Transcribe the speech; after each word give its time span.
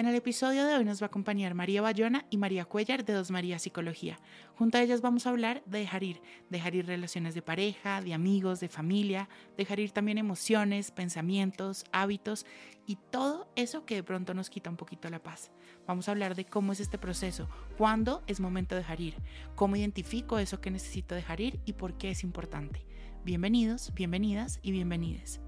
En 0.00 0.06
el 0.06 0.14
episodio 0.14 0.64
de 0.64 0.76
hoy 0.76 0.84
nos 0.86 1.02
va 1.02 1.04
a 1.04 1.08
acompañar 1.08 1.52
María 1.52 1.82
Bayona 1.82 2.24
y 2.30 2.38
María 2.38 2.64
Cuellar 2.64 3.04
de 3.04 3.12
Dos 3.12 3.30
María 3.30 3.58
Psicología. 3.58 4.18
Junto 4.54 4.78
a 4.78 4.80
ellas 4.80 5.02
vamos 5.02 5.26
a 5.26 5.28
hablar 5.28 5.62
de 5.66 5.80
dejar 5.80 6.02
ir, 6.02 6.22
dejar 6.48 6.74
ir 6.74 6.86
relaciones 6.86 7.34
de 7.34 7.42
pareja, 7.42 8.00
de 8.00 8.14
amigos, 8.14 8.60
de 8.60 8.70
familia, 8.70 9.28
dejar 9.58 9.78
ir 9.78 9.90
también 9.90 10.16
emociones, 10.16 10.90
pensamientos, 10.90 11.84
hábitos 11.92 12.46
y 12.86 12.96
todo 12.96 13.52
eso 13.56 13.84
que 13.84 13.96
de 13.96 14.02
pronto 14.02 14.32
nos 14.32 14.48
quita 14.48 14.70
un 14.70 14.78
poquito 14.78 15.10
la 15.10 15.22
paz. 15.22 15.50
Vamos 15.86 16.08
a 16.08 16.12
hablar 16.12 16.34
de 16.34 16.46
cómo 16.46 16.72
es 16.72 16.80
este 16.80 16.96
proceso, 16.96 17.50
cuándo 17.76 18.22
es 18.26 18.40
momento 18.40 18.76
de 18.76 18.80
dejar 18.80 19.02
ir, 19.02 19.16
cómo 19.54 19.76
identifico 19.76 20.38
eso 20.38 20.62
que 20.62 20.70
necesito 20.70 21.14
dejar 21.14 21.42
ir 21.42 21.60
y 21.66 21.74
por 21.74 21.98
qué 21.98 22.12
es 22.12 22.24
importante. 22.24 22.86
Bienvenidos, 23.22 23.92
bienvenidas 23.92 24.60
y 24.62 24.72
bienvenides. 24.72 25.42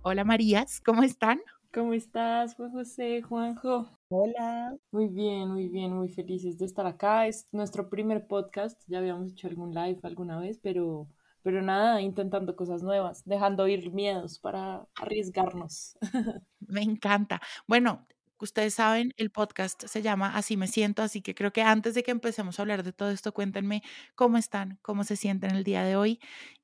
Hola 0.00 0.24
Marías, 0.24 0.80
¿cómo 0.80 1.02
están? 1.02 1.42
¿Cómo 1.72 1.92
estás, 1.92 2.56
José, 2.56 3.22
Juanjo? 3.22 3.99
Hola. 4.12 4.76
Muy 4.90 5.06
bien, 5.06 5.48
muy 5.50 5.68
bien, 5.68 5.92
muy 5.92 6.08
felices 6.08 6.58
de 6.58 6.66
estar 6.66 6.84
acá. 6.84 7.28
Es 7.28 7.46
nuestro 7.52 7.88
primer 7.88 8.26
podcast. 8.26 8.82
Ya 8.88 8.98
habíamos 8.98 9.30
hecho 9.30 9.46
algún 9.46 9.72
live 9.72 10.00
alguna 10.02 10.36
vez, 10.36 10.58
pero, 10.60 11.08
pero 11.42 11.62
nada, 11.62 12.00
intentando 12.00 12.56
cosas 12.56 12.82
nuevas, 12.82 13.22
dejando 13.24 13.68
ir 13.68 13.92
miedos 13.92 14.40
para 14.40 14.84
arriesgarnos. 14.96 15.96
Me 16.58 16.82
encanta. 16.82 17.40
Bueno, 17.68 18.08
ustedes 18.40 18.74
saben, 18.74 19.14
el 19.16 19.30
podcast 19.30 19.84
se 19.86 20.02
llama 20.02 20.34
Así 20.36 20.56
me 20.56 20.66
siento, 20.66 21.02
así 21.02 21.22
que 21.22 21.36
creo 21.36 21.52
que 21.52 21.62
antes 21.62 21.94
de 21.94 22.02
que 22.02 22.10
empecemos 22.10 22.58
a 22.58 22.62
hablar 22.62 22.82
de 22.82 22.92
todo 22.92 23.10
esto, 23.12 23.32
cuéntenme 23.32 23.80
cómo 24.16 24.38
están, 24.38 24.80
cómo 24.82 25.04
se 25.04 25.14
sienten 25.14 25.54
el 25.54 25.62
día 25.62 25.84
de 25.84 25.94
hoy 25.94 26.18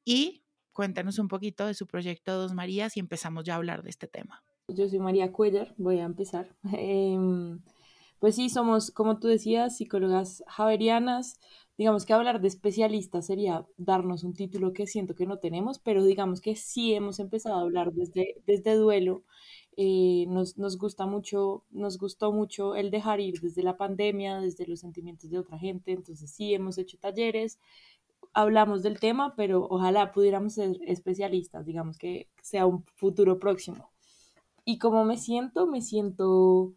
y 0.05 0.43
cuéntanos 0.73 1.21
un 1.21 1.29
poquito 1.29 1.67
de 1.67 1.75
su 1.75 1.87
proyecto 1.87 2.33
Dos 2.33 2.55
Marías 2.55 2.97
y 2.97 3.01
empezamos 3.01 3.45
ya 3.45 3.53
a 3.53 3.57
hablar 3.57 3.85
de 3.85 3.91
este 3.91 4.09
tema. 4.09 4.43
Yo 4.69 4.89
soy 4.89 4.99
María 4.99 5.33
Cuellar, 5.33 5.75
voy 5.79 6.01
a 6.01 6.05
empezar. 6.05 6.49
Em, 6.77 7.61
pues 8.19 8.35
sí, 8.37 8.49
somos, 8.51 8.91
como 8.91 9.19
tú 9.19 9.29
decías, 9.29 9.77
psicólogas 9.77 10.43
javerianas. 10.49 11.39
Digamos 11.79 12.05
que 12.07 12.13
hablar 12.15 12.41
de 12.41 12.49
especialistas 12.49 13.27
sería 13.27 13.67
darnos 13.77 14.25
un 14.25 14.35
título 14.35 14.73
que 14.73 14.87
siento 14.87 15.15
que 15.15 15.27
no 15.27 15.39
tenemos, 15.39 15.79
pero 15.79 16.03
digamos 16.05 16.41
que 16.41 16.57
sí 16.57 16.95
hemos 16.95 17.21
empezado 17.21 17.57
a 17.57 17.61
hablar 17.61 17.93
desde, 17.93 18.43
desde 18.47 18.75
duelo. 18.75 19.23
Eh, 19.77 20.25
nos, 20.29 20.59
nos 20.59 20.79
gusta 20.79 21.07
mucho, 21.07 21.65
nos 21.71 21.99
gustó 21.99 22.33
mucho 22.33 22.75
el 22.75 22.91
dejar 22.91 23.21
ir 23.21 23.41
desde 23.41 23.63
la 23.63 23.77
pandemia, 23.77 24.41
desde 24.41 24.67
los 24.67 24.81
sentimientos 24.81 25.31
de 25.31 25.39
otra 25.39 25.59
gente. 25.59 25.93
Entonces 25.93 26.31
sí 26.31 26.55
hemos 26.55 26.79
hecho 26.79 26.99
talleres, 26.99 27.61
hablamos 28.33 28.83
del 28.83 29.01
tema, 29.01 29.35
pero 29.37 29.67
ojalá 29.71 30.13
pudiéramos 30.13 30.55
ser 30.55 30.79
especialistas, 30.87 31.67
digamos 31.67 31.99
que 31.99 32.29
sea 32.43 32.67
un 32.67 32.85
futuro 32.97 33.39
próximo. 33.39 33.96
Y 34.67 34.79
como 34.79 35.05
me 35.05 35.17
siento, 35.17 35.69
me 35.69 35.81
siento 35.81 36.75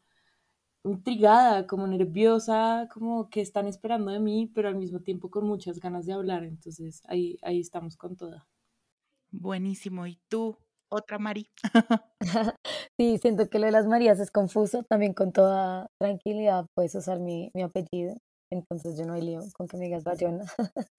intrigada, 0.86 1.66
como 1.68 1.88
nerviosa, 1.88 2.88
como 2.94 3.30
que 3.30 3.42
están 3.42 3.68
esperando 3.68 4.12
de 4.12 4.20
mí, 4.20 4.52
pero 4.54 4.68
al 4.68 4.76
mismo 4.76 5.02
tiempo 5.02 5.32
con 5.32 5.48
muchas 5.48 5.80
ganas 5.80 6.06
de 6.06 6.14
hablar. 6.14 6.44
Entonces 6.44 7.02
ahí, 7.06 7.40
ahí 7.42 7.60
estamos 7.60 7.98
con 7.98 8.16
toda. 8.16 8.48
Buenísimo. 9.32 10.06
¿Y 10.06 10.20
tú, 10.30 10.56
otra 10.90 11.18
Mari? 11.18 11.50
sí, 13.00 13.18
siento 13.18 13.50
que 13.50 13.60
lo 13.60 13.66
de 13.66 13.72
las 13.72 13.88
Marías 13.88 14.20
es 14.20 14.32
confuso. 14.32 14.84
También 14.84 15.14
con 15.14 15.32
toda 15.32 15.88
tranquilidad 16.00 16.68
puedes 16.76 16.94
usar 16.94 17.20
mi, 17.20 17.50
mi 17.56 17.64
apellido. 17.64 18.18
Entonces 18.52 18.98
yo 18.98 19.06
no 19.06 19.14
hay 19.14 19.22
lío 19.22 19.42
con 19.56 19.68
que 19.68 19.78
me 19.78 19.86
digas 19.86 20.04
Bayona. 20.04 20.46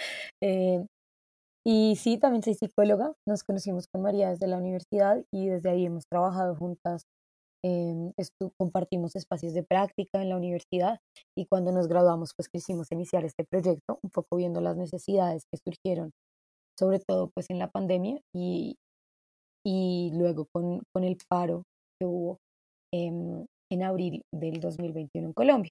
eh, 0.42 0.84
y 1.72 1.94
sí, 1.94 2.18
también 2.18 2.42
soy 2.42 2.54
psicóloga, 2.54 3.12
nos 3.28 3.44
conocimos 3.44 3.86
con 3.86 4.02
María 4.02 4.30
desde 4.30 4.48
la 4.48 4.56
universidad 4.56 5.24
y 5.32 5.46
desde 5.46 5.70
ahí 5.70 5.86
hemos 5.86 6.04
trabajado 6.10 6.56
juntas, 6.56 7.04
eh, 7.64 8.12
compartimos 8.58 9.14
espacios 9.14 9.54
de 9.54 9.62
práctica 9.62 10.20
en 10.20 10.30
la 10.30 10.36
universidad 10.36 10.98
y 11.38 11.46
cuando 11.46 11.70
nos 11.70 11.86
graduamos 11.86 12.32
pues 12.36 12.48
quisimos 12.48 12.90
iniciar 12.90 13.24
este 13.24 13.44
proyecto, 13.44 14.00
un 14.02 14.10
poco 14.10 14.36
viendo 14.36 14.60
las 14.60 14.76
necesidades 14.76 15.44
que 15.48 15.60
surgieron, 15.64 16.10
sobre 16.76 16.98
todo 16.98 17.30
pues 17.32 17.46
en 17.50 17.60
la 17.60 17.70
pandemia 17.70 18.20
y, 18.34 18.74
y 19.64 20.10
luego 20.14 20.46
con, 20.52 20.82
con 20.92 21.04
el 21.04 21.18
paro 21.28 21.62
que 22.00 22.06
hubo 22.06 22.38
en 22.92 23.46
abril 23.84 24.22
del 24.34 24.58
2021 24.58 25.28
en 25.28 25.32
Colombia. 25.34 25.70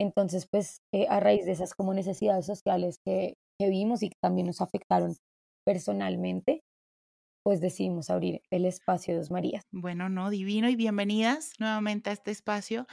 Entonces, 0.00 0.48
pues 0.50 0.78
eh, 0.92 1.06
a 1.08 1.20
raíz 1.20 1.46
de 1.46 1.52
esas 1.52 1.74
como 1.74 1.94
necesidades 1.94 2.44
sociales 2.44 2.96
que, 3.06 3.34
que 3.58 3.68
vimos 3.68 4.02
y 4.02 4.10
que 4.10 4.18
también 4.20 4.46
nos 4.46 4.60
afectaron 4.60 5.16
personalmente, 5.64 6.62
pues 7.42 7.60
decidimos 7.60 8.10
abrir 8.10 8.42
el 8.50 8.64
espacio 8.64 9.16
Dos 9.16 9.30
Marías. 9.30 9.64
Bueno, 9.72 10.08
no, 10.08 10.30
divino 10.30 10.68
y 10.68 10.76
bienvenidas 10.76 11.52
nuevamente 11.58 12.10
a 12.10 12.12
este 12.12 12.30
espacio. 12.30 12.86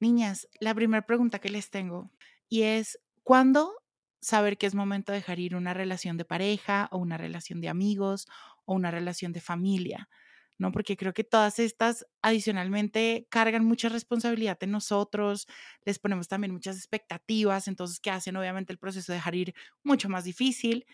Niñas, 0.00 0.48
la 0.60 0.74
primera 0.74 1.04
pregunta 1.06 1.40
que 1.40 1.48
les 1.48 1.70
tengo 1.70 2.10
y 2.48 2.62
es, 2.62 3.00
¿cuándo 3.24 3.72
saber 4.20 4.58
que 4.58 4.66
es 4.66 4.74
momento 4.74 5.12
de 5.12 5.18
dejar 5.18 5.40
ir 5.40 5.56
una 5.56 5.74
relación 5.74 6.16
de 6.16 6.24
pareja 6.24 6.88
o 6.92 6.98
una 6.98 7.18
relación 7.18 7.60
de 7.60 7.68
amigos 7.68 8.26
o 8.66 8.74
una 8.74 8.90
relación 8.90 9.32
de 9.32 9.40
familia? 9.40 10.08
¿No? 10.58 10.72
Porque 10.72 10.96
creo 10.96 11.12
que 11.14 11.24
todas 11.24 11.58
estas 11.58 12.06
adicionalmente 12.22 13.26
cargan 13.30 13.64
mucha 13.64 13.88
responsabilidad 13.88 14.58
en 14.62 14.70
nosotros, 14.70 15.46
les 15.84 15.98
ponemos 15.98 16.28
también 16.28 16.52
muchas 16.52 16.76
expectativas, 16.76 17.68
entonces 17.68 18.00
que 18.00 18.10
hacen 18.10 18.36
obviamente 18.36 18.72
el 18.72 18.78
proceso 18.78 19.12
de 19.12 19.16
dejar 19.18 19.34
ir 19.34 19.54
mucho 19.82 20.08
más 20.08 20.24
difícil. 20.24 20.86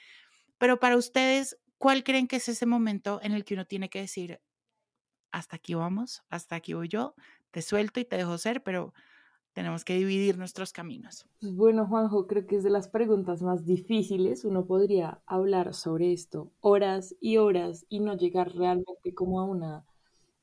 Pero 0.59 0.81
para 0.81 0.97
ustedes, 0.97 1.59
¿cuál 1.79 2.05
creen 2.05 2.29
que 2.29 2.37
es 2.37 2.49
ese 2.49 2.67
momento 2.67 3.21
en 3.23 3.33
el 3.33 3.45
que 3.45 3.55
uno 3.55 3.67
tiene 3.67 3.91
que 3.91 4.01
decir, 4.01 4.41
hasta 5.33 5.57
aquí 5.57 5.75
vamos, 5.75 6.23
hasta 6.31 6.57
aquí 6.57 6.75
voy 6.75 6.89
yo, 6.89 7.15
te 7.51 7.63
suelto 7.63 8.01
y 8.01 8.05
te 8.05 8.17
dejo 8.17 8.39
ser, 8.39 8.63
pero 8.63 8.95
tenemos 9.53 9.85
que 9.85 9.97
dividir 9.97 10.39
nuestros 10.39 10.73
caminos. 10.73 11.27
Pues 11.41 11.55
bueno, 11.55 11.87
Juanjo, 11.87 12.27
creo 12.27 12.47
que 12.47 12.57
es 12.57 12.65
de 12.65 12.71
las 12.71 12.89
preguntas 12.89 13.43
más 13.43 13.65
difíciles. 13.65 14.45
Uno 14.45 14.67
podría 14.67 15.23
hablar 15.27 15.75
sobre 15.75 16.13
esto 16.13 16.53
horas 16.61 17.17
y 17.21 17.39
horas 17.39 17.87
y 17.89 18.01
no 18.01 18.17
llegar 18.17 18.55
realmente 18.55 19.15
como 19.15 19.41
a, 19.41 19.45
una, 19.45 19.85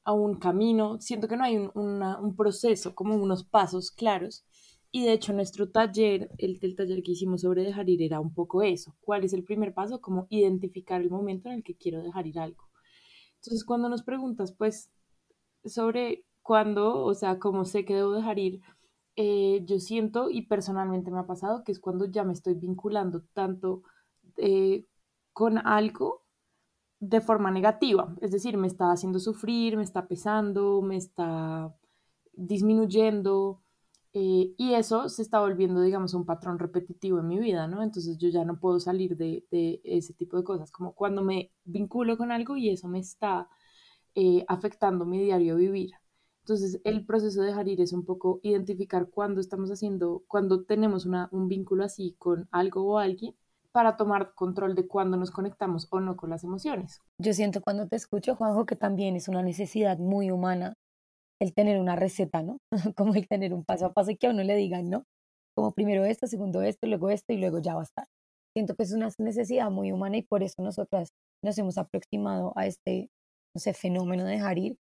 a 0.04 0.14
un 0.14 0.36
camino. 0.36 1.00
Siento 1.00 1.28
que 1.28 1.38
no 1.38 1.44
hay 1.44 1.58
un, 1.58 1.72
un 1.74 2.36
proceso, 2.36 2.96
como 2.96 3.16
unos 3.16 3.44
pasos 3.44 3.92
claros. 3.92 4.44
Y 4.92 5.04
de 5.04 5.14
hecho 5.14 5.34
nuestro 5.34 5.70
taller, 5.70 6.30
el, 6.38 6.60
el 6.62 6.76
taller 6.76 7.04
que 7.04 7.12
hicimos 7.12 7.42
sobre 7.42 7.64
dejar 7.64 7.90
ir 7.90 8.02
era 8.02 8.20
un 8.20 8.34
poco 8.34 8.64
eso. 8.64 8.96
¿Cuál 9.02 9.24
es 9.24 9.34
el 9.34 9.44
primer 9.44 9.74
paso? 9.74 10.02
Como 10.02 10.28
identificar 10.30 11.02
el 11.02 11.10
momento 11.10 11.50
en 11.50 11.56
el 11.56 11.64
que 11.64 11.76
quiero 11.76 12.02
dejar 12.02 12.26
ir 12.28 12.40
algo. 12.40 12.68
Entonces 13.36 13.64
cuando 13.64 13.90
nos 13.90 14.04
preguntas 14.04 14.52
pues 14.52 14.90
sobre 15.66 16.26
cuándo, 16.42 17.04
o 17.04 17.14
sea, 17.14 17.40
cómo 17.40 17.66
sé 17.66 17.86
que 17.86 17.96
debo 17.96 18.14
dejar 18.14 18.40
ir, 18.40 18.62
eh, 19.20 19.64
yo 19.66 19.80
siento 19.80 20.30
y 20.30 20.44
personalmente 20.44 21.10
me 21.10 21.18
ha 21.20 21.26
pasado 21.26 21.64
que 21.64 21.72
es 21.72 21.80
cuando 21.80 22.06
ya 22.06 22.24
me 22.24 22.34
estoy 22.34 22.54
vinculando 22.54 23.24
tanto 23.34 23.82
eh, 24.38 24.86
con 25.34 25.58
algo 25.58 26.24
de 27.00 27.22
forma 27.22 27.50
negativa, 27.52 28.16
es 28.22 28.32
decir, 28.32 28.58
me 28.58 28.68
está 28.68 28.92
haciendo 28.92 29.20
sufrir, 29.20 29.76
me 29.76 29.84
está 29.84 30.08
pesando, 30.08 30.84
me 30.84 30.98
está 30.98 31.76
disminuyendo 32.34 33.64
eh, 34.14 34.54
y 34.58 34.74
eso 34.76 35.10
se 35.10 35.24
está 35.24 35.40
volviendo, 35.40 35.82
digamos, 35.82 36.14
un 36.14 36.26
patrón 36.26 36.60
repetitivo 36.60 37.20
en 37.20 37.28
mi 37.28 37.40
vida, 37.40 37.68
¿no? 37.68 37.82
Entonces 37.84 38.20
yo 38.20 38.30
ya 38.30 38.46
no 38.46 38.60
puedo 38.60 38.80
salir 38.80 39.18
de, 39.18 39.46
de 39.52 39.82
ese 39.84 40.14
tipo 40.14 40.38
de 40.38 40.44
cosas, 40.44 40.72
como 40.72 40.94
cuando 40.94 41.24
me 41.24 41.52
vinculo 41.66 42.18
con 42.18 42.32
algo 42.32 42.56
y 42.58 42.70
eso 42.70 42.88
me 42.88 43.00
está 43.00 43.50
afectando 44.48 45.06
mi 45.06 45.20
diario 45.24 45.56
vivir. 45.56 45.92
Entonces, 46.48 46.80
el 46.86 47.06
proceso 47.06 47.42
de 47.42 47.48
dejar 47.48 47.68
ir 47.68 47.82
es 47.82 47.92
un 47.92 48.06
poco 48.06 48.40
identificar 48.42 49.10
cuándo 49.10 49.42
estamos 49.42 49.70
haciendo, 49.70 50.24
cuando 50.30 50.64
tenemos 50.64 51.06
una, 51.06 51.28
un 51.34 51.50
vínculo 51.50 51.84
así 51.84 52.16
con 52.18 52.48
algo 52.52 52.86
o 52.86 53.00
alguien 53.00 53.36
para 53.74 53.98
tomar 53.98 54.34
control 54.34 54.74
de 54.74 54.88
cuándo 54.88 55.18
nos 55.18 55.30
conectamos 55.30 55.90
o 55.90 56.00
no 56.00 56.16
con 56.16 56.30
las 56.30 56.46
emociones. 56.46 57.02
Yo 57.20 57.34
siento 57.34 57.60
cuando 57.60 57.86
te 57.90 57.98
escucho, 57.98 58.34
Juanjo, 58.34 58.66
que 58.66 58.78
también 58.78 59.18
es 59.18 59.28
una 59.28 59.42
necesidad 59.42 59.98
muy 59.98 60.32
humana 60.32 60.76
el 61.42 61.54
tener 61.54 61.82
una 61.82 61.98
receta, 61.98 62.42
¿no? 62.44 62.60
Como 62.96 63.14
el 63.16 63.28
tener 63.28 63.54
un 63.54 63.66
paso 63.66 63.88
a 63.88 63.94
paso 63.94 64.12
y 64.12 64.16
que 64.16 64.28
a 64.28 64.30
uno 64.30 64.42
le 64.42 64.56
digan, 64.56 64.90
¿no? 64.90 65.04
Como 65.54 65.74
primero 65.74 66.06
esto, 66.06 66.28
segundo 66.28 66.62
esto, 66.62 66.88
luego 66.88 67.10
esto 67.10 67.34
y 67.34 67.40
luego 67.40 67.60
ya 67.60 67.74
va 67.74 67.82
a 67.82 67.84
estar. 67.84 68.06
Siento 68.56 68.74
que 68.76 68.84
es 68.84 68.94
una 68.94 69.10
necesidad 69.18 69.70
muy 69.70 69.92
humana 69.92 70.16
y 70.16 70.22
por 70.22 70.44
eso 70.44 70.62
nosotras 70.62 71.10
nos 71.44 71.58
hemos 71.58 71.78
aproximado 71.78 72.54
a 72.56 72.68
este, 72.68 73.10
no 73.54 73.60
sé, 73.60 73.74
fenómeno 73.74 74.24
de 74.24 74.32
dejar 74.32 74.58
ir 74.58 74.78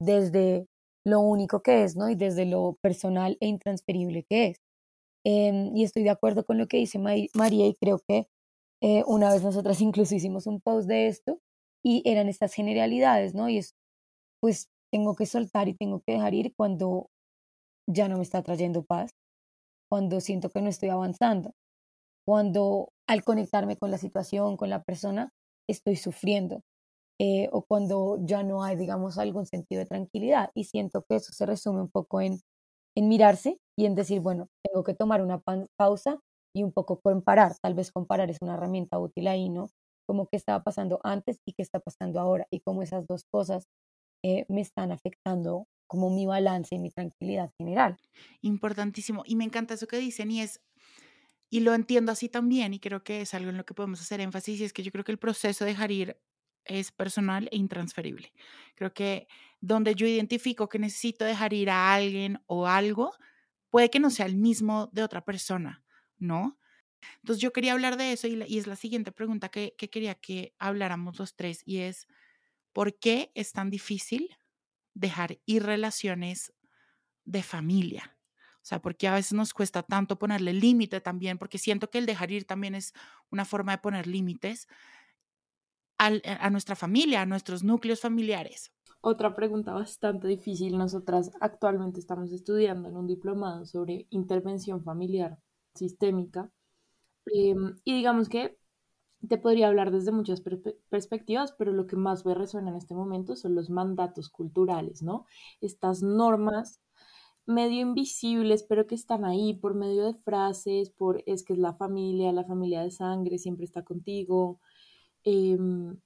desde 0.00 0.66
lo 1.06 1.20
único 1.20 1.62
que 1.62 1.84
es, 1.84 1.96
¿no? 1.96 2.10
Y 2.10 2.14
desde 2.14 2.46
lo 2.46 2.76
personal 2.82 3.36
e 3.40 3.46
intransferible 3.48 4.24
que 4.28 4.48
es. 4.48 4.58
Em, 5.24 5.76
y 5.76 5.84
estoy 5.84 6.02
de 6.04 6.10
acuerdo 6.10 6.44
con 6.44 6.58
lo 6.58 6.66
que 6.68 6.78
dice 6.78 6.98
María 6.98 7.66
y 7.66 7.74
creo 7.74 8.00
que 8.08 8.28
eh, 8.82 9.04
una 9.06 9.32
vez 9.32 9.42
nosotras 9.42 9.80
incluso 9.82 10.14
hicimos 10.14 10.46
un 10.46 10.60
post 10.60 10.88
de 10.88 11.08
esto 11.08 11.40
y 11.84 12.02
eran 12.06 12.28
estas 12.28 12.54
generalidades, 12.54 13.34
¿no? 13.34 13.48
Y 13.48 13.58
es, 13.58 13.74
pues 14.40 14.68
tengo 14.92 15.16
que 15.16 15.26
soltar 15.26 15.68
y 15.68 15.74
tengo 15.74 16.02
que 16.06 16.12
dejar 16.14 16.34
ir 16.34 16.54
cuando 16.56 17.10
ya 17.88 18.08
no 18.08 18.16
me 18.18 18.22
está 18.22 18.42
trayendo 18.42 18.84
paz, 18.84 19.12
cuando 19.90 20.20
siento 20.20 20.50
que 20.50 20.62
no 20.62 20.70
estoy 20.70 20.90
avanzando, 20.90 21.54
cuando 22.26 22.92
al 23.08 23.24
conectarme 23.24 23.76
con 23.76 23.90
la 23.90 23.98
situación, 23.98 24.56
con 24.56 24.70
la 24.70 24.82
persona, 24.84 25.32
estoy 25.68 25.96
sufriendo, 25.96 26.62
eh, 27.20 27.48
o 27.52 27.62
cuando 27.66 28.18
ya 28.24 28.42
no 28.44 28.64
hay, 28.64 28.76
digamos, 28.76 29.18
algún 29.18 29.46
sentido 29.46 29.80
de 29.80 29.86
tranquilidad. 29.86 30.50
Y 30.54 30.64
siento 30.64 31.04
que 31.08 31.16
eso 31.16 31.32
se 31.34 31.46
resume 31.46 31.82
un 31.82 31.90
poco 31.90 32.20
en, 32.22 32.40
en 32.96 33.08
mirarse 33.08 33.58
y 33.78 33.86
en 33.86 33.94
decir, 33.94 34.20
bueno, 34.20 34.48
tengo 34.64 34.84
que 34.84 34.94
tomar 34.94 35.22
una 35.22 35.42
pausa 35.78 36.20
y 36.54 36.62
un 36.64 36.72
poco 36.72 37.00
comparar. 37.00 37.54
Tal 37.62 37.74
vez 37.74 37.92
comparar 37.92 38.30
es 38.30 38.38
una 38.42 38.54
herramienta 38.54 38.98
útil 38.98 39.28
ahí, 39.28 39.48
¿no? 39.50 39.70
Como 40.08 40.26
qué 40.28 40.36
estaba 40.36 40.60
pasando 40.60 41.00
antes 41.04 41.38
y 41.46 41.52
qué 41.54 41.62
está 41.62 41.80
pasando 41.80 42.20
ahora 42.20 42.46
y 42.50 42.60
cómo 42.60 42.82
esas 42.82 43.06
dos 43.06 43.24
cosas 43.30 43.66
eh, 44.24 44.46
me 44.48 44.62
están 44.62 44.92
afectando 44.92 45.66
como 45.88 46.10
mi 46.10 46.26
balance 46.26 46.74
y 46.74 46.78
mi 46.78 46.90
tranquilidad 46.90 47.50
general. 47.58 47.98
Importantísimo. 48.42 49.22
Y 49.26 49.36
me 49.36 49.44
encanta 49.44 49.74
eso 49.74 49.86
que 49.86 49.98
dicen 49.98 50.30
y 50.30 50.40
es, 50.40 50.60
y 51.50 51.60
lo 51.60 51.74
entiendo 51.74 52.12
así 52.12 52.28
también 52.28 52.74
y 52.74 52.80
creo 52.80 53.02
que 53.04 53.22
es 53.22 53.34
algo 53.34 53.50
en 53.50 53.56
lo 53.56 53.64
que 53.66 53.74
podemos 53.74 54.00
hacer 54.00 54.20
énfasis 54.20 54.60
y 54.60 54.64
es 54.64 54.72
que 54.72 54.82
yo 54.82 54.92
creo 54.92 55.04
que 55.04 55.12
el 55.12 55.18
proceso 55.18 55.64
de 55.64 55.72
dejar 55.72 55.90
ir 55.90 56.20
es 56.78 56.92
personal 56.92 57.48
e 57.52 57.56
intransferible. 57.56 58.32
Creo 58.74 58.94
que 58.94 59.28
donde 59.60 59.94
yo 59.94 60.06
identifico 60.06 60.68
que 60.68 60.78
necesito 60.78 61.24
dejar 61.24 61.52
ir 61.52 61.70
a 61.70 61.94
alguien 61.94 62.40
o 62.46 62.66
algo, 62.66 63.12
puede 63.68 63.90
que 63.90 64.00
no 64.00 64.10
sea 64.10 64.26
el 64.26 64.36
mismo 64.36 64.88
de 64.92 65.02
otra 65.02 65.24
persona, 65.24 65.84
¿no? 66.18 66.58
Entonces 67.16 67.42
yo 67.42 67.52
quería 67.52 67.72
hablar 67.72 67.96
de 67.96 68.12
eso 68.12 68.26
y, 68.28 68.42
y 68.46 68.58
es 68.58 68.66
la 68.66 68.76
siguiente 68.76 69.12
pregunta 69.12 69.48
que, 69.48 69.74
que 69.76 69.90
quería 69.90 70.14
que 70.14 70.54
habláramos 70.58 71.18
los 71.18 71.34
tres 71.34 71.62
y 71.64 71.78
es, 71.78 72.06
¿por 72.72 72.98
qué 72.98 73.32
es 73.34 73.52
tan 73.52 73.70
difícil 73.70 74.36
dejar 74.94 75.38
ir 75.46 75.64
relaciones 75.64 76.52
de 77.24 77.42
familia. 77.42 78.16
O 78.56 78.64
sea, 78.70 78.82
porque 78.82 79.08
a 79.08 79.14
veces 79.14 79.32
nos 79.32 79.54
cuesta 79.54 79.82
tanto 79.82 80.18
ponerle 80.18 80.52
límite 80.52 81.00
también, 81.00 81.38
porque 81.38 81.58
siento 81.58 81.90
que 81.90 81.98
el 81.98 82.06
dejar 82.06 82.30
ir 82.30 82.44
también 82.44 82.74
es 82.74 82.92
una 83.30 83.44
forma 83.44 83.72
de 83.72 83.78
poner 83.78 84.06
límites 84.06 84.68
eh, 86.08 86.22
a 86.24 86.50
nuestra 86.50 86.76
familia, 86.76 87.22
a 87.22 87.26
nuestros 87.26 87.62
núcleos 87.62 88.00
familiares. 88.00 88.72
Otra 89.02 89.34
pregunta 89.34 89.72
bastante 89.72 90.28
difícil. 90.28 90.76
Nosotras 90.76 91.30
actualmente 91.40 92.00
estamos 92.00 92.32
estudiando 92.32 92.88
en 92.88 92.96
un 92.96 93.06
diplomado 93.06 93.64
sobre 93.64 94.06
intervención 94.10 94.82
familiar 94.82 95.38
sistémica. 95.74 96.50
Em, 97.26 97.76
y 97.84 97.94
digamos 97.94 98.28
que 98.28 98.58
te 99.26 99.38
podría 99.38 99.68
hablar 99.68 99.90
desde 99.90 100.12
muchas 100.12 100.42
perspectivas, 100.88 101.52
pero 101.52 101.72
lo 101.72 101.86
que 101.86 101.96
más 101.96 102.24
me 102.24 102.34
resuena 102.34 102.70
en 102.70 102.76
este 102.76 102.94
momento 102.94 103.36
son 103.36 103.54
los 103.54 103.70
mandatos 103.70 104.30
culturales, 104.30 105.02
¿no? 105.02 105.26
Estas 105.60 106.02
normas 106.02 106.80
medio 107.46 107.80
invisibles, 107.80 108.62
pero 108.62 108.86
que 108.86 108.94
están 108.94 109.24
ahí 109.24 109.54
por 109.54 109.74
medio 109.74 110.04
de 110.06 110.14
frases, 110.14 110.90
por 110.90 111.22
es 111.26 111.42
que 111.44 111.52
es 111.54 111.58
la 111.58 111.74
familia, 111.74 112.32
la 112.32 112.44
familia 112.44 112.82
de 112.82 112.90
sangre, 112.90 113.38
siempre 113.38 113.64
está 113.64 113.82
contigo. 113.82 114.60
Em, 115.24 116.00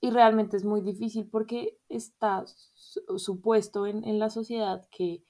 y 0.00 0.10
realmente 0.10 0.56
es 0.56 0.64
muy 0.64 0.80
difícil 0.80 1.28
porque 1.28 1.78
está 1.88 2.44
supuesto 3.16 3.86
en, 3.86 4.04
en 4.04 4.18
la 4.18 4.30
sociedad 4.30 4.86
que 4.90 5.22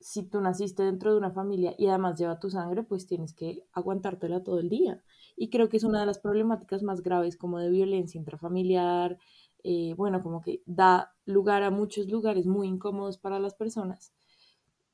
si 0.00 0.22
tú 0.22 0.40
naciste 0.40 0.82
dentro 0.82 1.12
de 1.12 1.18
una 1.18 1.30
familia 1.30 1.74
y 1.78 1.86
además 1.86 2.18
lleva 2.18 2.38
tu 2.38 2.50
sangre, 2.50 2.82
pues 2.82 3.06
tienes 3.06 3.32
que 3.34 3.64
aguantártela 3.72 4.42
todo 4.44 4.58
el 4.60 4.68
día. 4.68 5.02
Y 5.34 5.48
creo 5.48 5.70
que 5.70 5.78
es 5.78 5.84
una 5.84 6.00
de 6.00 6.06
las 6.06 6.18
problemáticas 6.18 6.82
más 6.82 7.02
graves 7.02 7.38
como 7.38 7.58
de 7.58 7.70
violencia 7.70 8.18
intrafamiliar, 8.18 9.18
eh, 9.62 9.94
bueno, 9.96 10.22
como 10.22 10.42
que 10.42 10.62
da 10.66 11.14
lugar 11.24 11.62
a 11.62 11.70
muchos 11.70 12.08
lugares 12.08 12.46
muy 12.46 12.68
incómodos 12.68 13.16
para 13.16 13.40
las 13.40 13.54
personas. 13.54 14.12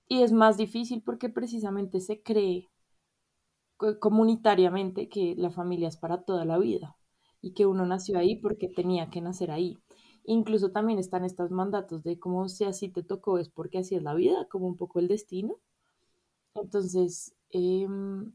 Y 0.06 0.22
es 0.22 0.32
más 0.32 0.56
difícil 0.56 1.02
porque 1.02 1.28
precisamente 1.28 2.00
se 2.00 2.22
cree 2.22 2.68
comunitariamente 3.98 5.08
que 5.08 5.34
la 5.36 5.50
familia 5.50 5.88
es 5.88 5.96
para 5.96 6.22
toda 6.22 6.44
la 6.44 6.58
vida 6.58 6.99
y 7.42 7.52
que 7.52 7.66
uno 7.66 7.86
nació 7.86 8.18
ahí 8.18 8.36
porque 8.36 8.68
tenía 8.68 9.10
que 9.10 9.20
nacer 9.20 9.50
ahí. 9.50 9.78
Incluso 10.24 10.70
también 10.70 10.98
están 10.98 11.24
estos 11.24 11.50
mandatos 11.50 12.02
de 12.02 12.18
cómo 12.18 12.48
si 12.48 12.64
así 12.64 12.88
te 12.88 13.02
tocó 13.02 13.38
es 13.38 13.48
porque 13.48 13.78
así 13.78 13.94
es 13.94 14.02
la 14.02 14.14
vida, 14.14 14.46
como 14.50 14.66
un 14.66 14.76
poco 14.76 14.98
el 15.00 15.08
destino. 15.08 15.58
Entonces, 16.54 17.34
em, 17.50 18.32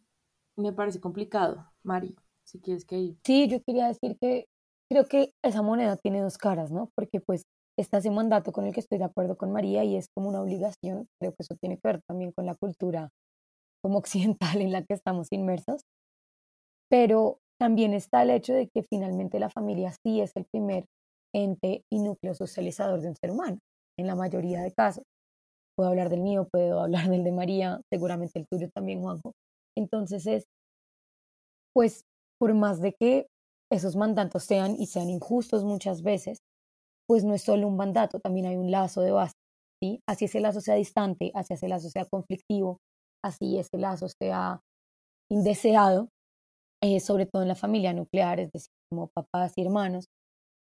me 0.55 0.73
parece 0.73 0.99
complicado. 0.99 1.71
Mari, 1.83 2.15
si 2.43 2.59
quieres 2.59 2.85
que. 2.85 3.15
Sí, 3.23 3.47
yo 3.47 3.61
quería 3.63 3.87
decir 3.87 4.17
que 4.19 4.47
creo 4.89 5.07
que 5.07 5.33
esa 5.43 5.61
moneda 5.61 5.97
tiene 5.97 6.21
dos 6.21 6.37
caras, 6.37 6.71
¿no? 6.71 6.91
Porque 6.95 7.19
pues 7.21 7.43
está 7.77 7.97
ese 7.97 8.11
mandato 8.11 8.51
con 8.51 8.65
el 8.65 8.73
que 8.73 8.79
estoy 8.79 8.97
de 8.97 9.03
acuerdo 9.05 9.37
con 9.37 9.51
María 9.51 9.83
y 9.83 9.95
es 9.95 10.07
como 10.13 10.29
una 10.29 10.41
obligación. 10.41 11.07
Creo 11.19 11.31
que 11.33 11.43
eso 11.43 11.55
tiene 11.59 11.77
que 11.77 11.87
ver 11.87 12.01
también 12.07 12.31
con 12.31 12.45
la 12.45 12.55
cultura 12.55 13.09
como 13.81 13.99
occidental 13.99 14.61
en 14.61 14.71
la 14.71 14.83
que 14.83 14.93
estamos 14.93 15.27
inmersos. 15.31 15.81
Pero 16.89 17.39
también 17.59 17.93
está 17.93 18.23
el 18.23 18.31
hecho 18.31 18.53
de 18.53 18.69
que 18.69 18.83
finalmente 18.83 19.39
la 19.39 19.49
familia 19.49 19.93
sí 20.05 20.21
es 20.21 20.31
el 20.35 20.45
primer 20.45 20.85
ente 21.33 21.83
y 21.91 21.99
núcleo 21.99 22.33
socializador 22.35 23.01
de 23.01 23.09
un 23.09 23.15
ser 23.15 23.31
humano, 23.31 23.59
en 23.99 24.07
la 24.07 24.15
mayoría 24.15 24.61
de 24.61 24.73
casos. 24.73 25.03
Puedo 25.77 25.89
hablar 25.89 26.09
del 26.09 26.21
mío, 26.21 26.47
puedo 26.51 26.79
hablar 26.81 27.09
del 27.09 27.23
de 27.23 27.31
María, 27.31 27.79
seguramente 27.91 28.39
el 28.39 28.47
tuyo 28.47 28.69
también, 28.73 29.01
Juanjo. 29.01 29.33
Entonces 29.77 30.27
es, 30.27 30.45
pues, 31.73 32.03
por 32.39 32.53
más 32.53 32.81
de 32.81 32.93
que 32.93 33.27
esos 33.71 33.95
mandatos 33.95 34.43
sean 34.43 34.75
y 34.77 34.87
sean 34.87 35.09
injustos 35.09 35.63
muchas 35.63 36.01
veces, 36.01 36.39
pues 37.07 37.23
no 37.23 37.33
es 37.33 37.43
solo 37.43 37.67
un 37.67 37.77
mandato, 37.77 38.19
también 38.19 38.47
hay 38.47 38.57
un 38.57 38.71
lazo 38.71 39.01
de 39.01 39.11
base, 39.11 39.33
¿sí? 39.81 39.99
Así 40.07 40.25
ese 40.25 40.39
lazo 40.39 40.61
sea 40.61 40.75
distante, 40.75 41.31
así 41.35 41.53
ese 41.53 41.67
lazo 41.67 41.89
sea 41.89 42.05
conflictivo, 42.05 42.79
así 43.23 43.59
ese 43.59 43.77
lazo 43.77 44.07
sea 44.09 44.61
indeseado, 45.31 46.09
eh, 46.85 46.99
sobre 46.99 47.25
todo 47.25 47.41
en 47.41 47.47
la 47.47 47.55
familia 47.55 47.93
nuclear, 47.93 48.39
es 48.39 48.51
decir, 48.51 48.69
como 48.91 49.07
papás 49.07 49.53
y 49.55 49.63
hermanos, 49.63 50.05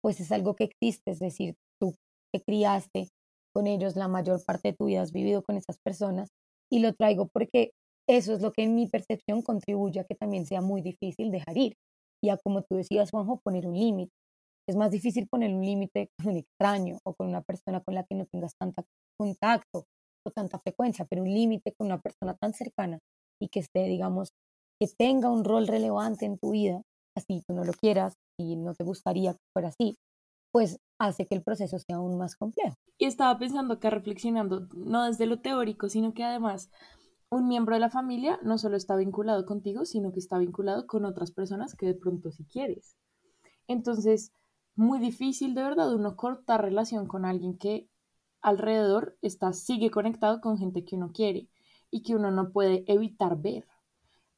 pues 0.02 0.20
es 0.20 0.30
algo 0.32 0.54
que 0.54 0.64
existe, 0.64 1.12
es 1.12 1.18
decir, 1.18 1.54
tú 1.80 1.94
te 2.30 2.42
criaste 2.42 3.08
con 3.54 3.66
ellos 3.66 3.96
la 3.96 4.06
mayor 4.06 4.44
parte 4.44 4.68
de 4.68 4.76
tu 4.76 4.84
vida, 4.84 5.00
has 5.00 5.12
vivido 5.12 5.42
con 5.42 5.56
esas 5.56 5.78
personas 5.82 6.28
y 6.70 6.80
lo 6.80 6.92
traigo 6.92 7.28
porque 7.32 7.70
eso 8.06 8.34
es 8.34 8.42
lo 8.42 8.52
que 8.52 8.64
en 8.64 8.74
mi 8.74 8.86
percepción 8.86 9.40
contribuye 9.40 10.00
a 10.00 10.04
que 10.04 10.14
también 10.14 10.44
sea 10.44 10.60
muy 10.60 10.82
difícil 10.82 11.30
dejar 11.30 11.56
ir 11.56 11.74
y 12.22 12.28
a, 12.28 12.36
como 12.36 12.62
tú 12.62 12.76
decías, 12.76 13.10
Juanjo, 13.10 13.40
poner 13.40 13.66
un 13.66 13.78
límite. 13.78 14.12
Es 14.68 14.76
más 14.76 14.90
difícil 14.90 15.26
poner 15.26 15.54
un 15.54 15.64
límite 15.64 16.10
con 16.18 16.32
un 16.32 16.36
extraño 16.38 16.98
o 17.04 17.14
con 17.14 17.28
una 17.28 17.40
persona 17.40 17.80
con 17.80 17.94
la 17.94 18.04
que 18.04 18.14
no 18.14 18.26
tengas 18.26 18.52
tanto 18.60 18.84
contacto 19.18 19.86
o 20.26 20.30
tanta 20.30 20.58
frecuencia, 20.58 21.06
pero 21.08 21.22
un 21.22 21.32
límite 21.32 21.72
con 21.78 21.86
una 21.86 21.98
persona 21.98 22.36
tan 22.36 22.52
cercana 22.52 22.98
y 23.40 23.48
que 23.48 23.60
esté, 23.60 23.84
digamos, 23.84 24.32
que 24.80 24.88
tenga 24.88 25.30
un 25.30 25.44
rol 25.44 25.66
relevante 25.66 26.24
en 26.24 26.38
tu 26.38 26.52
vida, 26.52 26.82
así 27.14 27.42
tú 27.46 27.54
no 27.54 27.64
lo 27.64 27.72
quieras 27.72 28.14
y 28.38 28.56
no 28.56 28.74
te 28.74 28.82
gustaría 28.82 29.34
que 29.34 29.40
fuera 29.52 29.68
así, 29.68 29.96
pues 30.52 30.78
hace 30.98 31.26
que 31.26 31.34
el 31.34 31.42
proceso 31.42 31.78
sea 31.78 31.96
aún 31.96 32.18
más 32.18 32.34
complejo. 32.34 32.74
Y 32.98 33.04
estaba 33.04 33.38
pensando 33.38 33.74
acá, 33.74 33.90
reflexionando, 33.90 34.68
no 34.74 35.04
desde 35.04 35.26
lo 35.26 35.40
teórico, 35.40 35.88
sino 35.88 36.14
que 36.14 36.24
además 36.24 36.70
un 37.30 37.46
miembro 37.46 37.74
de 37.74 37.80
la 37.80 37.90
familia 37.90 38.40
no 38.42 38.58
solo 38.58 38.76
está 38.76 38.96
vinculado 38.96 39.46
contigo, 39.46 39.84
sino 39.84 40.12
que 40.12 40.18
está 40.18 40.38
vinculado 40.38 40.86
con 40.86 41.04
otras 41.04 41.30
personas 41.30 41.74
que 41.76 41.86
de 41.86 41.94
pronto 41.94 42.32
si 42.32 42.44
quieres. 42.44 42.96
Entonces, 43.68 44.32
muy 44.74 44.98
difícil 44.98 45.54
de 45.54 45.62
verdad 45.62 45.94
uno 45.94 46.16
cortar 46.16 46.62
relación 46.62 47.06
con 47.06 47.24
alguien 47.24 47.56
que 47.56 47.88
alrededor 48.40 49.16
está, 49.20 49.52
sigue 49.52 49.90
conectado 49.90 50.40
con 50.40 50.58
gente 50.58 50.84
que 50.84 50.96
uno 50.96 51.12
quiere 51.12 51.48
y 51.90 52.02
que 52.02 52.16
uno 52.16 52.30
no 52.30 52.50
puede 52.50 52.84
evitar 52.86 53.40
ver 53.40 53.66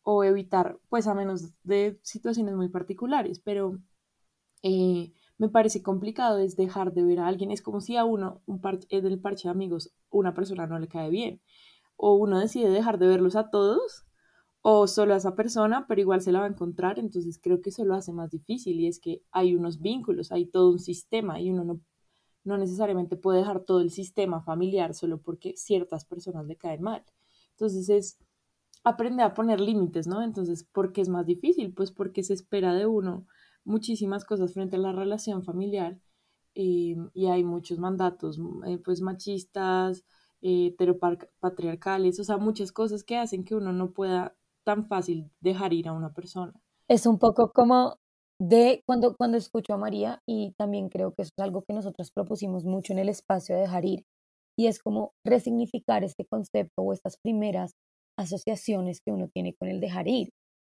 o 0.03 0.25
evitar, 0.25 0.79
pues 0.89 1.07
a 1.07 1.15
menos 1.15 1.53
de 1.63 1.99
situaciones 2.03 2.55
muy 2.57 2.69
particulares, 2.69 3.41
pero 3.41 3.79
eh, 4.63 5.13
me 5.39 5.49
parece 5.49 5.83
complicado 5.83 6.39
es 6.39 6.57
dejar 6.57 6.93
de 6.93 7.05
ver 7.05 7.21
a 7.21 7.27
alguien. 7.27 7.51
Es 7.51 7.63
como 7.63 7.81
si 7.81 7.97
a 7.97 8.05
uno, 8.05 8.43
un 8.47 8.61
parche, 8.61 9.01
del 9.01 9.21
parche 9.21 9.49
de 9.49 9.53
amigos, 9.53 9.93
una 10.11 10.35
persona 10.35 10.67
no 10.67 10.79
le 10.79 10.89
cae 10.89 11.11
bien 11.11 11.41
o 11.97 12.15
uno 12.15 12.41
decide 12.41 12.69
dejar 12.71 12.99
de 12.99 13.07
verlos 13.07 13.37
a 13.37 13.49
todos 13.51 14.05
o 14.61 14.89
solo 14.89 15.15
a 15.15 15.19
esa 15.19 15.37
persona, 15.37 15.87
pero 15.89 16.01
igual 16.01 16.21
se 16.21 16.33
la 16.33 16.41
va 16.41 16.47
a 16.47 16.49
encontrar, 16.49 16.99
entonces 16.99 17.39
creo 17.41 17.61
que 17.63 17.71
eso 17.71 17.85
lo 17.85 17.95
hace 17.95 18.13
más 18.13 18.31
difícil 18.31 18.81
y 18.81 18.89
es 18.89 18.99
que 19.01 19.23
hay 19.31 19.55
unos 19.55 19.81
vínculos, 19.81 20.33
hay 20.33 20.47
todo 20.47 20.71
un 20.73 20.81
sistema 20.81 21.41
y 21.41 21.51
uno 21.51 21.65
no, 21.65 21.81
no 22.45 22.59
necesariamente 22.59 23.17
puede 23.17 23.39
dejar 23.39 23.61
todo 23.61 23.81
el 23.81 23.91
sistema 23.91 24.43
familiar 24.43 24.95
solo 24.95 25.21
porque 25.21 25.55
ciertas 25.57 26.05
personas 26.05 26.47
le 26.47 26.57
caen 26.57 26.83
mal. 26.83 27.05
Entonces 27.53 27.89
es 27.89 28.19
aprender 28.85 29.25
a 29.25 29.35
poner 29.35 29.61
límites, 29.61 30.07
¿no? 30.07 30.23
Entonces, 30.23 30.65
¿por 30.65 30.93
qué 30.93 31.01
es 31.01 31.09
más 31.09 31.27
difícil? 31.27 31.73
Pues 31.73 31.93
porque 31.93 32.23
se 32.23 32.35
espera 32.35 32.75
de 32.75 32.87
uno 32.87 33.27
muchísimas 33.65 34.25
cosas 34.25 34.53
frente 34.55 34.77
a 34.77 34.81
la 34.81 34.93
relación 34.93 35.45
familiar 35.45 35.99
eh, 36.55 36.97
y 37.15 37.27
hay 37.27 37.45
muchos 37.45 37.79
mandatos 37.79 38.41
eh, 38.67 38.79
pues 38.85 39.01
machistas, 39.01 40.05
eh, 40.41 40.67
heteropatriarcales, 40.67 42.19
o 42.19 42.25
sea, 42.25 42.39
muchas 42.39 42.73
cosas 42.73 43.05
que 43.05 43.17
hacen 43.17 43.45
que 43.45 43.55
uno 43.55 43.73
no 43.73 43.93
pueda 43.93 44.37
tan 44.65 44.87
fácil 44.87 45.31
dejar 45.41 45.73
ir 45.73 45.89
a 45.89 45.93
una 45.93 46.13
persona. 46.13 46.53
Es 46.89 47.07
un 47.07 47.19
poco 47.19 47.53
como 47.53 47.97
de 48.39 48.83
cuando, 48.87 49.17
cuando 49.17 49.39
escucho 49.39 49.73
a 49.73 49.79
María 49.79 50.21
y 50.27 50.53
también 50.59 50.89
creo 50.89 51.15
que 51.15 51.23
es 51.23 51.31
algo 51.39 51.63
que 51.63 51.73
nosotros 51.73 52.11
propusimos 52.11 52.65
mucho 52.65 52.93
en 52.93 52.99
el 52.99 53.09
espacio 53.09 53.55
de 53.55 53.63
dejar 53.63 53.85
ir 53.85 54.05
y 54.57 54.67
es 54.67 54.81
como 54.81 55.15
resignificar 55.25 56.05
este 56.05 56.27
concepto 56.27 56.83
o 56.83 56.93
estas 56.93 57.17
primeras 57.17 57.75
asociaciones 58.19 59.01
que 59.01 59.13
uno 59.13 59.29
tiene 59.29 59.55
con 59.55 59.69
el 59.69 59.81
dejar 59.81 60.09
ir. 60.09 60.31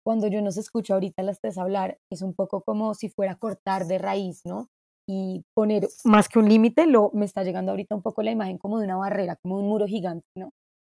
Cuando 0.05 0.27
yo 0.27 0.43
nos 0.43 0.57
escucho 0.57 0.95
ahorita 0.95 1.23
las 1.23 1.41
tres 1.41 1.59
hablar, 1.59 1.99
es 2.11 2.23
un 2.23 2.35
poco 2.35 2.63
como 2.63 2.95
si 2.95 3.09
fuera 3.09 3.37
cortar 3.37 3.87
de 3.87 3.99
raíz, 3.99 4.41
¿no? 4.45 4.69
Y 5.09 5.45
poner 5.55 5.89
más 6.05 6.29
que 6.29 6.39
un 6.39 6.49
límite, 6.49 6.87
lo 6.87 7.11
me 7.13 7.25
está 7.25 7.45
llegando 7.45 7.73
ahorita 7.73 7.95
un 7.95 8.03
poco 8.03 8.23
la 8.23 8.31
imagen 8.31 8.59
como 8.59 8.79
de 8.79 8.85
una 8.85 8.97
barrera, 8.97 9.37
como 9.37 9.59
un 9.59 9.69
muro 9.69 9.87
gigante, 9.87 10.27
¿no? 10.37 10.51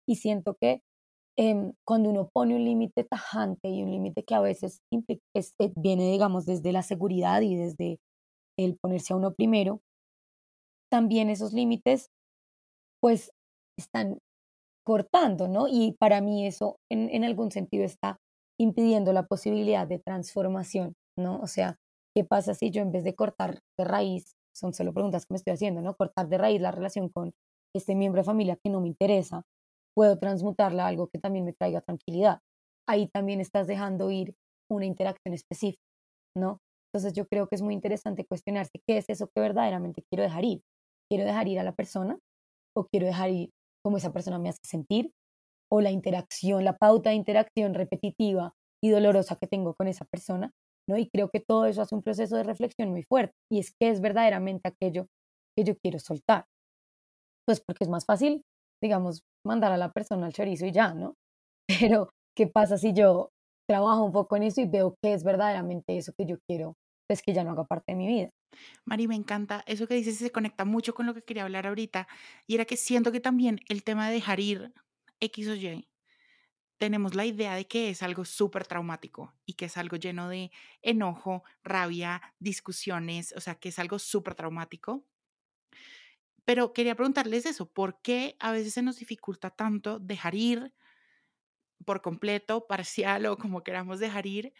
Y 0.08 0.16
siento 0.18 0.56
que 0.60 0.82
em, 1.38 1.74
cuando 1.86 2.10
uno 2.10 2.30
pone 2.34 2.56
un 2.56 2.66
límite 2.66 3.04
tajante 3.04 3.70
y 3.70 3.84
un 3.84 3.92
límite 3.92 4.24
que 4.24 4.36
a 4.36 4.42
veces 4.42 4.82
eh, 4.92 5.72
viene, 5.76 6.12
digamos, 6.12 6.46
desde 6.46 6.72
la 6.72 6.84
seguridad 6.84 7.42
y 7.42 7.56
desde 7.56 8.00
el 8.58 8.78
ponerse 8.78 9.14
a 9.14 9.16
uno 9.18 9.34
primero, 9.34 9.82
también 10.92 11.30
esos 11.30 11.54
límites, 11.54 12.10
pues, 13.02 13.32
están 13.78 14.20
cortando, 14.90 15.48
¿no? 15.48 15.68
Y 15.68 15.92
para 16.00 16.20
mí 16.20 16.48
eso 16.48 16.80
en, 16.92 17.12
en 17.12 17.24
algún 17.24 17.52
sentido 17.52 17.84
está 17.84 18.18
impidiendo 18.60 19.14
la 19.14 19.28
posibilidad 19.28 19.86
de 19.86 20.00
transformación, 20.00 20.96
¿no? 21.16 21.40
O 21.42 21.46
sea, 21.46 21.76
¿qué 22.16 22.24
pasa 22.24 22.56
si 22.56 22.72
yo 22.72 22.82
en 22.82 22.92
vez 22.92 23.04
de 23.04 23.14
cortar 23.14 23.60
de 23.78 23.86
raíz, 23.86 24.34
son 24.52 24.74
solo 24.74 24.92
preguntas 24.92 25.28
que 25.28 25.34
me 25.36 25.38
estoy 25.38 25.54
haciendo, 25.54 25.82
¿no? 25.84 25.94
Cortar 25.94 26.28
de 26.28 26.40
raíz 26.40 26.60
la 26.60 26.72
relación 26.72 27.08
con 27.10 27.30
este 27.76 27.94
miembro 27.94 28.22
de 28.22 28.26
familia 28.26 28.58
que 28.64 28.72
no 28.72 28.82
me 28.82 28.88
interesa, 28.88 29.44
puedo 29.96 30.18
transmutarla 30.18 30.86
a 30.86 30.88
algo 30.88 31.08
que 31.08 31.20
también 31.20 31.46
me 31.46 31.54
traiga 31.54 31.82
tranquilidad. 31.82 32.40
Ahí 32.88 33.08
también 33.10 33.42
estás 33.42 33.68
dejando 33.68 34.10
ir 34.10 34.34
una 34.72 34.88
interacción 34.88 35.36
específica, 35.36 35.86
¿no? 36.36 36.62
Entonces 36.92 37.14
yo 37.14 37.28
creo 37.28 37.48
que 37.48 37.58
es 37.58 37.62
muy 37.62 37.76
interesante 37.76 38.26
cuestionarse 38.26 38.82
qué 38.88 38.98
es 38.98 39.06
eso 39.08 39.28
que 39.28 39.40
verdaderamente 39.40 40.02
quiero 40.10 40.24
dejar 40.24 40.46
ir. 40.46 40.64
¿Quiero 41.12 41.26
dejar 41.26 41.48
ir 41.48 41.60
a 41.60 41.64
la 41.64 41.74
persona 41.74 42.18
o 42.76 42.86
quiero 42.86 43.06
dejar 43.06 43.30
ir 43.30 43.52
cómo 43.84 43.98
esa 43.98 44.14
persona 44.14 44.40
me 44.40 44.50
hace 44.50 44.62
sentir 44.64 45.12
o 45.72 45.82
la 45.82 45.92
interacción, 45.92 46.64
la 46.66 46.78
pauta 46.78 47.12
de 47.12 47.16
interacción 47.18 47.74
repetitiva 47.74 48.54
y 48.84 48.90
dolorosa 48.90 49.36
que 49.38 49.48
tengo 49.48 49.76
con 49.76 49.88
esa 49.88 50.06
persona, 50.06 50.52
¿no? 50.90 50.98
Y 50.98 51.10
creo 51.10 51.30
que 51.30 51.42
todo 51.42 51.66
eso 51.66 51.82
hace 51.82 51.96
un 51.96 52.04
proceso 52.04 52.36
de 52.38 52.44
reflexión 52.44 52.90
muy 52.92 53.04
fuerte 53.04 53.34
y 53.52 53.60
es 53.60 53.74
que 53.80 53.90
es 53.90 54.02
verdaderamente 54.02 54.70
aquello 54.70 55.08
que 55.58 55.64
yo 55.66 55.76
quiero 55.78 56.00
soltar. 56.00 56.46
Pues 57.48 57.62
porque 57.62 57.84
es 57.84 57.90
más 57.90 58.06
fácil, 58.06 58.44
digamos, 58.82 59.24
mandar 59.46 59.72
a 59.72 59.78
la 59.78 59.92
persona 59.92 60.28
al 60.28 60.34
chorizo 60.34 60.66
y 60.66 60.72
ya, 60.72 60.94
¿no? 60.94 61.16
Pero, 61.94 62.12
¿qué 62.38 62.48
pasa 62.48 62.78
si 62.78 62.94
yo 62.94 63.32
trabajo 63.70 64.04
un 64.04 64.12
poco 64.12 64.36
en 64.38 64.44
eso 64.44 64.62
y 64.62 64.68
veo 64.68 64.96
que 65.04 65.14
es 65.14 65.24
verdaderamente 65.24 65.98
eso 65.98 66.14
que 66.18 66.26
yo 66.26 66.38
quiero, 66.48 66.76
pues 67.10 67.24
que 67.24 67.34
ya 67.34 67.44
no 67.44 67.52
haga 67.52 67.66
parte 67.66 67.92
de 67.94 67.96
mi 67.98 68.08
vida? 68.08 68.30
Mari, 68.86 69.08
me 69.08 69.16
encanta 69.16 69.64
eso 69.66 69.88
que 69.88 69.96
dices, 69.96 70.18
se 70.20 70.32
conecta 70.32 70.64
mucho 70.64 70.94
con 70.94 71.08
lo 71.08 71.16
que 71.16 71.24
quería 71.24 71.42
hablar 71.42 71.66
ahorita, 71.66 72.08
y 72.46 72.54
era 72.54 72.66
que 72.66 72.78
siento 72.78 73.12
que 73.12 73.20
también 73.20 73.62
el 73.68 73.84
tema 73.84 74.08
de 74.08 74.14
dejar 74.14 74.40
ir 74.40 74.74
X 75.20 75.48
o 75.48 75.56
Y, 75.56 75.90
tenemos 76.78 77.16
la 77.16 77.26
idea 77.26 77.56
de 77.56 77.68
que 77.68 77.90
es 77.90 78.04
algo 78.04 78.26
súper 78.26 78.68
traumático 78.68 79.34
y 79.44 79.54
que 79.54 79.66
es 79.66 79.76
algo 79.76 79.98
lleno 79.98 80.30
de 80.30 80.52
enojo, 80.84 81.44
rabia, 81.64 82.22
discusiones, 82.38 83.34
o 83.36 83.42
sea, 83.42 83.56
que 83.56 83.70
es 83.70 83.80
algo 83.80 83.98
súper 83.98 84.36
traumático. 84.36 85.04
Pero 86.46 86.74
quería 86.74 86.96
preguntarles 86.96 87.48
eso, 87.48 87.72
¿por 87.72 88.02
qué 88.04 88.38
a 88.40 88.52
veces 88.52 88.76
se 88.76 88.84
nos 88.84 88.98
dificulta 88.98 89.50
tanto 89.50 90.00
dejar 90.00 90.36
ir 90.36 90.74
por 91.86 92.02
completo, 92.02 92.68
parcial 92.68 93.26
o 93.26 93.38
como 93.38 93.64
queramos 93.64 94.00
dejar 94.00 94.28
ir, 94.28 94.54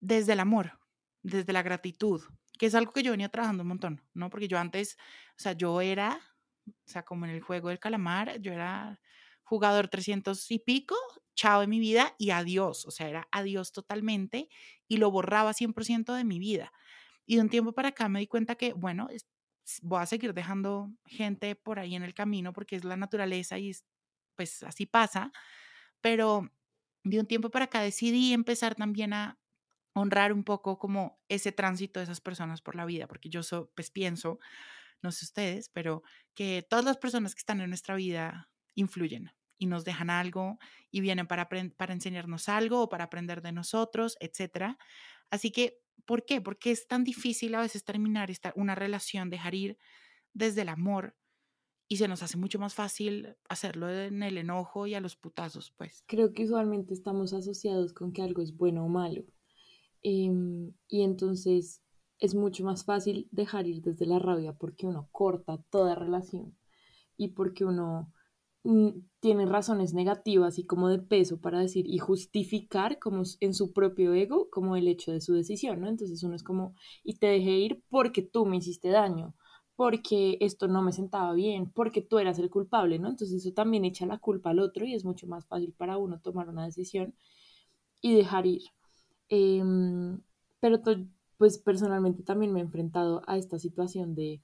desde 0.00 0.32
el 0.32 0.40
amor, 0.40 0.78
desde 1.26 1.52
la 1.52 1.62
gratitud? 1.62 2.22
que 2.56 2.66
es 2.66 2.74
algo 2.74 2.92
que 2.92 3.02
yo 3.02 3.10
venía 3.10 3.28
trabajando 3.28 3.62
un 3.62 3.68
montón, 3.68 4.02
¿no? 4.14 4.30
Porque 4.30 4.48
yo 4.48 4.58
antes, 4.58 4.96
o 5.30 5.38
sea, 5.42 5.52
yo 5.52 5.80
era, 5.80 6.20
o 6.66 6.88
sea, 6.88 7.04
como 7.04 7.26
en 7.26 7.32
el 7.32 7.40
juego 7.40 7.68
del 7.68 7.78
calamar, 7.78 8.40
yo 8.40 8.52
era 8.52 9.00
jugador 9.42 9.88
300 9.88 10.50
y 10.50 10.58
pico, 10.58 10.96
chao 11.34 11.60
de 11.60 11.66
mi 11.66 11.78
vida 11.78 12.14
y 12.18 12.30
adiós, 12.30 12.86
o 12.86 12.90
sea, 12.90 13.08
era 13.08 13.28
adiós 13.30 13.72
totalmente 13.72 14.48
y 14.88 14.96
lo 14.96 15.10
borraba 15.10 15.52
100% 15.52 16.14
de 16.14 16.24
mi 16.24 16.38
vida. 16.38 16.72
Y 17.26 17.36
de 17.36 17.42
un 17.42 17.50
tiempo 17.50 17.72
para 17.72 17.88
acá 17.88 18.08
me 18.08 18.20
di 18.20 18.26
cuenta 18.26 18.54
que, 18.54 18.72
bueno, 18.72 19.08
voy 19.82 20.00
a 20.00 20.06
seguir 20.06 20.32
dejando 20.32 20.90
gente 21.04 21.56
por 21.56 21.78
ahí 21.78 21.94
en 21.94 22.02
el 22.02 22.14
camino 22.14 22.52
porque 22.52 22.76
es 22.76 22.84
la 22.84 22.96
naturaleza 22.96 23.58
y 23.58 23.72
pues 24.36 24.62
así 24.62 24.86
pasa, 24.86 25.32
pero 26.00 26.50
de 27.04 27.20
un 27.20 27.26
tiempo 27.26 27.50
para 27.50 27.66
acá 27.66 27.80
decidí 27.80 28.32
empezar 28.32 28.74
también 28.74 29.12
a 29.12 29.38
honrar 29.96 30.32
un 30.32 30.44
poco 30.44 30.78
como 30.78 31.18
ese 31.28 31.52
tránsito 31.52 32.00
de 32.00 32.04
esas 32.04 32.20
personas 32.20 32.60
por 32.60 32.76
la 32.76 32.84
vida, 32.84 33.06
porque 33.06 33.30
yo 33.30 33.40
pues 33.74 33.90
pienso, 33.90 34.38
no 35.02 35.10
sé 35.10 35.24
ustedes, 35.24 35.70
pero 35.70 36.02
que 36.34 36.66
todas 36.68 36.84
las 36.84 36.98
personas 36.98 37.34
que 37.34 37.40
están 37.40 37.62
en 37.62 37.70
nuestra 37.70 37.94
vida 37.94 38.50
influyen 38.74 39.30
y 39.56 39.66
nos 39.66 39.86
dejan 39.86 40.10
algo 40.10 40.58
y 40.90 41.00
vienen 41.00 41.26
para, 41.26 41.48
para 41.48 41.94
enseñarnos 41.94 42.50
algo 42.50 42.82
o 42.82 42.88
para 42.90 43.04
aprender 43.04 43.40
de 43.40 43.52
nosotros, 43.52 44.18
etc. 44.20 44.76
Así 45.30 45.50
que, 45.50 45.78
¿por 46.04 46.26
qué? 46.26 46.42
Porque 46.42 46.72
es 46.72 46.86
tan 46.86 47.02
difícil 47.02 47.54
a 47.54 47.60
veces 47.60 47.82
terminar 47.82 48.30
esta, 48.30 48.52
una 48.54 48.74
relación, 48.74 49.30
dejar 49.30 49.54
ir 49.54 49.78
desde 50.34 50.60
el 50.60 50.68
amor 50.68 51.16
y 51.88 51.96
se 51.96 52.08
nos 52.08 52.22
hace 52.22 52.36
mucho 52.36 52.58
más 52.58 52.74
fácil 52.74 53.34
hacerlo 53.48 53.90
en 53.90 54.22
el 54.22 54.36
enojo 54.36 54.86
y 54.86 54.94
a 54.94 55.00
los 55.00 55.16
putazos, 55.16 55.72
pues. 55.78 56.04
Creo 56.06 56.34
que 56.34 56.44
usualmente 56.44 56.92
estamos 56.92 57.32
asociados 57.32 57.94
con 57.94 58.12
que 58.12 58.20
algo 58.20 58.42
es 58.42 58.54
bueno 58.54 58.84
o 58.84 58.88
malo 58.88 59.24
Em, 60.08 60.72
y 60.88 61.02
entonces 61.02 61.82
es 62.20 62.36
mucho 62.36 62.62
más 62.64 62.84
fácil 62.84 63.28
dejar 63.32 63.66
ir 63.66 63.82
desde 63.82 64.06
la 64.06 64.20
rabia 64.20 64.52
porque 64.52 64.86
uno 64.86 65.08
corta 65.10 65.58
toda 65.68 65.96
relación 65.96 66.56
y 67.16 67.30
porque 67.30 67.64
uno 67.64 68.12
mm, 68.64 68.90
tiene 69.20 69.46
razones 69.46 69.94
negativas 69.94 70.60
y 70.60 70.66
como 70.66 70.88
de 70.90 71.00
peso 71.00 71.40
para 71.40 71.58
decir 71.60 71.86
y 71.88 71.98
justificar 71.98 73.00
como 73.00 73.24
en 73.40 73.52
su 73.52 73.72
propio 73.72 74.14
ego 74.14 74.48
como 74.50 74.76
el 74.76 74.86
hecho 74.86 75.10
de 75.10 75.20
su 75.20 75.34
decisión, 75.34 75.80
¿no? 75.80 75.88
Entonces 75.88 76.22
uno 76.22 76.36
es 76.36 76.44
como, 76.44 76.76
y 77.02 77.16
te 77.18 77.26
dejé 77.26 77.58
ir 77.58 77.82
porque 77.88 78.22
tú 78.22 78.46
me 78.46 78.58
hiciste 78.58 78.90
daño, 78.90 79.34
porque 79.74 80.38
esto 80.40 80.68
no 80.68 80.82
me 80.82 80.92
sentaba 80.92 81.32
bien, 81.34 81.72
porque 81.72 82.00
tú 82.02 82.18
eras 82.20 82.38
el 82.38 82.50
culpable, 82.50 83.00
¿no? 83.00 83.08
Entonces 83.08 83.44
eso 83.44 83.52
también 83.54 83.84
echa 83.84 84.06
la 84.06 84.18
culpa 84.18 84.50
al 84.50 84.60
otro 84.60 84.86
y 84.86 84.94
es 84.94 85.04
mucho 85.04 85.26
más 85.26 85.46
fácil 85.46 85.72
para 85.72 85.98
uno 85.98 86.20
tomar 86.20 86.48
una 86.48 86.64
decisión 86.64 87.16
y 88.00 88.14
dejar 88.14 88.46
ir. 88.46 88.62
Em, 89.28 90.20
pero 90.60 90.80
pues 91.38 91.58
personalmente 91.58 92.22
también 92.22 92.52
me 92.52 92.60
he 92.60 92.62
enfrentado 92.62 93.22
a 93.26 93.36
esta 93.36 93.58
situación 93.58 94.14
de 94.14 94.42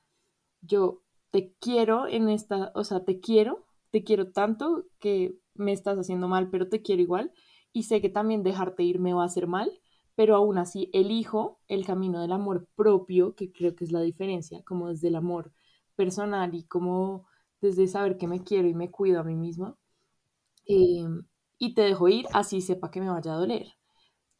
yo 0.62 1.02
te 1.30 1.54
quiero 1.60 2.06
en 2.08 2.28
esta, 2.28 2.72
o 2.74 2.84
sea, 2.84 3.04
te 3.04 3.20
quiero, 3.20 3.66
te 3.90 4.04
quiero 4.04 4.32
tanto 4.32 4.86
que 5.00 5.36
me 5.54 5.72
estás 5.72 5.98
haciendo 5.98 6.28
mal, 6.28 6.50
pero 6.50 6.68
te 6.68 6.82
quiero 6.82 7.02
igual 7.02 7.32
y 7.72 7.84
sé 7.84 8.00
que 8.00 8.08
también 8.10 8.42
dejarte 8.42 8.82
ir 8.84 8.98
me 9.00 9.14
va 9.14 9.22
a 9.22 9.26
hacer 9.26 9.46
mal, 9.46 9.70
pero 10.14 10.36
aún 10.36 10.58
así 10.58 10.90
elijo 10.92 11.60
el 11.68 11.86
camino 11.86 12.20
del 12.20 12.32
amor 12.32 12.68
propio, 12.76 13.34
que 13.34 13.52
creo 13.52 13.74
que 13.76 13.84
es 13.84 13.92
la 13.92 14.00
diferencia, 14.02 14.62
como 14.64 14.88
desde 14.90 15.08
el 15.08 15.16
amor 15.16 15.52
personal 15.96 16.54
y 16.54 16.64
como 16.64 17.26
desde 17.60 17.86
saber 17.88 18.18
que 18.18 18.28
me 18.28 18.42
quiero 18.44 18.68
y 18.68 18.74
me 18.74 18.90
cuido 18.90 19.20
a 19.20 19.24
mí 19.24 19.36
misma. 19.36 19.76
Em, 20.66 21.24
y 21.58 21.74
te 21.74 21.82
dejo 21.82 22.08
ir, 22.08 22.26
así 22.32 22.60
sepa 22.62 22.90
que 22.90 23.00
me 23.00 23.10
vaya 23.10 23.34
a 23.34 23.36
doler 23.38 23.68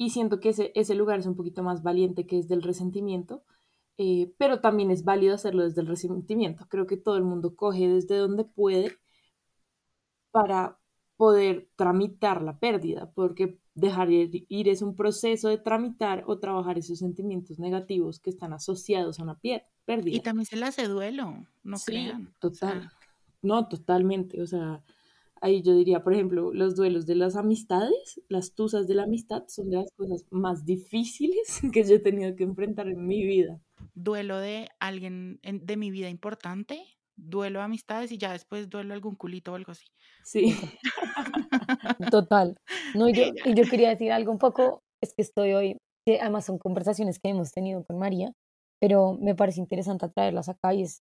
y 0.05 0.11
siento 0.11 0.41
que 0.41 0.49
ese, 0.49 0.73
ese 0.75 0.97
lugar 0.97 1.21
es 1.21 1.27
un 1.27 1.37
poquito 1.37 1.63
más 1.63 1.85
valiente 1.85 2.27
que 2.27 2.37
es 2.37 2.49
del 2.49 2.63
resentimiento, 2.63 3.45
eh, 3.99 4.35
pero 4.37 4.61
también 4.61 4.91
es 4.91 5.05
válido 5.05 5.33
hacerlo 5.33 5.63
desde 5.63 5.81
el 5.81 5.87
resentimiento. 5.87 6.67
Creo 6.69 6.89
que 6.89 6.97
todo 6.97 7.17
el 7.17 7.23
mundo 7.23 7.55
coge 7.55 7.87
desde 7.87 8.17
donde 8.17 8.45
puede 8.45 8.97
para 10.33 10.81
poder 11.17 11.69
tramitar 11.77 12.43
la 12.43 12.59
pérdida, 12.59 13.13
porque 13.15 13.61
dejar 13.75 14.11
ir 14.11 14.69
es 14.69 14.83
un 14.83 14.97
proceso 14.97 15.49
de 15.49 15.59
tramitar 15.59 16.25
o 16.27 16.41
trabajar 16.41 16.79
esos 16.79 16.99
sentimientos 16.99 17.61
negativos 17.61 18.19
que 18.19 18.31
están 18.31 18.53
asociados 18.53 19.21
a 19.21 19.23
una 19.23 19.39
pérdida. 19.39 20.17
Y 20.17 20.21
también 20.21 20.47
se 20.47 20.57
le 20.57 20.67
hace 20.67 20.89
duelo, 20.89 21.47
no 21.63 21.79
sí, 21.79 21.93
crean. 21.93 22.35
Total. 22.41 22.91
No, 23.41 23.69
totalmente. 23.69 24.43
O 24.43 24.49
sea, 24.49 24.83
ahí 25.43 25.61
yo 25.63 25.75
diría, 25.75 26.03
por 26.03 26.15
ejemplo, 26.15 26.53
los 26.55 26.77
duelos 26.77 27.05
de 27.05 27.17
las 27.17 27.37
amistades, 27.37 28.21
las 28.29 28.55
tusas 28.55 28.87
de 28.87 28.95
la 28.95 29.03
amistad, 29.03 29.43
son 29.49 29.71
de 29.71 29.79
las 29.79 29.91
cosas 29.97 30.25
más 30.31 30.65
difíciles 30.65 31.61
que 31.73 31.85
yo 31.85 31.97
he 31.97 31.99
tenido 31.99 32.35
que 32.37 32.45
enfrentar 32.45 32.89
en 32.89 33.07
mi 33.07 33.27
vida. 33.27 33.61
Duelo 33.95 34.39
de 34.39 34.69
alguien 34.79 35.41
de 35.43 35.77
mi 35.77 35.91
vida 35.91 36.09
importante, 36.09 36.81
duelo 37.17 37.59
de 37.59 37.65
amistades 37.65 38.13
y 38.13 38.19
ya 38.19 38.33
después 38.33 38.71
duelo 38.71 38.95
algún 38.95 39.17
culito 39.17 39.53
o 39.53 39.57
algo 39.57 39.73
así. 39.73 39.87
Sí. 40.25 40.55
Total. 42.11 42.57
No, 42.95 43.09
y 43.09 43.13
yo, 43.13 43.23
y 43.45 43.55
yo 43.55 43.65
quería 43.69 43.91
decir 43.91 44.13
algo 44.13 44.33
un 44.33 44.39
poco, 44.39 44.81
es 45.03 45.13
que 45.15 45.23
estoy 45.23 45.53
hoy 45.53 45.77
que 46.07 46.21
además 46.21 46.47
son 46.47 46.59
conversaciones 46.59 47.19
que 47.19 47.31
hemos 47.31 47.53
tenido 47.53 47.85
con 47.85 47.99
María, 47.99 48.33
pero 48.81 49.15
me 49.21 49.35
parece 49.35 49.61
interesante 49.61 50.09
traerlas 50.09 50.49
acá 50.49 50.75
y 50.75 50.83
es, 50.83 51.03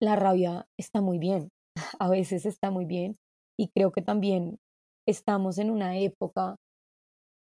la 0.00 0.16
rabia 0.16 0.66
está 0.76 1.00
muy 1.00 1.18
bien, 1.18 1.48
a 1.98 2.08
veces 2.08 2.46
está 2.46 2.70
muy 2.70 2.84
bien 2.84 3.16
y 3.58 3.68
creo 3.68 3.92
que 3.92 4.02
también 4.02 4.58
estamos 5.06 5.58
en 5.58 5.70
una 5.70 5.98
época 5.98 6.56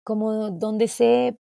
como 0.05 0.49
donde 0.51 0.87
se 0.87 1.37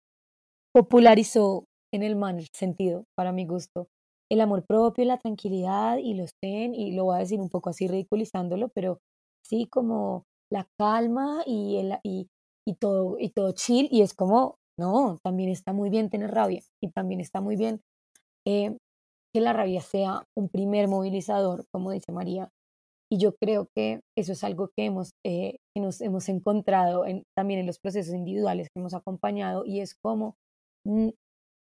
popularizó 0.75 1.65
en 1.93 2.03
el 2.03 2.17
mal 2.17 2.47
sentido, 2.53 3.05
para 3.17 3.33
mi 3.33 3.47
gusto, 3.47 3.89
el 4.31 4.41
amor 4.41 4.65
propio, 4.67 5.05
la 5.05 5.19
tranquilidad 5.19 5.99
y 5.99 6.15
los 6.15 6.31
ten, 6.43 6.75
y 6.75 6.93
lo 6.93 7.05
voy 7.05 7.17
a 7.17 7.21
decir 7.21 7.41
un 7.41 7.49
poco 7.49 7.71
así 7.71 7.89
ridiculizándolo, 7.89 8.69
pero 8.75 8.99
sí 9.45 9.67
como 9.71 10.25
la 10.53 10.67
calma 10.79 11.43
y, 11.47 11.77
el, 11.77 11.95
y, 12.03 12.29
y, 12.67 12.75
todo, 12.75 13.17
y 13.19 13.31
todo 13.31 13.53
chill, 13.53 13.89
y 13.91 14.03
es 14.03 14.13
como, 14.13 14.57
no, 14.79 15.19
también 15.23 15.49
está 15.49 15.73
muy 15.73 15.89
bien 15.89 16.11
tener 16.11 16.31
rabia, 16.31 16.63
y 16.83 16.91
también 16.91 17.21
está 17.21 17.41
muy 17.41 17.57
bien 17.57 17.81
eh, 18.47 18.77
que 19.33 19.41
la 19.41 19.53
rabia 19.53 19.81
sea 19.81 20.25
un 20.37 20.49
primer 20.49 20.89
movilizador, 20.89 21.65
como 21.73 21.93
dice 21.93 22.13
María, 22.13 22.51
y 23.11 23.19
yo 23.19 23.35
creo 23.37 23.69
que 23.75 24.01
eso 24.17 24.33
es 24.33 24.45
algo 24.45 24.71
que, 24.77 24.85
hemos, 24.87 25.13
eh, 25.25 25.59
que 25.75 25.81
nos 25.81 26.01
hemos 26.01 26.29
encontrado 26.29 27.07
en, 27.07 27.25
también 27.37 27.61
en 27.61 27.67
los 27.67 27.79
procesos 27.79 28.15
individuales 28.15 28.69
que 28.69 28.81
hemos 28.81 28.95
acompañado, 28.95 29.65
y 29.65 29.81
es 29.81 29.95
como 29.95 30.37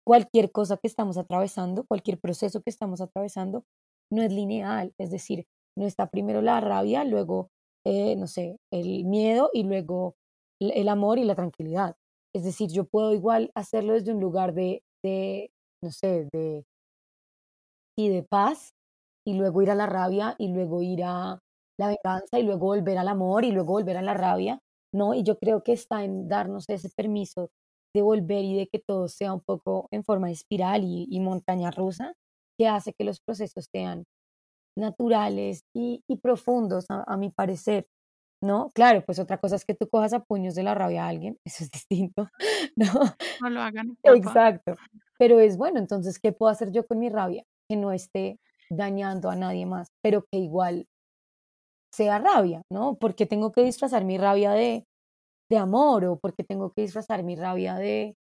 cualquier 0.06 0.52
cosa 0.52 0.78
que 0.78 0.88
estamos 0.88 1.18
atravesando, 1.18 1.86
cualquier 1.88 2.20
proceso 2.20 2.62
que 2.62 2.70
estamos 2.70 3.02
atravesando, 3.02 3.64
no 4.12 4.22
es 4.22 4.32
lineal, 4.32 4.94
es 5.00 5.12
decir, 5.12 5.46
no 5.78 5.86
está 5.86 6.08
primero 6.08 6.42
la 6.42 6.60
rabia, 6.60 7.04
luego, 7.04 7.50
eh, 7.86 8.16
no 8.16 8.28
sé, 8.28 8.58
el 8.72 9.06
miedo 9.06 9.50
y 9.54 9.64
luego 9.64 10.16
el 10.60 10.90
amor 10.90 11.18
y 11.18 11.24
la 11.24 11.36
tranquilidad. 11.36 11.96
Es 12.36 12.44
decir, 12.44 12.70
yo 12.72 12.86
puedo 12.86 13.14
igual 13.14 13.52
hacerlo 13.56 13.94
desde 13.94 14.14
un 14.14 14.22
lugar 14.22 14.54
de, 14.54 14.84
de 15.04 15.52
no 15.84 15.92
sé, 15.92 16.28
de, 16.32 16.66
y 17.98 18.10
de 18.10 18.24
paz, 18.24 18.74
y 19.26 19.36
luego 19.36 19.62
ir 19.62 19.72
a 19.72 19.76
la 19.76 19.86
rabia, 19.86 20.36
y 20.38 20.50
luego 20.50 20.82
ir 20.82 21.04
a 21.04 21.40
la 21.80 21.88
venganza, 21.88 22.40
y 22.40 22.44
luego 22.44 22.68
volver 22.68 22.98
al 22.98 23.08
amor, 23.08 23.46
y 23.46 23.52
luego 23.52 23.74
volver 23.74 23.98
a 23.98 24.02
la 24.02 24.14
rabia, 24.14 24.60
¿no? 24.94 25.14
Y 25.14 25.24
yo 25.24 25.38
creo 25.38 25.64
que 25.64 25.74
está 25.74 26.04
en 26.04 26.28
darnos 26.28 26.66
ese 26.70 26.90
permiso 26.90 27.50
de 27.94 28.02
volver 28.02 28.44
y 28.44 28.58
de 28.58 28.68
que 28.68 28.80
todo 28.80 29.08
sea 29.08 29.34
un 29.34 29.42
poco 29.42 29.88
en 29.92 30.04
forma 30.04 30.28
de 30.28 30.34
espiral 30.34 30.84
y, 30.84 31.20
montaña 31.20 31.72
rusa, 31.72 32.14
que 32.58 32.68
hace 32.68 32.94
que 32.94 33.04
los 33.04 33.20
procesos 33.20 33.68
sean 33.72 34.06
naturales 34.78 35.64
y, 35.74 36.04
profundos, 36.22 36.86
a, 36.90 37.18
mi 37.18 37.30
parecer, 37.30 37.88
¿no? 38.42 38.72
Claro, 38.74 39.04
pues 39.06 39.20
otra 39.20 39.38
cosa 39.38 39.56
es 39.56 39.66
que 39.66 39.76
tú 39.76 39.90
cojas 39.90 40.14
a 40.14 40.24
puños 40.24 40.56
de 40.56 40.64
la 40.64 40.74
rabia 40.74 41.06
a 41.06 41.10
alguien, 41.10 41.38
eso 41.46 41.64
es 41.64 41.72
distinto, 41.72 42.30
¿no? 42.76 42.94
No 43.42 43.50
lo 43.50 43.62
hagan. 43.62 43.98
Exacto, 44.04 44.76
pero 45.20 45.40
es 45.40 45.58
bueno, 45.58 45.80
entonces, 45.80 46.20
¿qué 46.20 46.32
puedo 46.32 46.52
hacer 46.52 46.72
yo 46.72 46.86
con 46.86 47.00
mi 47.00 47.10
rabia? 47.10 47.44
Que 47.70 47.76
no 47.76 47.92
esté 47.92 48.40
dañando 48.72 49.30
a 49.30 49.36
nadie 49.36 49.66
más, 49.66 49.88
pero 50.04 50.26
que 50.32 50.40
igual 50.40 50.88
sea 51.94 52.20
rabia, 52.20 52.62
¿no? 52.72 52.96
Porque 52.96 53.26
tengo 53.26 53.52
que 53.52 53.64
disfrazar 53.64 54.06
mi 54.06 54.18
rabia 54.18 54.52
de, 54.52 54.86
de 55.50 55.58
amor 55.58 56.06
o 56.06 56.20
porque 56.20 56.44
tengo 56.44 56.72
que 56.74 56.84
disfrazar 56.84 57.24
mi 57.24 57.36
rabia 57.36 57.76
de, 57.76 58.16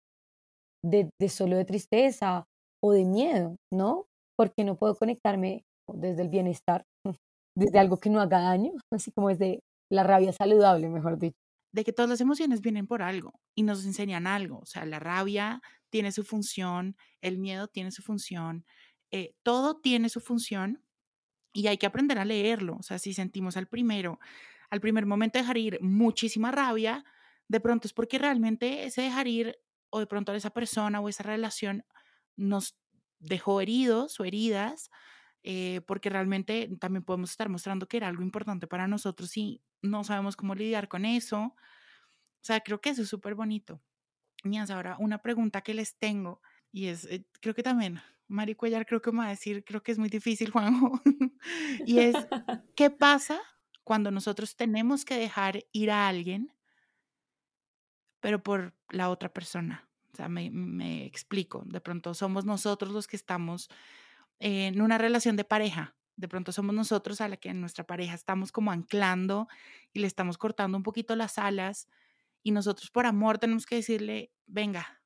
de, 0.84 1.10
de 1.20 1.30
solo 1.30 1.58
de 1.58 1.66
tristeza 1.66 2.46
o 2.84 2.92
de 2.94 3.06
miedo, 3.06 3.58
¿no? 3.72 4.06
Porque 4.38 4.64
no 4.64 4.78
puedo 4.78 4.96
conectarme 4.96 5.64
desde 5.92 6.24
el 6.24 6.30
bienestar, 6.30 6.86
desde 7.58 7.80
algo 7.80 8.00
que 8.00 8.10
no 8.10 8.22
haga 8.22 8.42
daño, 8.42 8.74
así 8.94 9.12
como 9.12 9.30
desde 9.30 9.62
la 9.92 10.04
rabia 10.04 10.34
saludable, 10.34 10.90
mejor 10.90 11.18
dicho. 11.20 11.38
De 11.74 11.84
que 11.84 11.94
todas 11.94 12.10
las 12.10 12.22
emociones 12.22 12.62
vienen 12.62 12.88
por 12.88 13.02
algo 13.02 13.34
y 13.56 13.64
nos 13.64 13.86
enseñan 13.86 14.26
algo. 14.28 14.60
O 14.60 14.66
sea, 14.66 14.86
la 14.86 15.00
rabia 15.00 15.62
tiene 15.92 16.12
su 16.12 16.24
función, 16.24 16.96
el 17.22 17.38
miedo 17.38 17.68
tiene 17.68 17.92
su 17.92 18.02
función, 18.02 18.66
eh, 19.12 19.36
todo 19.44 19.78
tiene 19.78 20.10
su 20.10 20.20
función 20.20 20.84
y 21.54 21.68
hay 21.68 21.78
que 21.78 21.88
aprender 21.88 22.20
a 22.20 22.26
leerlo. 22.26 22.78
O 22.80 22.84
sea, 22.84 23.00
si 23.00 23.14
sentimos 23.14 23.58
al 23.58 23.68
primero, 23.68 24.20
al 24.70 24.82
primer 24.82 25.06
momento 25.06 25.40
dejar 25.40 25.58
ir 25.58 25.80
muchísima 25.82 26.52
rabia, 26.52 27.06
de 27.48 27.60
pronto 27.60 27.88
es 27.88 27.94
porque 27.94 28.20
realmente 28.20 28.86
ese 28.86 29.02
dejar 29.02 29.28
ir 29.28 29.60
o 29.90 30.00
de 30.00 30.08
pronto 30.08 30.34
esa 30.34 30.52
persona 30.52 31.00
o 31.00 31.10
esa 31.10 31.24
relación 31.24 31.86
nos 32.36 32.78
dejó 33.20 33.62
heridos 33.62 34.20
o 34.20 34.26
heridas, 34.26 34.92
eh, 35.44 35.82
porque 35.88 36.10
realmente 36.10 36.70
también 36.80 37.04
podemos 37.04 37.32
estar 37.32 37.50
mostrando 37.50 37.88
que 37.88 37.98
era 37.98 38.08
algo 38.08 38.24
importante 38.24 38.68
para 38.68 38.88
nosotros 38.88 39.36
y 39.38 39.62
no 39.82 40.04
sabemos 40.04 40.36
cómo 40.36 40.56
lidiar 40.56 40.88
con 40.88 41.06
eso. 41.06 41.40
O 41.42 41.56
sea, 42.42 42.60
creo 42.62 42.82
que 42.82 42.90
eso 42.92 43.02
es 43.04 43.10
súper 43.10 43.36
bonito. 43.36 43.82
Niñas, 44.44 44.72
ahora 44.72 44.98
una 45.00 45.22
pregunta 45.22 45.62
que 45.62 45.74
les 45.74 45.98
tengo 45.98 46.42
y 46.72 46.88
es, 46.88 47.06
eh, 47.06 47.28
creo 47.42 47.56
que 47.56 47.64
también, 47.64 48.02
Mari 48.28 48.56
Cuellar 48.56 48.86
creo 48.86 49.02
que 49.02 49.12
me 49.12 49.20
va 49.20 49.28
a 49.28 49.30
decir, 49.30 49.64
creo 49.64 49.82
que 49.82 49.92
es 49.92 50.00
muy 50.00 50.10
difícil, 50.10 50.52
Juanjo, 50.52 51.02
y 51.86 52.00
es, 52.00 52.16
¿qué 52.76 52.90
pasa 52.90 53.40
cuando 53.84 54.12
nosotros 54.12 54.56
tenemos 54.56 55.06
que 55.06 55.18
dejar 55.18 55.66
ir 55.72 55.92
a 55.92 56.08
alguien 56.08 56.54
pero 58.20 58.42
por 58.42 58.74
la 58.90 59.10
otra 59.10 59.32
persona. 59.32 59.88
O 60.14 60.16
sea, 60.16 60.30
me, 60.30 61.06
explico. 61.06 61.64
De 61.66 61.82
pronto 61.82 62.14
somos 62.14 62.46
nosotros 62.46 62.92
los 62.92 63.08
que 63.08 63.16
estamos 63.16 63.70
en 64.40 64.82
una 64.82 64.98
relación 64.98 65.36
de 65.36 65.44
pareja. 65.44 65.96
De 66.16 66.28
pronto 66.28 66.52
somos 66.52 66.74
nosotros 66.74 67.22
a 67.22 67.28
la 67.28 67.38
que 67.38 67.50
en 67.50 67.62
nuestra 67.62 67.86
pareja 67.86 68.16
estamos 68.16 68.52
como 68.52 68.72
anclando 68.72 69.48
y 69.94 70.00
le 70.00 70.08
estamos 70.08 70.38
cortando 70.38 70.78
un 70.78 70.84
poquito 70.84 71.16
las 71.16 71.38
alas 71.38 71.88
y 72.42 72.52
nosotros 72.52 72.90
por 72.90 73.06
amor 73.06 73.38
tenemos 73.38 73.66
que 73.66 73.76
decirle, 73.76 74.32
venga, 74.48 74.97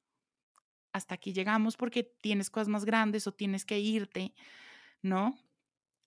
hasta 0.93 1.15
aquí 1.15 1.33
llegamos 1.33 1.77
porque 1.77 2.03
tienes 2.03 2.49
cosas 2.49 2.67
más 2.67 2.85
grandes 2.85 3.27
o 3.27 3.33
tienes 3.33 3.65
que 3.65 3.79
irte, 3.79 4.33
¿no? 5.01 5.37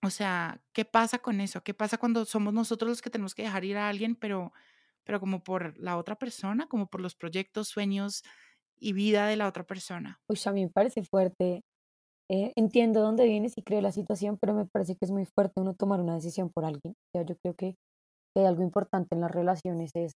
O 0.01 0.09
sea, 0.09 0.61
¿qué 0.73 0.85
pasa 0.85 1.19
con 1.19 1.41
eso? 1.41 1.63
¿Qué 1.63 1.73
pasa 1.73 1.97
cuando 1.97 2.25
somos 2.25 2.53
nosotros 2.53 2.89
los 2.89 3.01
que 3.01 3.09
tenemos 3.09 3.33
que 3.33 3.43
dejar 3.43 3.65
ir 3.65 3.77
a 3.77 3.89
alguien, 3.89 4.15
pero 4.15 4.53
pero 5.05 5.19
como 5.19 5.43
por 5.43 5.77
la 5.77 5.97
otra 5.97 6.17
persona, 6.17 6.67
como 6.67 6.87
por 6.87 6.99
los 6.99 7.15
proyectos, 7.15 7.69
sueños 7.69 8.23
y 8.77 8.91
vida 8.91 9.27
de 9.27 9.37
la 9.37 9.47
otra 9.47 9.63
persona. 9.63 10.19
Pues 10.27 10.45
a 10.47 10.51
mí 10.51 10.63
me 10.63 10.71
parece 10.71 11.03
fuerte. 11.03 11.61
Eh, 12.29 12.51
entiendo 12.55 13.01
dónde 13.01 13.25
vienes 13.25 13.53
y 13.55 13.61
creo 13.61 13.81
la 13.81 13.91
situación, 13.91 14.37
pero 14.41 14.55
me 14.55 14.65
parece 14.65 14.95
que 14.95 15.05
es 15.05 15.11
muy 15.11 15.25
fuerte 15.25 15.61
uno 15.61 15.75
tomar 15.75 16.01
una 16.01 16.15
decisión 16.15 16.49
por 16.49 16.65
alguien. 16.65 16.95
O 17.13 17.21
yo 17.21 17.37
creo 17.37 17.53
que, 17.53 17.75
hay 18.35 18.45
algo 18.45 18.63
importante 18.63 19.15
en 19.15 19.21
las 19.21 19.31
relaciones 19.31 19.91
es 19.93 20.11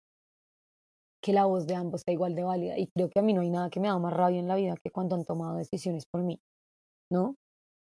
que 1.27 1.33
la 1.33 1.45
voz 1.45 1.67
de 1.67 1.75
ambos 1.75 2.03
sea 2.07 2.15
igual 2.15 2.37
de 2.37 2.45
válida. 2.45 2.79
Y 2.79 2.87
creo 2.87 3.11
que 3.11 3.19
a 3.19 3.23
mí 3.23 3.33
no 3.33 3.41
hay 3.41 3.51
nada 3.51 3.69
que 3.69 3.81
me 3.81 3.89
da 3.89 3.99
más 3.99 4.13
rabia 4.13 4.39
en 4.39 4.47
la 4.47 4.55
vida 4.55 4.77
que 4.77 4.93
cuando 4.93 5.17
han 5.17 5.25
tomado 5.25 5.57
decisiones 5.57 6.05
por 6.07 6.23
mí, 6.23 6.39
¿no? 7.11 7.35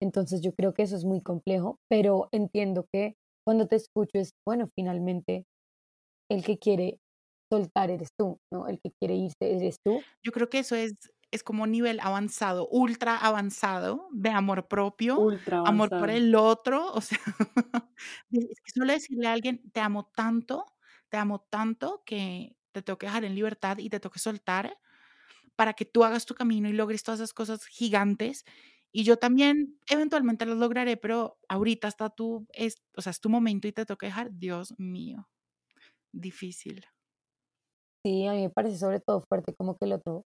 Entonces 0.00 0.42
yo 0.42 0.52
creo 0.54 0.74
que 0.74 0.84
eso 0.84 0.94
es 0.94 1.04
muy 1.04 1.20
complejo, 1.20 1.80
pero 1.90 2.28
entiendo 2.30 2.86
que 2.92 3.16
cuando 3.44 3.66
te 3.66 3.74
escucho 3.74 4.12
es, 4.14 4.30
bueno, 4.46 4.68
finalmente 4.76 5.44
el 6.30 6.44
que 6.44 6.56
quiere 6.56 7.00
soltar 7.50 7.90
eres 7.90 8.10
tú, 8.16 8.38
¿no? 8.52 8.68
El 8.68 8.78
que 8.80 8.92
quiere 9.00 9.16
irse 9.16 9.34
eres 9.40 9.78
tú. 9.84 10.00
Yo 10.24 10.30
creo 10.30 10.48
que 10.48 10.60
eso 10.60 10.76
es, 10.76 10.94
es 11.32 11.42
como 11.42 11.66
nivel 11.66 11.98
avanzado, 11.98 12.68
ultra 12.68 13.16
avanzado 13.16 14.06
de 14.12 14.30
amor 14.30 14.68
propio, 14.68 15.18
amor 15.66 15.88
por 15.90 16.10
el 16.10 16.36
otro, 16.36 16.92
o 16.92 17.00
sea, 17.00 17.18
es 18.30 18.60
que 18.60 18.70
solo 18.72 18.92
decirle 18.92 19.26
a 19.26 19.32
alguien, 19.32 19.68
te 19.72 19.80
amo 19.80 20.08
tanto, 20.14 20.64
te 21.10 21.16
amo 21.16 21.44
tanto 21.50 22.04
que 22.06 22.54
te 22.72 22.82
tengo 22.82 22.98
que 22.98 23.06
dejar 23.06 23.24
en 23.24 23.34
libertad 23.34 23.78
y 23.78 23.90
te 23.90 24.00
tengo 24.00 24.12
que 24.12 24.18
soltar 24.20 24.78
para 25.56 25.74
que 25.74 25.84
tú 25.84 26.04
hagas 26.04 26.26
tu 26.26 26.34
camino 26.34 26.68
y 26.68 26.72
logres 26.72 27.02
todas 27.04 27.20
esas 27.20 27.34
cosas 27.34 27.66
gigantes. 27.66 28.44
Y 28.92 29.04
yo 29.04 29.18
también 29.18 29.78
eventualmente 29.88 30.46
las 30.46 30.58
lograré, 30.58 30.96
pero 30.96 31.38
ahorita 31.48 31.88
está 31.88 32.10
tú, 32.10 32.46
es, 32.52 32.82
o 32.96 33.02
sea, 33.02 33.10
es 33.10 33.20
tu 33.20 33.30
momento 33.30 33.68
y 33.68 33.72
te 33.72 33.86
tengo 33.86 33.98
que 33.98 34.06
dejar, 34.06 34.30
Dios 34.32 34.74
mío 34.78 35.28
difícil. 36.12 36.84
Sí, 38.04 38.26
a 38.26 38.32
mí 38.32 38.42
me 38.42 38.50
parece 38.50 38.78
sobre 38.78 39.00
todo 39.00 39.20
fuerte 39.28 39.54
como 39.54 39.76
que 39.76 39.84
el 39.84 39.92
otro, 39.92 40.16
o 40.18 40.24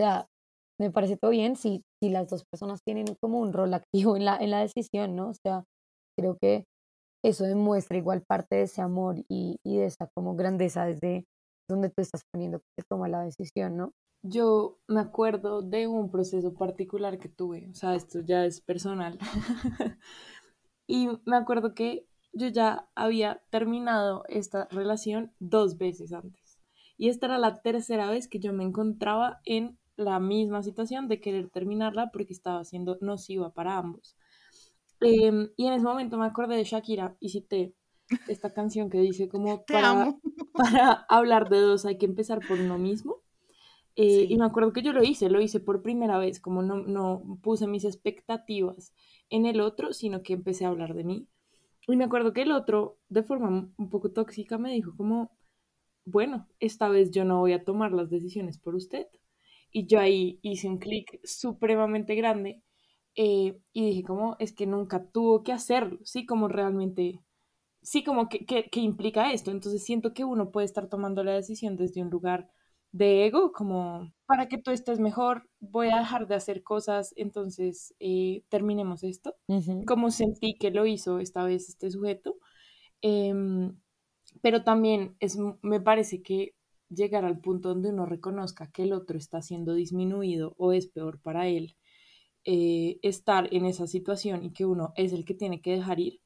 sea, 0.00 0.26
me 0.80 0.90
parece 0.90 1.16
todo 1.16 1.30
bien 1.32 1.56
si, 1.56 1.82
si 2.02 2.10
las 2.10 2.28
dos 2.28 2.44
personas 2.44 2.80
tienen 2.84 3.06
como 3.20 3.40
un 3.40 3.52
rol 3.52 3.74
activo 3.74 4.16
en 4.16 4.24
la, 4.24 4.36
en 4.38 4.50
la 4.50 4.60
decisión, 4.60 5.16
¿no? 5.16 5.30
O 5.30 5.34
sea, 5.34 5.64
creo 6.18 6.36
que 6.40 6.64
eso 7.24 7.44
demuestra 7.44 7.98
igual 7.98 8.22
parte 8.28 8.56
de 8.56 8.62
ese 8.64 8.82
amor 8.82 9.18
y, 9.28 9.58
y 9.64 9.78
de 9.78 9.86
esa 9.86 10.08
como 10.14 10.36
grandeza 10.36 10.86
desde 10.86 11.24
donde 11.72 11.90
tú 11.90 12.02
estás 12.02 12.22
poniendo 12.30 12.60
que 12.76 12.84
toma 12.88 13.08
la 13.08 13.22
decisión, 13.22 13.76
¿no? 13.76 13.92
Yo 14.22 14.78
me 14.86 15.00
acuerdo 15.00 15.62
de 15.62 15.88
un 15.88 16.10
proceso 16.10 16.54
particular 16.54 17.18
que 17.18 17.28
tuve, 17.28 17.68
o 17.70 17.74
sea, 17.74 17.94
esto 17.94 18.20
ya 18.20 18.44
es 18.44 18.60
personal. 18.60 19.18
y 20.86 21.08
me 21.24 21.36
acuerdo 21.36 21.74
que 21.74 22.06
yo 22.32 22.48
ya 22.48 22.88
había 22.94 23.42
terminado 23.50 24.24
esta 24.28 24.68
relación 24.70 25.32
dos 25.40 25.76
veces 25.76 26.12
antes. 26.12 26.60
Y 26.96 27.08
esta 27.08 27.26
era 27.26 27.38
la 27.38 27.62
tercera 27.62 28.10
vez 28.10 28.28
que 28.28 28.38
yo 28.38 28.52
me 28.52 28.64
encontraba 28.64 29.40
en 29.44 29.78
la 29.96 30.20
misma 30.20 30.62
situación 30.62 31.08
de 31.08 31.20
querer 31.20 31.50
terminarla 31.50 32.10
porque 32.12 32.32
estaba 32.32 32.64
siendo 32.64 32.98
nociva 33.00 33.52
para 33.52 33.76
ambos. 33.76 34.16
Em, 35.00 35.50
y 35.56 35.66
en 35.66 35.74
ese 35.74 35.84
momento 35.84 36.16
me 36.16 36.26
acordé 36.26 36.56
de 36.56 36.64
Shakira 36.64 37.16
y 37.18 37.30
cité 37.30 37.74
esta 38.28 38.52
canción 38.52 38.90
que 38.90 38.98
dice 38.98 39.28
como 39.28 39.64
para, 39.64 40.16
para 40.54 41.06
hablar 41.08 41.48
de 41.48 41.58
dos 41.60 41.84
hay 41.84 41.98
que 41.98 42.06
empezar 42.06 42.40
por 42.46 42.60
uno 42.60 42.78
mismo. 42.78 43.22
Eh, 43.94 44.26
y 44.28 44.36
me 44.38 44.46
acuerdo 44.46 44.72
que 44.72 44.82
yo 44.82 44.92
lo 44.92 45.02
hice, 45.02 45.28
lo 45.28 45.40
hice 45.40 45.60
por 45.60 45.82
primera 45.82 46.18
vez, 46.18 46.40
como 46.40 46.62
no, 46.62 46.76
no 46.76 47.38
puse 47.42 47.66
mis 47.66 47.84
expectativas 47.84 48.94
en 49.28 49.44
el 49.44 49.60
otro, 49.60 49.92
sino 49.92 50.22
que 50.22 50.32
empecé 50.32 50.64
a 50.64 50.68
hablar 50.68 50.94
de 50.94 51.04
mí. 51.04 51.28
Y 51.86 51.96
me 51.96 52.04
acuerdo 52.04 52.32
que 52.32 52.42
el 52.42 52.52
otro, 52.52 52.98
de 53.08 53.22
forma 53.22 53.70
un 53.76 53.90
poco 53.90 54.10
tóxica, 54.12 54.56
me 54.56 54.72
dijo 54.72 54.94
como, 54.96 55.30
bueno, 56.04 56.48
esta 56.60 56.88
vez 56.88 57.10
yo 57.10 57.24
no 57.24 57.40
voy 57.40 57.52
a 57.52 57.64
tomar 57.64 57.92
las 57.92 58.10
decisiones 58.10 58.58
por 58.58 58.74
usted. 58.74 59.06
Y 59.70 59.86
yo 59.86 60.00
ahí 60.00 60.38
hice 60.42 60.68
un 60.68 60.78
clic 60.78 61.20
supremamente 61.24 62.14
grande 62.14 62.62
eh, 63.14 63.58
y 63.72 63.86
dije 63.86 64.02
como, 64.04 64.36
es 64.38 64.52
que 64.52 64.66
nunca 64.66 65.04
tuvo 65.06 65.42
que 65.42 65.52
hacerlo, 65.52 65.98
¿sí? 66.04 66.26
Como 66.26 66.48
realmente, 66.48 67.20
sí, 67.82 68.04
como 68.04 68.28
que, 68.28 68.44
que 68.44 68.80
implica 68.80 69.32
esto. 69.32 69.50
Entonces 69.50 69.84
siento 69.84 70.14
que 70.14 70.24
uno 70.24 70.50
puede 70.50 70.66
estar 70.66 70.88
tomando 70.88 71.24
la 71.24 71.32
decisión 71.32 71.76
desde 71.76 72.02
un 72.02 72.10
lugar 72.10 72.48
de 72.92 73.26
ego, 73.26 73.52
como 73.52 74.12
para 74.26 74.48
que 74.48 74.58
tú 74.58 74.70
estés 74.70 75.00
mejor, 75.00 75.48
voy 75.60 75.88
a 75.88 75.98
dejar 75.98 76.26
de 76.26 76.34
hacer 76.34 76.62
cosas, 76.62 77.14
entonces 77.16 77.94
eh, 78.00 78.44
terminemos 78.50 79.02
esto. 79.02 79.34
Como 79.86 80.10
sentí 80.10 80.56
que 80.58 80.70
lo 80.70 80.86
hizo 80.86 81.18
esta 81.18 81.42
vez 81.44 81.68
este 81.70 81.90
sujeto. 81.90 82.36
Em, 83.00 83.76
pero 84.42 84.62
también 84.62 85.16
es, 85.20 85.38
me 85.62 85.80
parece 85.80 86.22
que 86.22 86.54
llegar 86.88 87.24
al 87.24 87.40
punto 87.40 87.70
donde 87.70 87.90
uno 87.90 88.06
reconozca 88.06 88.70
que 88.70 88.84
el 88.84 88.92
otro 88.92 89.18
está 89.18 89.42
siendo 89.42 89.74
disminuido 89.74 90.54
o 90.58 90.72
es 90.72 90.86
peor 90.86 91.20
para 91.20 91.48
él, 91.48 91.76
eh, 92.44 92.98
estar 93.02 93.48
en 93.54 93.66
esa 93.66 93.86
situación 93.86 94.44
y 94.44 94.52
que 94.52 94.66
uno 94.66 94.92
es 94.96 95.12
el 95.12 95.24
que 95.24 95.34
tiene 95.34 95.62
que 95.62 95.72
dejar 95.72 96.00
ir, 96.00 96.20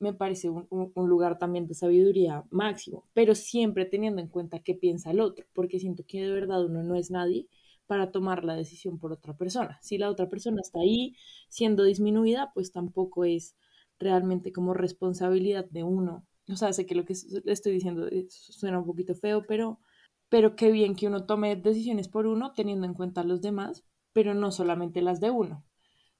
me 0.00 0.12
parece 0.12 0.48
un, 0.50 0.92
lugar 1.08 1.38
también 1.38 1.66
de 1.66 1.74
sabiduría 1.74 2.44
máximo, 2.50 3.04
pero 3.14 3.34
siempre 3.34 3.84
teniendo 3.84 4.20
en 4.20 4.28
cuenta 4.28 4.60
qué 4.60 4.74
piensa 4.74 5.10
el 5.10 5.20
otro, 5.20 5.46
porque 5.52 5.80
siento 5.80 6.04
que 6.06 6.22
de 6.22 6.32
verdad 6.32 6.64
uno 6.64 6.82
no 6.82 6.94
es 6.94 7.10
nadie 7.10 7.48
para 7.86 8.12
tomar 8.12 8.44
la 8.44 8.54
decisión 8.54 8.98
por 8.98 9.12
otra 9.12 9.36
persona. 9.36 9.78
Si 9.82 9.98
la 9.98 10.10
otra 10.10 10.28
persona 10.28 10.60
está 10.62 10.80
ahí 10.80 11.16
siendo 11.48 11.84
disminuida, 11.84 12.52
pues 12.54 12.70
tampoco 12.70 13.24
es 13.24 13.56
realmente 13.98 14.52
como 14.52 14.74
responsabilidad 14.74 15.64
de 15.70 15.82
uno. 15.84 16.24
O 16.48 16.56
sea, 16.56 16.72
sé 16.72 16.86
que 16.86 16.94
lo 16.94 17.04
que 17.04 17.14
estoy 17.14 17.72
diciendo 17.72 18.08
suena 18.28 18.78
un 18.78 18.86
poquito 18.86 19.14
feo, 19.14 19.44
pero, 19.46 19.80
pero 20.28 20.56
qué 20.56 20.70
bien 20.70 20.94
que 20.94 21.06
uno 21.06 21.26
tome 21.26 21.56
decisiones 21.56 22.08
por 22.08 22.26
uno 22.26 22.52
teniendo 22.52 22.86
en 22.86 22.94
cuenta 22.94 23.22
a 23.22 23.24
los 23.24 23.40
demás, 23.40 23.84
pero 24.12 24.34
no 24.34 24.50
solamente 24.52 25.02
las 25.02 25.20
de 25.20 25.30
uno, 25.30 25.64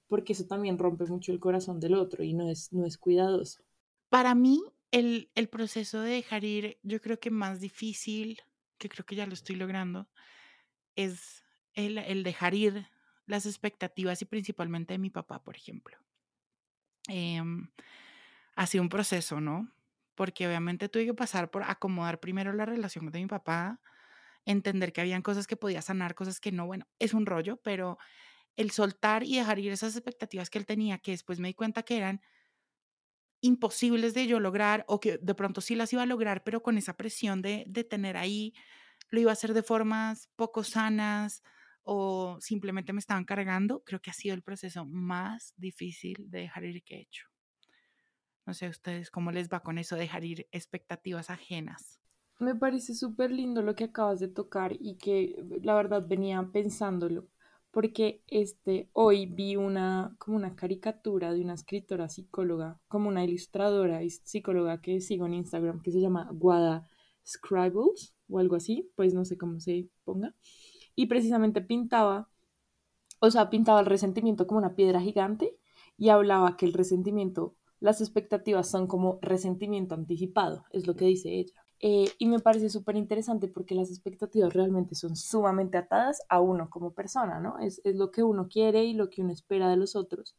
porque 0.09 0.33
eso 0.33 0.47
también 0.47 0.79
rompe 0.79 1.07
mucho 1.07 1.33
el 1.33 1.41
corazón 1.41 1.81
del 1.81 1.95
otro 1.95 2.25
y 2.25 2.35
no 2.35 2.49
es, 2.49 2.73
no 2.73 2.87
es 2.87 2.99
cuidadoso. 2.99 3.63
Para 4.09 4.35
mí, 4.35 4.63
el, 4.91 5.49
proceso 5.51 6.01
de 6.01 6.13
dejar 6.13 6.45
ir, 6.45 6.79
yo 6.83 7.01
creo 7.01 7.21
que 7.21 7.31
más 7.31 7.61
difícil, 7.61 8.41
que 8.79 8.89
creo 8.89 9.05
que 9.05 9.17
ya 9.17 9.27
lo 9.27 9.35
estoy 9.35 9.57
logrando, 9.57 10.09
es 10.97 11.45
el, 11.75 12.23
dejar 12.23 12.55
ir 12.55 12.89
las 13.27 13.45
expectativas 13.47 14.23
y 14.23 14.25
principalmente 14.25 14.95
de 14.95 14.99
mi 14.99 15.11
papá, 15.11 15.43
por 15.43 15.57
ejemplo. 15.57 15.99
Em, 17.09 17.69
ha 18.57 18.67
sido 18.67 18.83
un 18.83 18.89
proceso, 18.89 19.41
¿no? 19.41 19.71
Porque 20.15 20.47
obviamente 20.47 20.89
tuve 20.89 21.07
que 21.07 21.15
pasar 21.15 21.51
por 21.51 21.63
acomodar 21.63 22.21
primero 22.21 22.53
la 22.53 22.65
relación 22.65 23.11
de 23.11 23.21
mi 23.21 23.27
papá, 23.27 23.81
entender 24.47 24.93
que 24.93 25.03
habían 25.03 25.23
cosas 25.23 25.47
que 25.47 25.57
podía 25.57 25.83
sanar, 25.83 26.15
cosas 26.15 26.41
que 26.41 26.53
no, 26.53 26.67
bueno, 26.67 26.87
es 26.99 27.13
un 27.13 27.27
rollo, 27.27 27.59
pero 27.59 27.99
el 28.57 28.71
soltar 28.71 29.23
y 29.23 29.37
dejar 29.37 29.59
ir 29.59 29.73
esas 29.73 29.95
expectativas 29.95 30.51
que 30.51 30.59
él 30.59 30.67
tenía, 30.67 30.99
que 30.99 31.13
después 31.13 31.39
me 31.39 31.49
di 31.49 31.55
cuenta 31.55 31.83
que 31.83 31.99
eran 31.99 32.23
imposibles 33.41 34.15
de 34.15 34.27
yo 34.27 34.41
lograr 34.41 34.85
o 34.89 35.01
que 35.01 35.19
de 35.19 35.35
pronto 35.35 35.61
sí 35.61 35.75
las 35.75 35.93
iba 35.93 36.03
a 36.03 36.07
lograr, 36.07 36.43
pero 36.45 36.63
con 36.63 36.79
esa 36.79 36.97
presión 36.97 37.43
de, 37.43 37.65
de 37.69 37.85
tener 37.85 38.17
ahí, 38.17 38.55
lo 39.11 39.21
iba 39.21 39.31
a 39.31 39.35
hacer 39.35 39.55
de 39.55 39.63
formas 39.63 40.29
poco 40.37 40.65
sanas 40.65 41.43
o 41.83 42.39
simplemente 42.41 42.93
me 42.93 42.99
estaban 42.99 43.25
cargando, 43.25 43.83
creo 43.85 44.01
que 44.01 44.11
ha 44.11 44.15
sido 44.15 44.35
el 44.35 44.43
proceso 44.43 44.85
más 44.85 45.55
difícil 45.57 46.27
de 46.29 46.41
dejar 46.41 46.65
ir 46.65 46.83
que 46.83 46.97
he 46.97 47.01
hecho. 47.01 47.25
No 48.45 48.55
sé 48.55 48.69
ustedes 48.69 49.11
cómo 49.11 49.31
les 49.31 49.49
va 49.49 49.61
con 49.61 49.79
eso, 49.79 49.97
dejar 49.97 50.25
ir 50.25 50.47
expectativas 50.53 51.31
ajenas. 51.31 52.01
Me 52.41 52.55
parece 52.55 52.95
súper 52.95 53.31
lindo 53.31 53.63
lo 53.63 53.75
que 53.75 53.85
acabas 53.85 54.21
de 54.21 54.29
tocar 54.29 54.73
y 54.79 54.97
que 54.97 55.35
la 55.63 55.75
verdad 55.75 56.07
venía 56.07 56.47
pensándolo 56.53 57.29
porque 57.79 58.25
este, 58.27 58.91
hoy 58.93 59.27
vi 59.27 59.55
una, 59.55 60.17
como 60.19 60.37
una 60.37 60.57
caricatura 60.57 61.33
de 61.33 61.43
una 61.43 61.55
escritora 61.55 62.09
psicóloga, 62.09 62.81
como 62.89 63.09
una 63.09 63.23
ilustradora 63.23 64.03
y 64.03 64.11
psicóloga 64.11 64.81
que 64.81 65.01
sigo 65.01 65.27
en 65.27 65.35
Instagram, 65.35 65.81
que 65.81 65.93
se 65.93 66.01
llama 66.01 66.29
Guada 66.33 66.89
Scribbles 67.25 68.17
o 68.29 68.41
algo 68.41 68.57
así, 68.57 68.91
pues 68.97 69.15
no 69.15 69.25
sé 69.25 69.39
cómo 69.39 69.61
se 69.61 69.89
ponga. 70.03 70.35
Y 70.97 71.07
precisamente 71.07 71.61
pintaba, 71.61 72.29
o 73.21 73.31
sea, 73.31 73.49
pintaba 73.49 73.79
el 73.79 73.87
resentimiento 73.87 74.49
como 74.49 74.59
una 74.59 74.75
piedra 74.75 75.01
gigante 75.01 75.57
y 75.97 76.09
hablaba 76.09 76.57
que 76.57 76.67
el 76.67 76.73
resentimiento, 76.73 77.55
las 77.79 78.01
expectativas 78.01 78.69
son 78.69 78.89
como 78.89 79.21
resentimiento 79.23 79.95
anticipado, 79.95 80.65
es 80.73 80.89
lo 80.89 80.97
que 80.97 81.05
dice 81.05 81.29
ella. 81.29 81.55
Eh, 81.81 82.11
y 82.19 82.27
me 82.27 82.41
parece 82.41 82.71
súper 82.71 82.97
interesante 82.97 83.47
porque 83.47 83.75
las 83.75 83.91
expectativas 83.91 84.53
realmente 84.53 84.97
son 84.97 85.15
sumamente 85.15 85.79
atadas 85.79 86.23
a 86.29 86.41
uno 86.41 86.71
como 86.71 86.93
persona, 86.93 87.39
¿no? 87.39 87.59
Es, 87.61 87.81
es, 87.85 87.95
lo 87.95 88.11
que 88.11 88.25
uno 88.25 88.49
quiere 88.49 88.85
y 88.85 88.95
lo 88.95 89.11
que 89.11 89.23
uno 89.23 89.33
espera 89.33 89.69
de 89.69 89.77
los 89.77 89.95
otros 89.95 90.37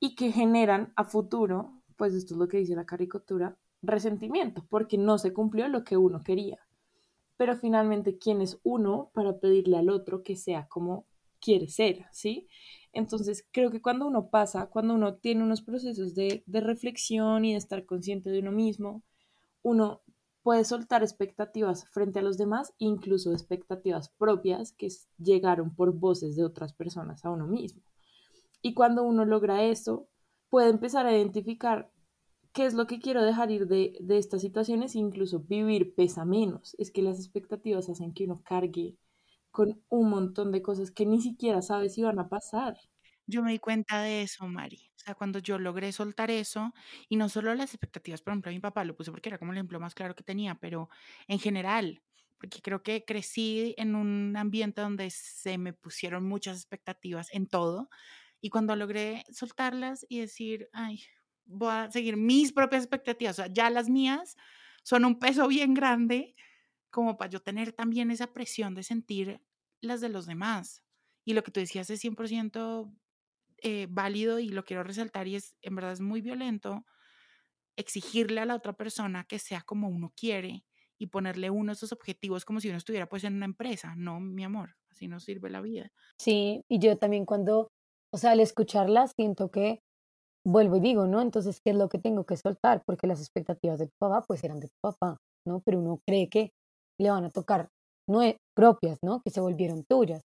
y 0.00 0.14
que 0.16 0.32
generan 0.32 0.92
a 0.96 1.04
futuro, 1.04 1.82
pues 1.96 2.12
esto 2.14 2.34
es 2.34 2.38
lo 2.38 2.48
que 2.48 2.58
dice 2.58 2.74
la 2.76 2.84
caricatura, 2.84 3.56
resentimiento 3.82 4.66
porque 4.68 4.98
no 4.98 5.18
se 5.18 5.32
cumplió 5.32 5.68
lo 5.68 5.84
que 5.84 5.96
uno 5.96 6.20
quería. 6.22 6.58
Pero 7.36 7.56
finalmente, 7.56 8.18
¿quién 8.18 8.42
es 8.42 8.60
uno 8.62 9.10
para 9.14 9.38
pedirle 9.38 9.78
al 9.78 9.90
otro 9.90 10.22
que 10.22 10.36
sea 10.36 10.68
como 10.68 11.06
quiere 11.40 11.68
ser, 11.68 12.06
¿sí? 12.12 12.48
Entonces, 12.92 13.46
creo 13.50 13.70
que 13.70 13.82
cuando 13.82 14.06
uno 14.06 14.28
pasa, 14.30 14.66
cuando 14.66 14.94
uno 14.94 15.16
tiene 15.16 15.42
unos 15.42 15.62
procesos 15.62 16.14
de, 16.14 16.42
de 16.46 16.60
reflexión 16.60 17.44
y 17.44 17.52
de 17.52 17.58
estar 17.58 17.86
consciente 17.86 18.30
de 18.30 18.40
uno 18.40 18.52
mismo, 18.52 19.02
uno 19.62 20.02
puede 20.42 20.64
soltar 20.64 21.02
expectativas 21.02 21.88
frente 21.90 22.18
a 22.18 22.22
los 22.22 22.36
demás, 22.36 22.74
incluso 22.78 23.32
expectativas 23.32 24.08
propias 24.10 24.72
que 24.72 24.88
llegaron 25.18 25.74
por 25.74 25.92
voces 25.92 26.36
de 26.36 26.44
otras 26.44 26.72
personas 26.72 27.24
a 27.24 27.30
uno 27.30 27.46
mismo. 27.46 27.82
Y 28.60 28.74
cuando 28.74 29.02
uno 29.02 29.24
logra 29.24 29.64
eso, 29.64 30.08
puede 30.48 30.70
empezar 30.70 31.06
a 31.06 31.16
identificar 31.16 31.90
qué 32.52 32.66
es 32.66 32.74
lo 32.74 32.86
que 32.86 33.00
quiero 33.00 33.22
dejar 33.22 33.50
ir 33.50 33.66
de, 33.66 33.96
de 34.00 34.18
estas 34.18 34.42
situaciones, 34.42 34.94
incluso 34.94 35.40
vivir 35.40 35.94
pesa 35.94 36.24
menos. 36.24 36.76
Es 36.78 36.90
que 36.90 37.02
las 37.02 37.18
expectativas 37.18 37.88
hacen 37.88 38.12
que 38.12 38.24
uno 38.24 38.42
cargue 38.44 38.96
con 39.50 39.82
un 39.88 40.10
montón 40.10 40.50
de 40.52 40.62
cosas 40.62 40.90
que 40.90 41.06
ni 41.06 41.20
siquiera 41.20 41.62
sabe 41.62 41.88
si 41.88 42.02
van 42.02 42.18
a 42.18 42.28
pasar. 42.28 42.76
Yo 43.26 43.42
me 43.42 43.52
di 43.52 43.58
cuenta 43.58 44.02
de 44.02 44.22
eso, 44.22 44.46
Mari. 44.48 44.90
O 45.02 45.04
sea, 45.04 45.14
cuando 45.16 45.40
yo 45.40 45.58
logré 45.58 45.90
soltar 45.90 46.30
eso, 46.30 46.72
y 47.08 47.16
no 47.16 47.28
solo 47.28 47.52
las 47.54 47.70
expectativas, 47.74 48.22
por 48.22 48.32
ejemplo, 48.32 48.50
a 48.50 48.54
mi 48.54 48.60
papá 48.60 48.84
lo 48.84 48.94
puse 48.94 49.10
porque 49.10 49.28
era 49.30 49.38
como 49.38 49.50
el 49.52 49.58
ejemplo 49.58 49.80
más 49.80 49.94
claro 49.96 50.14
que 50.14 50.22
tenía, 50.22 50.54
pero 50.60 50.88
en 51.26 51.40
general, 51.40 52.02
porque 52.38 52.60
creo 52.62 52.84
que 52.84 53.04
crecí 53.04 53.74
en 53.78 53.96
un 53.96 54.36
ambiente 54.36 54.80
donde 54.80 55.10
se 55.10 55.58
me 55.58 55.72
pusieron 55.72 56.24
muchas 56.24 56.56
expectativas 56.58 57.34
en 57.34 57.48
todo, 57.48 57.90
y 58.40 58.50
cuando 58.50 58.76
logré 58.76 59.24
soltarlas 59.32 60.06
y 60.08 60.20
decir, 60.20 60.68
ay, 60.72 61.02
voy 61.46 61.72
a 61.72 61.90
seguir 61.90 62.16
mis 62.16 62.52
propias 62.52 62.84
expectativas, 62.84 63.38
o 63.40 63.42
sea, 63.42 63.52
ya 63.52 63.70
las 63.70 63.88
mías 63.88 64.36
son 64.84 65.04
un 65.04 65.18
peso 65.18 65.48
bien 65.48 65.74
grande, 65.74 66.36
como 66.90 67.16
para 67.16 67.30
yo 67.30 67.40
tener 67.42 67.72
también 67.72 68.10
esa 68.12 68.32
presión 68.32 68.74
de 68.74 68.84
sentir 68.84 69.40
las 69.80 70.00
de 70.00 70.10
los 70.10 70.26
demás. 70.26 70.84
Y 71.24 71.34
lo 71.34 71.42
que 71.42 71.50
tú 71.50 71.60
decías 71.60 71.90
es 71.90 72.00
100% 72.00 72.92
eh, 73.62 73.86
válido 73.90 74.38
y 74.38 74.48
lo 74.48 74.64
quiero 74.64 74.82
resaltar 74.82 75.28
y 75.28 75.36
es, 75.36 75.56
en 75.62 75.74
verdad 75.76 75.92
es 75.92 76.00
muy 76.00 76.20
violento 76.20 76.84
exigirle 77.76 78.40
a 78.40 78.46
la 78.46 78.54
otra 78.56 78.74
persona 78.74 79.24
que 79.24 79.38
sea 79.38 79.62
como 79.62 79.88
uno 79.88 80.12
quiere 80.16 80.64
y 80.98 81.06
ponerle 81.08 81.50
uno 81.50 81.72
esos 81.72 81.92
objetivos 81.92 82.44
como 82.44 82.60
si 82.60 82.68
uno 82.68 82.78
estuviera 82.78 83.08
pues 83.08 83.24
en 83.24 83.34
una 83.34 83.46
empresa. 83.46 83.94
No, 83.96 84.20
mi 84.20 84.44
amor, 84.44 84.76
así 84.90 85.08
no 85.08 85.20
sirve 85.20 85.50
la 85.50 85.60
vida. 85.60 85.90
Sí, 86.18 86.62
y 86.68 86.78
yo 86.78 86.96
también 86.98 87.26
cuando, 87.26 87.68
o 88.12 88.18
sea, 88.18 88.32
al 88.32 88.40
escucharla 88.40 89.08
siento 89.08 89.50
que 89.50 89.80
vuelvo 90.46 90.76
y 90.76 90.80
digo, 90.80 91.06
¿no? 91.06 91.20
Entonces, 91.20 91.60
¿qué 91.64 91.72
es 91.72 91.76
lo 91.76 91.88
que 91.88 91.98
tengo 91.98 92.24
que 92.24 92.36
soltar? 92.36 92.82
Porque 92.86 93.06
las 93.06 93.20
expectativas 93.20 93.78
de 93.78 93.86
tu 93.86 93.94
papá 93.98 94.24
pues 94.26 94.44
eran 94.44 94.60
de 94.60 94.68
tu 94.68 94.76
papá, 94.82 95.18
¿no? 95.46 95.62
Pero 95.64 95.80
uno 95.80 96.00
cree 96.06 96.28
que 96.28 96.50
le 97.00 97.10
van 97.10 97.24
a 97.24 97.30
tocar 97.30 97.68
no 98.08 98.20
propias, 98.54 98.98
¿no? 99.02 99.22
Que 99.24 99.30
se 99.30 99.40
volvieron 99.40 99.84
tuyas. 99.84 100.22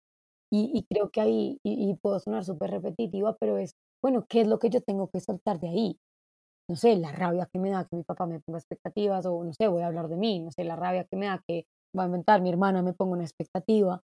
Y, 0.53 0.85
creo 0.89 1.09
que 1.11 1.21
ahí, 1.21 1.59
y, 1.63 1.95
puedo 1.95 2.19
sonar 2.19 2.43
súper 2.43 2.71
repetitiva, 2.71 3.37
pero 3.39 3.57
es, 3.57 3.75
bueno, 4.03 4.25
¿qué 4.27 4.41
es 4.41 4.47
lo 4.47 4.59
que 4.59 4.69
yo 4.69 4.81
tengo 4.81 5.09
que 5.09 5.21
soltar 5.21 5.61
de 5.61 5.69
ahí? 5.69 5.97
No 6.69 6.75
sé, 6.75 6.95
la 6.97 7.13
rabia 7.13 7.47
que 7.51 7.59
me 7.59 7.69
da 7.69 7.85
que 7.85 7.95
mi 7.95 8.03
papá 8.03 8.25
me 8.27 8.41
ponga 8.41 8.59
expectativas, 8.59 9.25
o 9.25 9.43
no 9.45 9.53
sé, 9.53 9.67
voy 9.69 9.83
a 9.83 9.87
hablar 9.87 10.09
de 10.09 10.17
mí, 10.17 10.41
no 10.41 10.51
sé, 10.51 10.65
la 10.65 10.75
rabia 10.75 11.05
que 11.05 11.15
me 11.15 11.27
da 11.27 11.41
que, 11.47 11.65
va 11.97 12.03
a 12.03 12.05
inventar, 12.07 12.41
mi 12.41 12.49
hermana 12.49 12.81
me 12.81 12.93
ponga 12.93 13.13
una 13.13 13.23
expectativa, 13.23 14.01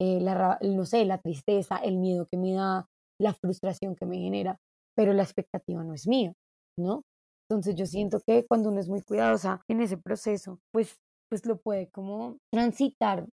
eh, 0.00 0.20
la, 0.20 0.58
no 0.62 0.84
sé, 0.84 1.04
la 1.06 1.18
tristeza, 1.18 1.78
el 1.78 1.96
miedo 1.96 2.26
que 2.30 2.36
me 2.36 2.52
da, 2.52 2.86
la 3.18 3.32
frustración 3.34 3.96
que 3.96 4.06
me 4.06 4.18
genera, 4.18 4.58
pero 4.94 5.14
la 5.14 5.22
expectativa 5.22 5.82
no 5.82 5.94
es 5.94 6.06
mía, 6.06 6.34
¿no? 6.78 7.02
Entonces 7.48 7.74
yo 7.74 7.86
siento 7.86 8.20
que 8.26 8.44
cuando 8.46 8.70
uno 8.70 8.80
es 8.80 8.88
muy 8.88 9.02
cuidadosa 9.02 9.62
en 9.68 9.80
ese 9.80 9.96
proceso, 9.96 10.58
pues, 10.72 10.96
pues 11.30 11.46
lo 11.46 11.58
puede 11.58 11.88
como 11.88 12.38
transitar 12.52 13.26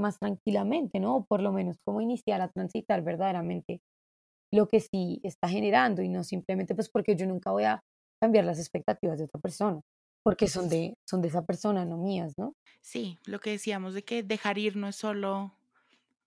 más 0.00 0.18
tranquilamente, 0.18 1.00
¿no? 1.00 1.24
Por 1.28 1.42
lo 1.42 1.52
menos 1.52 1.78
como 1.84 2.00
iniciar 2.00 2.40
a 2.40 2.48
transitar 2.48 3.02
verdaderamente 3.02 3.80
lo 4.52 4.68
que 4.68 4.80
sí 4.80 5.20
está 5.22 5.48
generando 5.48 6.02
y 6.02 6.08
no 6.08 6.24
simplemente 6.24 6.74
pues 6.74 6.88
porque 6.88 7.16
yo 7.16 7.26
nunca 7.26 7.52
voy 7.52 7.64
a 7.64 7.80
cambiar 8.20 8.44
las 8.44 8.58
expectativas 8.58 9.18
de 9.18 9.24
otra 9.24 9.40
persona, 9.40 9.80
porque 10.22 10.48
son 10.48 10.68
de, 10.68 10.94
son 11.08 11.22
de 11.22 11.28
esa 11.28 11.44
persona, 11.44 11.84
no 11.84 11.96
mías, 11.96 12.34
¿no? 12.36 12.54
Sí, 12.80 13.18
lo 13.24 13.40
que 13.40 13.50
decíamos 13.50 13.94
de 13.94 14.02
que 14.04 14.22
dejar 14.22 14.58
ir 14.58 14.76
no 14.76 14.88
es 14.88 14.96
solo 14.96 15.54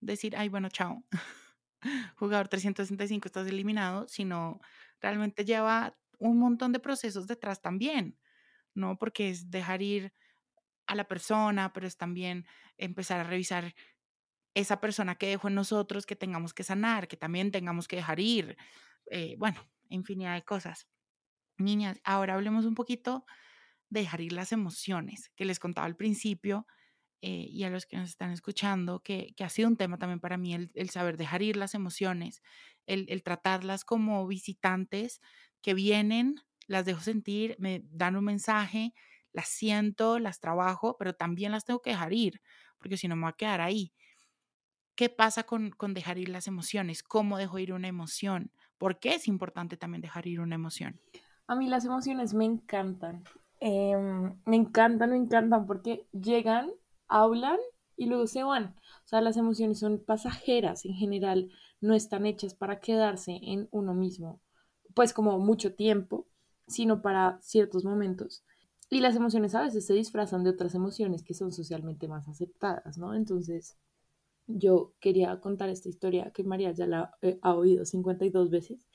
decir, 0.02 0.36
ay, 0.38 0.50
bueno, 0.50 0.70
chao, 0.70 1.04
jugador 2.16 2.48
365 2.48 3.28
estás 3.28 3.48
eliminado, 3.48 4.08
sino 4.08 4.60
realmente 5.02 5.46
lleva 5.46 5.96
un 6.20 6.40
montón 6.40 6.72
de 6.72 6.80
procesos 6.80 7.28
detrás 7.28 7.62
también, 7.62 8.18
¿no? 8.74 8.98
Porque 8.98 9.30
es 9.30 9.52
dejar 9.52 9.82
ir 9.82 10.14
a 10.94 10.96
la 10.96 11.08
persona, 11.08 11.74
pero 11.74 11.86
es 11.86 11.98
también 11.98 12.46
empezar 12.78 13.20
a 13.20 13.24
revisar 13.24 13.76
esa 14.54 14.80
persona 14.80 15.16
que 15.16 15.28
dejó 15.28 15.48
en 15.48 15.56
nosotros, 15.56 16.06
que 16.06 16.16
tengamos 16.16 16.54
que 16.54 16.64
sanar, 16.64 17.08
que 17.08 17.18
también 17.18 17.52
tengamos 17.52 17.88
que 17.88 17.98
dejar 17.98 18.20
ir, 18.20 18.58
eh, 19.12 19.36
bueno, 19.38 19.60
infinidad 19.90 20.36
de 20.36 20.44
cosas. 20.44 20.88
Niñas, 21.58 22.00
ahora 22.04 22.36
hablemos 22.36 22.66
un 22.66 22.76
poquito 22.76 23.26
de 23.90 24.02
dejar 24.02 24.22
ir 24.22 24.34
las 24.34 24.52
emociones 24.52 25.32
que 25.36 25.46
les 25.46 25.60
contaba 25.60 25.86
al 25.86 25.96
principio 25.96 26.66
eh, 27.22 27.48
y 27.50 27.64
a 27.64 27.70
los 27.70 27.86
que 27.86 27.98
nos 27.98 28.10
están 28.10 28.32
escuchando, 28.32 29.02
que, 29.02 29.34
ha 29.40 29.50
sido 29.50 29.70
un 29.70 29.78
tema 29.78 29.98
también 29.98 30.20
para 30.20 30.38
mí, 30.38 30.54
el, 30.54 30.90
saber 30.90 31.18
dejar 31.18 31.42
ir 31.42 31.58
las 31.58 31.74
emociones, 31.74 32.42
el, 32.86 33.06
el, 33.10 33.24
tratarlas 33.24 33.86
como 33.86 34.28
visitantes 34.28 35.22
que 35.62 35.74
vienen, 35.74 36.36
las 36.68 36.86
dejo 36.86 37.02
sentir, 37.02 37.56
me 37.60 37.82
dan 37.86 38.16
un 38.16 38.26
mensaje, 38.26 38.94
las 39.34 39.50
siento, 39.50 40.20
las 40.20 40.40
trabajo, 40.40 40.96
pero 40.98 41.14
también 41.14 41.52
las 41.52 41.66
tengo 41.66 41.82
que 41.82 41.90
dejar 41.90 42.14
ir, 42.14 42.42
porque 42.78 42.98
si 42.98 43.08
no 43.08 43.16
me 43.16 43.24
voy 43.24 43.32
a 43.32 43.34
quedar 43.34 43.62
ahí. 43.62 43.94
¿Qué 44.96 45.10
pasa 45.10 45.44
con, 45.44 45.72
con 45.72 45.94
dejar 45.94 46.20
ir 46.20 46.30
las 46.30 46.48
emociones? 46.48 47.02
¿Cómo 47.04 47.38
dejo 47.38 47.58
ir 47.60 47.74
una 47.74 47.88
emoción? 47.88 48.52
¿Por 48.78 49.00
qué 49.00 49.16
es 49.16 49.28
importante 49.28 49.76
también 49.76 50.02
dejar 50.02 50.28
ir 50.28 50.40
una 50.40 50.56
emoción? 50.56 51.00
A 51.48 51.56
mí 51.56 51.68
las 51.68 51.86
emociones 51.86 52.34
me 52.34 52.46
encantan. 52.46 53.24
Em, 53.60 54.38
me 54.46 54.56
encantan, 54.56 55.12
me 55.12 55.18
encantan 55.18 55.66
porque 55.66 56.06
llegan, 56.12 56.72
hablan 57.08 57.58
y 57.96 58.08
luego 58.08 58.28
se 58.28 58.44
van. 58.44 58.76
O 59.06 59.08
sea, 59.08 59.22
las 59.22 59.38
emociones 59.38 59.80
son 59.80 60.04
pasajeras 60.04 60.86
en 60.86 60.96
general, 60.96 61.50
no 61.82 61.94
están 61.94 62.26
hechas 62.26 62.56
para 62.56 62.80
quedarse 62.80 63.40
en 63.42 63.68
uno 63.72 63.94
mismo, 63.94 64.42
pues 64.94 65.14
como 65.14 65.40
mucho 65.40 65.76
tiempo, 65.76 66.28
sino 66.68 67.02
para 67.02 67.40
ciertos 67.42 67.86
momentos. 67.86 68.44
Y 68.94 69.00
las 69.02 69.16
emociones 69.16 69.56
a 69.56 69.64
veces 69.64 69.88
se 69.88 69.96
disfrazan 69.96 70.44
de 70.44 70.52
otras 70.52 70.76
emociones 70.76 71.24
que 71.24 71.34
son 71.34 71.52
socialmente 71.52 72.08
más 72.08 72.28
aceptadas, 72.28 73.00
¿no? 73.00 73.16
Entonces, 73.16 73.76
yo 74.46 74.94
quería 75.00 75.40
contar 75.40 75.70
esta 75.70 75.90
historia 75.90 76.32
que 76.32 76.44
María 76.44 76.72
ya 76.74 76.86
la 76.86 77.12
ha 77.42 77.56
oído 77.56 77.86
52 77.86 78.52
veces, 78.52 78.86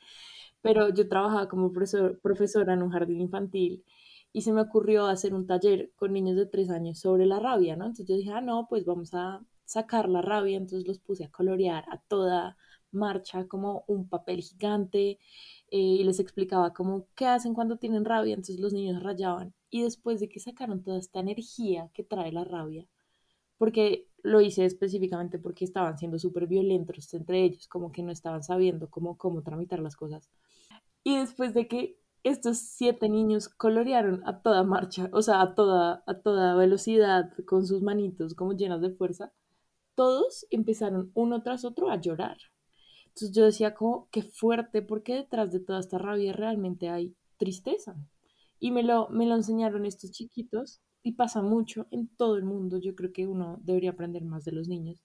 pero 0.62 0.90
yo 0.94 1.08
trabajaba 1.08 1.48
como 1.48 1.72
profesora 1.72 2.74
en 2.74 2.82
un 2.84 2.90
jardín 2.90 3.20
infantil 3.22 3.84
y 4.32 4.42
se 4.42 4.52
me 4.52 4.60
ocurrió 4.60 5.06
hacer 5.06 5.34
un 5.34 5.48
taller 5.48 5.90
con 5.96 6.12
niños 6.12 6.36
de 6.36 6.46
3 6.46 6.70
años 6.70 7.00
sobre 7.00 7.26
la 7.26 7.40
rabia, 7.40 7.74
¿no? 7.74 7.86
Entonces 7.86 8.06
yo 8.06 8.16
dije, 8.16 8.30
ah, 8.30 8.40
no, 8.40 8.68
pues 8.68 8.84
vamos 8.84 9.14
a 9.14 9.40
sacar 9.64 10.08
la 10.08 10.22
rabia, 10.22 10.58
entonces 10.58 10.86
los 10.86 11.00
puse 11.00 11.24
a 11.24 11.30
colorear 11.30 11.84
a 11.90 12.00
toda 12.02 12.56
marcha 12.92 13.48
como 13.48 13.82
un 13.88 14.08
papel 14.08 14.42
gigante 14.42 15.18
eh, 15.72 15.78
y 15.78 16.04
les 16.04 16.20
explicaba 16.20 16.72
cómo 16.72 17.08
qué 17.16 17.26
hacen 17.26 17.54
cuando 17.54 17.78
tienen 17.78 18.04
rabia, 18.04 18.34
entonces 18.34 18.60
los 18.60 18.72
niños 18.72 19.02
rayaban 19.02 19.54
y 19.70 19.82
después 19.82 20.20
de 20.20 20.28
que 20.28 20.40
sacaron 20.40 20.82
toda 20.82 20.98
esta 20.98 21.20
energía 21.20 21.90
que 21.94 22.04
trae 22.04 22.32
la 22.32 22.44
rabia, 22.44 22.86
porque 23.58 24.08
lo 24.22 24.40
hice 24.40 24.64
específicamente 24.64 25.38
porque 25.38 25.64
estaban 25.64 25.98
siendo 25.98 26.18
súper 26.18 26.46
violentos 26.46 27.12
entre 27.14 27.42
ellos, 27.44 27.68
como 27.68 27.92
que 27.92 28.02
no 28.02 28.12
estaban 28.12 28.42
sabiendo 28.42 28.88
cómo, 28.90 29.16
cómo 29.16 29.42
tramitar 29.42 29.80
las 29.80 29.96
cosas. 29.96 30.28
Y 31.04 31.16
después 31.18 31.54
de 31.54 31.68
que 31.68 31.98
estos 32.24 32.58
siete 32.58 33.08
niños 33.08 33.48
colorearon 33.48 34.22
a 34.26 34.42
toda 34.42 34.62
marcha, 34.64 35.08
o 35.12 35.22
sea, 35.22 35.40
a 35.40 35.54
toda, 35.54 36.02
a 36.06 36.14
toda 36.14 36.54
velocidad, 36.56 37.30
con 37.46 37.66
sus 37.66 37.82
manitos 37.82 38.34
como 38.34 38.54
llenas 38.54 38.80
de 38.80 38.90
fuerza, 38.90 39.32
todos 39.94 40.46
empezaron 40.50 41.10
uno 41.14 41.42
tras 41.42 41.64
otro 41.64 41.90
a 41.90 42.00
llorar. 42.00 42.38
Entonces 43.06 43.32
yo 43.32 43.44
decía 43.44 43.74
como, 43.74 44.08
qué 44.10 44.22
fuerte, 44.22 44.82
porque 44.82 45.14
detrás 45.14 45.52
de 45.52 45.60
toda 45.60 45.80
esta 45.80 45.98
rabia 45.98 46.32
realmente 46.32 46.88
hay 46.88 47.16
tristeza. 47.36 47.96
Y 48.60 48.70
me 48.70 48.82
lo, 48.82 49.08
me 49.10 49.26
lo 49.26 49.34
enseñaron 49.34 49.86
estos 49.86 50.10
chiquitos 50.10 50.80
y 51.02 51.12
pasa 51.12 51.42
mucho 51.42 51.86
en 51.90 52.08
todo 52.08 52.36
el 52.36 52.44
mundo. 52.44 52.78
Yo 52.78 52.94
creo 52.94 53.12
que 53.12 53.26
uno 53.26 53.58
debería 53.62 53.90
aprender 53.90 54.24
más 54.24 54.44
de 54.44 54.52
los 54.52 54.68
niños. 54.68 55.02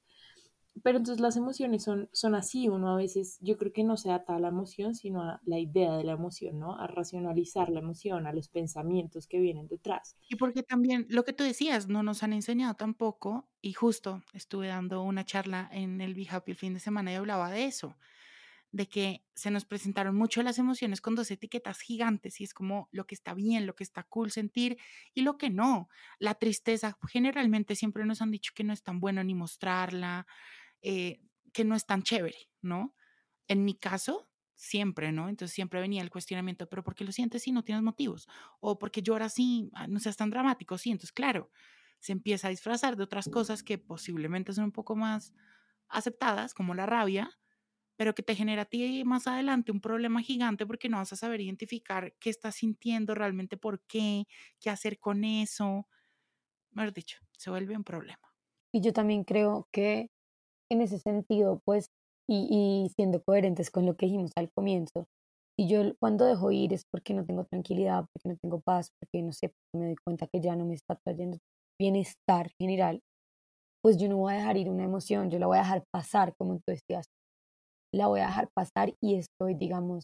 Pero 0.81 0.97
entonces 0.97 1.21
las 1.21 1.37
emociones 1.37 1.83
son, 1.83 2.09
son 2.13 2.33
así, 2.33 2.67
uno 2.67 2.89
a 2.89 2.95
veces, 2.95 3.37
yo 3.41 3.57
creo 3.57 3.71
que 3.71 3.83
no 3.83 3.95
se 3.95 4.11
ata 4.11 4.35
a 4.35 4.39
la 4.39 4.47
emoción, 4.47 4.95
sino 4.95 5.21
a 5.21 5.39
la 5.45 5.59
idea 5.59 5.95
de 5.95 6.03
la 6.03 6.13
emoción, 6.13 6.57
¿no? 6.57 6.79
A 6.79 6.87
racionalizar 6.87 7.69
la 7.69 7.79
emoción, 7.79 8.25
a 8.25 8.33
los 8.33 8.49
pensamientos 8.49 9.27
que 9.27 9.39
vienen 9.39 9.67
detrás. 9.67 10.17
Y 10.29 10.35
porque 10.35 10.63
también 10.63 11.05
lo 11.09 11.23
que 11.25 11.33
tú 11.33 11.43
decías, 11.43 11.89
no 11.89 12.01
nos 12.01 12.23
han 12.23 12.33
enseñado 12.33 12.73
tampoco, 12.73 13.47
y 13.61 13.73
justo 13.73 14.23
estuve 14.33 14.67
dando 14.67 15.03
una 15.03 15.25
charla 15.25 15.69
en 15.71 16.01
el 16.01 16.15
Be 16.15 16.27
Happy 16.27 16.51
el 16.51 16.57
fin 16.57 16.73
de 16.73 16.79
semana 16.79 17.11
y 17.11 17.15
hablaba 17.15 17.51
de 17.51 17.65
eso, 17.65 17.95
de 18.73 18.87
que 18.87 19.23
se 19.35 19.51
nos 19.51 19.65
presentaron 19.65 20.15
mucho 20.15 20.41
las 20.41 20.57
emociones 20.57 20.99
con 20.99 21.13
dos 21.13 21.29
etiquetas 21.29 21.79
gigantes 21.79 22.41
y 22.41 22.43
es 22.43 22.55
como 22.55 22.89
lo 22.91 23.05
que 23.05 23.13
está 23.13 23.35
bien, 23.35 23.67
lo 23.67 23.75
que 23.75 23.83
está 23.83 24.01
cool 24.01 24.31
sentir 24.31 24.79
y 25.13 25.21
lo 25.21 25.37
que 25.37 25.51
no. 25.51 25.89
La 26.17 26.33
tristeza, 26.33 26.97
generalmente 27.07 27.75
siempre 27.75 28.03
nos 28.03 28.23
han 28.23 28.31
dicho 28.31 28.51
que 28.55 28.63
no 28.63 28.73
es 28.73 28.81
tan 28.81 28.99
bueno 28.99 29.23
ni 29.23 29.35
mostrarla, 29.35 30.25
eh, 30.81 31.21
que 31.53 31.63
no 31.63 31.75
es 31.75 31.85
tan 31.85 32.01
chévere, 32.01 32.49
¿no? 32.63 32.95
En 33.47 33.63
mi 33.63 33.75
caso, 33.75 34.27
siempre, 34.55 35.11
¿no? 35.11 35.29
Entonces 35.29 35.53
siempre 35.53 35.79
venía 35.79 36.01
el 36.01 36.09
cuestionamiento, 36.09 36.67
pero 36.67 36.83
¿por 36.83 36.95
qué 36.95 37.03
lo 37.05 37.11
sientes 37.11 37.43
si 37.43 37.51
no 37.51 37.63
tienes 37.63 37.83
motivos? 37.83 38.27
O 38.59 38.79
porque 38.79 39.03
lloras 39.03 39.33
así, 39.33 39.69
ah, 39.73 39.85
no 39.85 39.99
seas 39.99 40.17
tan 40.17 40.31
dramático, 40.31 40.79
sí, 40.79 40.89
entonces 40.89 41.11
claro, 41.11 41.51
se 41.99 42.11
empieza 42.11 42.47
a 42.47 42.49
disfrazar 42.49 42.97
de 42.97 43.03
otras 43.03 43.29
cosas 43.29 43.61
que 43.61 43.77
posiblemente 43.77 44.51
son 44.51 44.65
un 44.65 44.71
poco 44.71 44.95
más 44.95 45.31
aceptadas, 45.89 46.55
como 46.55 46.73
la 46.73 46.87
rabia, 46.87 47.37
pero 47.95 48.15
que 48.15 48.23
te 48.23 48.35
genera 48.35 48.63
a 48.63 48.65
ti 48.65 49.03
más 49.05 49.27
adelante 49.27 49.71
un 49.71 49.81
problema 49.81 50.21
gigante 50.21 50.65
porque 50.65 50.89
no 50.89 50.97
vas 50.97 51.13
a 51.13 51.15
saber 51.15 51.41
identificar 51.41 52.13
qué 52.19 52.29
estás 52.29 52.55
sintiendo 52.55 53.15
realmente, 53.15 53.57
por 53.57 53.81
qué, 53.87 54.25
qué 54.59 54.69
hacer 54.69 54.99
con 54.99 55.23
eso. 55.23 55.87
Mejor 56.71 56.93
dicho, 56.93 57.19
se 57.37 57.49
vuelve 57.49 57.75
un 57.75 57.83
problema. 57.83 58.33
Y 58.73 58.81
yo 58.81 58.93
también 58.93 59.23
creo 59.23 59.67
que 59.71 60.09
en 60.71 60.81
ese 60.81 60.99
sentido, 60.99 61.61
pues, 61.65 61.87
y, 62.27 62.89
siendo 62.95 63.21
coherentes 63.23 63.69
con 63.69 63.85
lo 63.85 63.95
que 63.95 64.07
dijimos 64.07 64.31
al 64.35 64.49
comienzo, 64.51 65.05
si 65.57 65.67
yo 65.67 65.81
cuando 65.99 66.25
dejo 66.25 66.51
ir 66.51 66.73
es 66.73 66.85
porque 66.91 67.13
no 67.13 67.25
tengo 67.25 67.45
tranquilidad, 67.45 68.05
porque 68.13 68.29
no 68.29 68.37
tengo 68.41 68.61
paz, 68.61 68.89
porque 68.99 69.21
no 69.21 69.33
sé, 69.33 69.51
me 69.75 69.85
doy 69.85 69.95
cuenta 70.03 70.27
que 70.27 70.41
ya 70.41 70.55
no 70.55 70.65
me 70.65 70.73
está 70.73 70.95
trayendo 70.95 71.37
bienestar 71.79 72.49
general, 72.59 73.01
pues 73.83 73.97
yo 73.97 74.07
no 74.09 74.17
voy 74.17 74.33
a 74.33 74.37
dejar 74.37 74.57
ir 74.57 74.69
una 74.69 74.85
emoción, 74.85 75.29
yo 75.29 75.39
la 75.39 75.47
voy 75.47 75.57
a 75.57 75.61
dejar 75.61 75.83
pasar, 75.91 76.33
como 76.37 76.55
tú 76.55 76.63
decías, 76.67 77.07
la 77.93 78.07
voy 78.07 78.21
a 78.21 78.27
dejar 78.27 78.49
pasar 78.53 78.93
y 79.01 79.15
estoy, 79.15 79.53
digamos, 79.55 80.03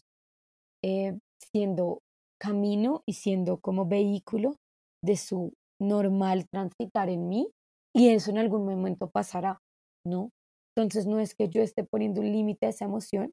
eh, 0.84 1.18
siendo 1.52 2.00
camino 2.40 3.02
y 3.06 3.14
siendo 3.14 3.58
como 3.58 3.86
vehículo 3.86 4.56
de 5.04 5.16
su 5.16 5.52
normal 5.80 6.46
transitar 6.50 7.08
en 7.08 7.28
mí 7.28 7.50
y 7.94 8.08
eso 8.10 8.30
en 8.30 8.38
algún 8.38 8.64
momento 8.64 9.10
pasará, 9.10 9.58
¿no? 10.06 10.30
Entonces 10.76 11.06
no 11.06 11.18
es 11.18 11.34
que 11.34 11.48
yo 11.48 11.62
esté 11.62 11.84
poniendo 11.84 12.20
un 12.20 12.32
límite 12.32 12.66
a 12.66 12.68
esa 12.70 12.84
emoción, 12.84 13.32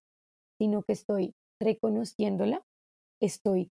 sino 0.59 0.81
que 0.83 0.93
estoy 0.93 1.33
reconociéndola, 1.61 2.61
estoy 3.21 3.69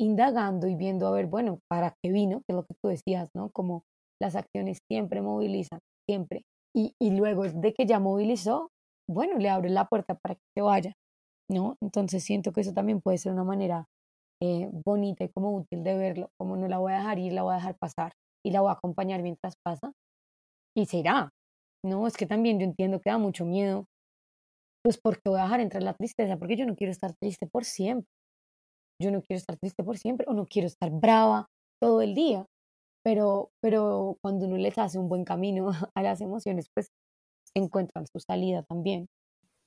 indagando 0.00 0.66
y 0.66 0.76
viendo 0.76 1.06
a 1.06 1.10
ver, 1.12 1.26
bueno, 1.26 1.60
¿para 1.68 1.94
qué 2.02 2.10
vino? 2.12 2.40
Que 2.40 2.52
es 2.52 2.56
lo 2.56 2.64
que 2.64 2.74
tú 2.82 2.88
decías, 2.88 3.30
¿no? 3.34 3.50
Como 3.50 3.84
las 4.20 4.36
acciones 4.36 4.78
siempre 4.90 5.22
movilizan, 5.22 5.80
siempre. 6.08 6.42
Y, 6.74 6.94
y 7.00 7.10
luego 7.10 7.44
de 7.44 7.74
que 7.74 7.86
ya 7.86 7.98
movilizó, 8.00 8.70
bueno, 9.10 9.38
le 9.38 9.50
abre 9.50 9.70
la 9.70 9.86
puerta 9.86 10.14
para 10.14 10.36
que 10.36 10.42
se 10.56 10.62
vaya, 10.62 10.94
¿no? 11.50 11.76
Entonces 11.82 12.24
siento 12.24 12.52
que 12.52 12.62
eso 12.62 12.72
también 12.74 13.00
puede 13.00 13.18
ser 13.18 13.32
una 13.32 13.44
manera 13.44 13.86
eh, 14.42 14.70
bonita 14.86 15.24
y 15.24 15.30
como 15.30 15.54
útil 15.54 15.84
de 15.84 15.96
verlo, 15.96 16.30
como 16.38 16.56
no 16.56 16.68
la 16.68 16.78
voy 16.78 16.92
a 16.92 16.98
dejar 16.98 17.18
ir, 17.18 17.32
la 17.32 17.42
voy 17.42 17.54
a 17.54 17.56
dejar 17.58 17.76
pasar 17.78 18.12
y 18.44 18.52
la 18.52 18.60
voy 18.62 18.70
a 18.70 18.74
acompañar 18.74 19.22
mientras 19.22 19.54
pasa 19.64 19.92
y 20.76 20.86
se 20.86 20.98
irá, 20.98 21.30
¿no? 21.84 22.06
Es 22.06 22.16
que 22.16 22.26
también 22.26 22.58
yo 22.60 22.66
entiendo 22.66 23.00
que 23.00 23.10
da 23.10 23.18
mucho 23.18 23.44
miedo, 23.44 23.86
pues 24.82 24.98
porque 24.98 25.28
voy 25.28 25.40
a 25.40 25.44
dejar 25.44 25.60
entrar 25.60 25.82
la 25.82 25.94
tristeza, 25.94 26.36
porque 26.38 26.56
yo 26.56 26.66
no 26.66 26.74
quiero 26.76 26.90
estar 26.90 27.12
triste 27.20 27.46
por 27.46 27.64
siempre, 27.64 28.08
yo 29.00 29.10
no 29.10 29.22
quiero 29.22 29.38
estar 29.38 29.56
triste 29.58 29.82
por 29.84 29.98
siempre 29.98 30.26
o 30.28 30.34
no 30.34 30.46
quiero 30.46 30.66
estar 30.66 30.90
brava 30.90 31.46
todo 31.80 32.02
el 32.02 32.14
día, 32.14 32.46
pero, 33.04 33.50
pero 33.62 34.16
cuando 34.22 34.46
uno 34.46 34.56
les 34.56 34.78
hace 34.78 34.98
un 34.98 35.08
buen 35.08 35.24
camino 35.24 35.70
a 35.94 36.02
las 36.02 36.20
emociones, 36.20 36.66
pues 36.74 36.88
encuentran 37.54 38.06
su 38.06 38.20
salida 38.20 38.62
también. 38.62 39.08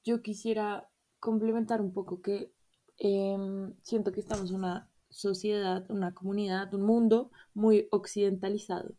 Yo 0.04 0.22
quisiera 0.22 0.90
complementar 1.20 1.82
un 1.82 1.94
poco 1.94 2.22
que 2.22 2.52
em, 2.98 3.74
siento 3.82 4.12
que 4.12 4.20
estamos 4.20 4.50
en 4.50 4.58
una 4.58 4.90
sociedad, 5.10 5.86
una 5.90 6.14
comunidad, 6.14 6.74
un 6.74 6.84
mundo 6.84 7.32
muy 7.54 7.88
occidentalizado. 7.92 8.96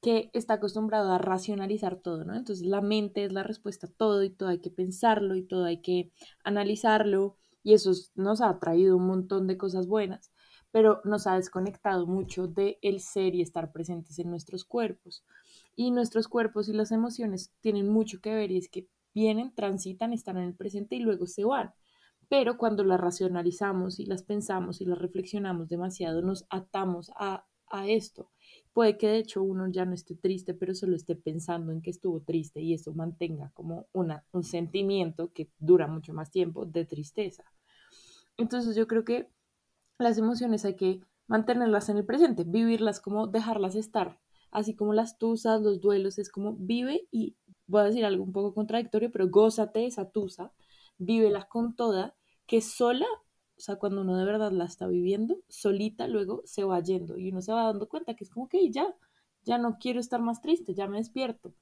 que 0.00 0.30
está 0.32 0.54
acostumbrado 0.54 1.12
a 1.12 1.18
racionalizar 1.18 1.96
todo, 1.96 2.24
¿no? 2.24 2.36
Entonces 2.36 2.64
la 2.64 2.80
mente 2.80 3.24
es 3.24 3.32
la 3.32 3.42
respuesta 3.42 3.88
a 3.88 3.90
todo 3.90 4.22
y 4.22 4.30
todo 4.30 4.48
hay 4.50 4.60
que 4.60 4.70
pensarlo 4.70 5.34
y 5.34 5.42
todo 5.42 5.64
hay 5.64 5.80
que 5.80 6.12
analizarlo 6.44 7.36
y 7.64 7.74
eso 7.74 7.92
nos 8.14 8.40
ha 8.40 8.58
traído 8.60 8.96
un 8.96 9.06
montón 9.06 9.46
de 9.46 9.58
cosas 9.58 9.86
buenas, 9.88 10.30
pero 10.70 11.00
nos 11.04 11.26
ha 11.26 11.34
desconectado 11.34 12.06
mucho 12.06 12.46
de 12.46 12.78
el 12.82 13.00
ser 13.00 13.34
y 13.34 13.42
estar 13.42 13.72
presentes 13.72 14.18
en 14.18 14.30
nuestros 14.30 14.64
cuerpos. 14.64 15.24
Y 15.78 15.92
nuestros 15.92 16.26
cuerpos 16.26 16.68
y 16.68 16.72
las 16.72 16.90
emociones 16.90 17.52
tienen 17.60 17.88
mucho 17.88 18.20
que 18.20 18.34
ver 18.34 18.50
y 18.50 18.58
es 18.58 18.68
que 18.68 18.88
vienen, 19.14 19.54
transitan, 19.54 20.12
están 20.12 20.36
en 20.38 20.44
el 20.44 20.54
presente 20.54 20.96
y 20.96 21.00
luego 21.00 21.26
se 21.26 21.44
van. 21.44 21.72
Pero 22.28 22.58
cuando 22.58 22.82
las 22.82 23.00
racionalizamos 23.00 24.00
y 24.00 24.06
las 24.06 24.24
pensamos 24.24 24.80
y 24.80 24.86
las 24.86 24.98
reflexionamos 24.98 25.68
demasiado, 25.68 26.20
nos 26.20 26.46
atamos 26.50 27.12
a, 27.14 27.46
a 27.68 27.86
esto 27.86 28.32
Puede 28.78 28.96
que 28.96 29.08
de 29.08 29.18
hecho 29.18 29.42
uno 29.42 29.66
ya 29.68 29.84
no 29.84 29.92
esté 29.92 30.14
triste, 30.14 30.54
pero 30.54 30.72
solo 30.72 30.94
esté 30.94 31.16
pensando 31.16 31.72
en 31.72 31.82
que 31.82 31.90
estuvo 31.90 32.20
triste 32.20 32.60
y 32.60 32.74
eso 32.74 32.94
mantenga 32.94 33.50
como 33.52 33.88
una, 33.92 34.24
un 34.30 34.44
sentimiento 34.44 35.32
que 35.32 35.50
dura 35.58 35.88
mucho 35.88 36.14
más 36.14 36.30
tiempo 36.30 36.64
de 36.64 36.84
tristeza. 36.84 37.42
Entonces 38.36 38.76
yo 38.76 38.86
creo 38.86 39.04
que 39.04 39.28
las 39.98 40.16
emociones 40.16 40.64
hay 40.64 40.76
que 40.76 41.00
mantenerlas 41.26 41.88
en 41.88 41.96
el 41.96 42.06
presente, 42.06 42.44
vivirlas 42.44 43.00
como 43.00 43.26
dejarlas 43.26 43.74
estar, 43.74 44.20
así 44.50 44.74
como 44.74 44.92
las 44.94 45.18
tusas, 45.18 45.62
los 45.62 45.80
duelos, 45.80 46.18
es 46.18 46.30
como 46.30 46.54
vive 46.58 47.06
y 47.10 47.36
voy 47.66 47.82
a 47.82 47.84
decir 47.84 48.04
algo 48.04 48.24
un 48.24 48.32
poco 48.32 48.54
contradictorio, 48.54 49.10
pero 49.12 49.28
gózate 49.28 49.86
esa 49.86 50.10
tusa, 50.10 50.52
vívela 50.98 51.48
con 51.48 51.74
toda, 51.76 52.14
que 52.46 52.60
sola 52.60 53.06
o 53.56 53.60
sea, 53.60 53.76
cuando 53.76 54.02
uno 54.02 54.16
de 54.16 54.24
verdad 54.24 54.52
la 54.52 54.64
está 54.64 54.86
viviendo, 54.86 55.38
solita 55.48 56.06
luego 56.06 56.42
se 56.44 56.62
va 56.62 56.80
yendo 56.80 57.18
y 57.18 57.30
uno 57.30 57.42
se 57.42 57.52
va 57.52 57.64
dando 57.64 57.88
cuenta 57.88 58.14
que 58.14 58.22
es 58.22 58.30
como 58.30 58.48
que 58.48 58.70
ya, 58.70 58.86
ya 59.44 59.58
no 59.58 59.78
quiero 59.80 59.98
estar 59.98 60.20
más 60.22 60.40
triste, 60.40 60.74
ya 60.74 60.86
me 60.86 60.98
despierto. 60.98 61.52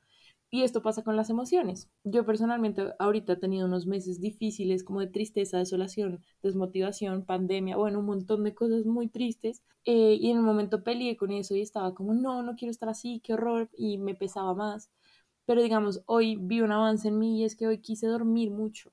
Y 0.50 0.62
esto 0.62 0.80
pasa 0.80 1.02
con 1.02 1.16
las 1.16 1.28
emociones. 1.28 1.90
Yo 2.04 2.24
personalmente 2.24 2.94
ahorita 2.98 3.34
he 3.34 3.36
tenido 3.36 3.66
unos 3.66 3.86
meses 3.86 4.20
difíciles 4.20 4.84
como 4.84 5.00
de 5.00 5.08
tristeza, 5.08 5.58
desolación, 5.58 6.20
desmotivación, 6.42 7.24
pandemia, 7.24 7.76
bueno, 7.76 7.98
un 7.98 8.06
montón 8.06 8.44
de 8.44 8.54
cosas 8.54 8.86
muy 8.86 9.08
tristes. 9.08 9.62
Eh, 9.84 10.16
y 10.20 10.30
en 10.30 10.38
un 10.38 10.44
momento 10.44 10.84
peleé 10.84 11.16
con 11.16 11.32
eso 11.32 11.54
y 11.54 11.62
estaba 11.62 11.94
como, 11.94 12.14
no, 12.14 12.42
no 12.42 12.54
quiero 12.56 12.70
estar 12.70 12.88
así, 12.88 13.20
qué 13.24 13.34
horror, 13.34 13.70
y 13.76 13.98
me 13.98 14.14
pesaba 14.14 14.54
más. 14.54 14.90
Pero 15.46 15.62
digamos, 15.62 16.02
hoy 16.06 16.36
vi 16.36 16.60
un 16.60 16.72
avance 16.72 17.08
en 17.08 17.18
mí 17.18 17.40
y 17.40 17.44
es 17.44 17.56
que 17.56 17.66
hoy 17.66 17.78
quise 17.80 18.06
dormir 18.06 18.50
mucho. 18.50 18.92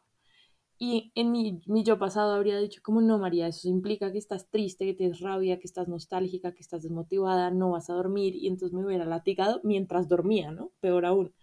Y 0.80 1.12
en 1.16 1.32
mi, 1.32 1.62
mi, 1.66 1.84
yo 1.84 1.98
pasado 1.98 2.34
habría 2.34 2.58
dicho 2.60 2.82
como 2.84 3.00
no, 3.02 3.18
María, 3.18 3.48
eso 3.48 3.70
implica 3.70 4.12
que 4.12 4.18
estás 4.18 4.50
triste, 4.50 4.86
que 4.86 4.94
tienes 4.94 5.22
rabia, 5.22 5.60
que 5.60 5.68
estás 5.68 5.88
nostálgica, 5.88 6.54
que 6.54 6.62
estás 6.62 6.84
desmotivada, 6.84 7.52
no 7.52 7.72
vas 7.72 7.90
a 7.90 7.94
dormir 7.94 8.36
y 8.36 8.48
entonces 8.48 8.74
me 8.78 8.86
hubiera 8.86 9.06
latigado 9.06 9.62
mientras 9.64 10.08
dormía, 10.10 10.52
¿no? 10.52 10.72
Peor 10.82 11.06
aún. 11.06 11.34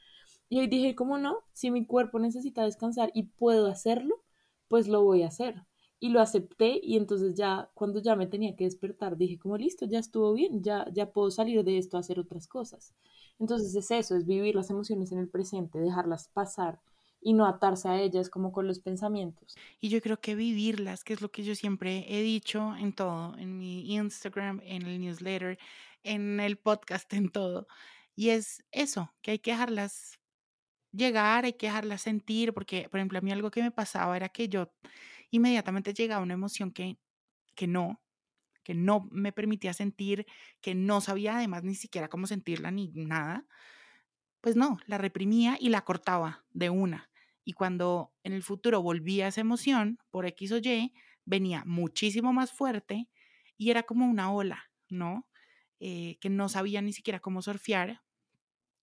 Y 0.51 0.59
hoy 0.59 0.67
dije, 0.67 0.97
como 0.97 1.17
no? 1.17 1.45
Si 1.53 1.71
mi 1.71 1.87
cuerpo 1.87 2.19
necesita 2.19 2.65
descansar 2.65 3.13
y 3.15 3.23
puedo 3.23 3.69
hacerlo, 3.69 4.25
pues 4.67 4.89
lo 4.89 5.03
voy 5.05 5.23
a 5.23 5.29
hacer. 5.29 5.65
Y 6.01 6.09
lo 6.09 6.21
acepté 6.21 6.81
y 6.83 6.97
entonces 6.97 7.37
ya 7.37 7.71
cuando 7.73 8.03
ya 8.03 8.17
me 8.17 8.27
tenía 8.27 8.57
que 8.57 8.65
despertar 8.65 9.17
dije 9.17 9.39
como 9.39 9.57
listo, 9.57 9.87
ya 9.87 10.01
estuvo 10.01 10.33
bien, 10.33 10.63
ya, 10.63 10.87
ya 10.93 11.13
puedo 11.13 11.31
salir 11.31 11.63
de 11.63 11.79
esto 11.79 11.97
a 11.97 12.01
hacer 12.01 12.19
otras 12.19 12.49
cosas. 12.49 12.95
Entonces 13.39 13.75
es 13.77 13.91
eso, 13.93 14.17
es 14.17 14.27
vivir 14.27 14.57
las 14.57 14.71
emociones 14.71 15.13
en 15.13 15.19
el 15.19 15.29
presente, 15.29 15.79
dejarlas 15.79 16.29
pasar 16.29 16.81
y 17.21 17.33
no 17.35 17.47
atarse 17.47 17.89
a 17.89 18.01
ellas 18.01 18.29
como 18.29 18.51
con 18.51 18.67
los 18.67 18.81
pensamientos. 18.81 19.57
Y 19.79 19.89
yo 19.89 20.01
creo 20.01 20.21
que 20.21 20.35
vivirlas, 20.35 21.05
que 21.05 21.13
es 21.13 21.21
lo 21.21 21.31
que 21.31 21.45
yo 21.45 21.55
siempre 21.55 22.07
he 22.09 22.23
dicho 22.23 22.75
en 22.77 22.93
todo, 22.93 23.37
en 23.39 23.57
mi 23.57 23.95
Instagram, 23.95 24.61
en 24.65 24.83
el 24.83 25.01
newsletter, 25.01 25.59
en 26.03 26.41
el 26.41 26.57
podcast, 26.57 27.13
en 27.13 27.31
todo. 27.31 27.69
Y 28.17 28.31
es 28.31 28.65
eso, 28.73 29.13
que 29.23 29.33
hay 29.33 29.39
que 29.39 29.53
dejarlas 29.53 30.20
llegar, 30.93 31.45
hay 31.45 31.55
que 31.55 31.67
dejarlas 31.67 32.03
sentir, 32.03 32.53
porque, 32.53 32.89
por 32.91 33.01
ejemplo, 33.01 33.19
a 33.19 33.23
mí 33.23 33.33
algo 33.33 33.51
que 33.51 33.63
me 33.63 33.71
pasaba 33.71 34.17
era 34.17 34.29
que 34.29 34.49
yo 34.49 34.73
inmediatamente 35.31 35.95
llegaba 35.95 36.23
una 36.23 36.35
emoción 36.35 36.73
que, 36.73 36.99
que 37.55 37.67
no, 37.67 38.03
que 38.63 38.75
no 38.75 39.09
me 39.11 39.33
permitía 39.33 39.73
sentir, 39.73 40.27
que 40.61 40.75
no 40.75 41.01
sabía 41.01 41.37
además 41.37 41.65
ni 41.65 41.75
siquiera 41.75 42.09
cómo 42.09 42.27
sentirla 42.27 42.71
ni 42.71 42.89
nada, 42.89 43.47
pues 44.41 44.57
no, 44.57 44.79
la 44.87 44.99
reprimía 44.99 45.57
y 45.61 45.69
la 45.69 45.83
cortaba 45.83 46.45
de 46.51 46.71
una. 46.71 47.11
Y 47.45 47.53
cuando 47.53 48.13
en 48.23 48.33
el 48.33 48.43
futuro 48.43 48.83
volvía 48.83 49.29
esa 49.29 49.41
emoción, 49.41 49.99
por 50.11 50.27
X 50.27 50.53
o 50.53 50.59
Y, 50.59 50.93
venía 51.25 51.63
muchísimo 51.67 52.33
más 52.33 52.53
fuerte 52.53 53.09
y 53.57 53.71
era 53.71 53.83
como 53.83 54.07
una 54.07 54.33
ola, 54.33 54.71
¿no? 54.89 55.29
Eh, 55.79 56.19
que 56.21 56.31
no 56.31 56.49
sabía 56.49 56.83
ni 56.83 56.93
siquiera 56.93 57.21
cómo 57.21 57.43
surfear 57.43 58.03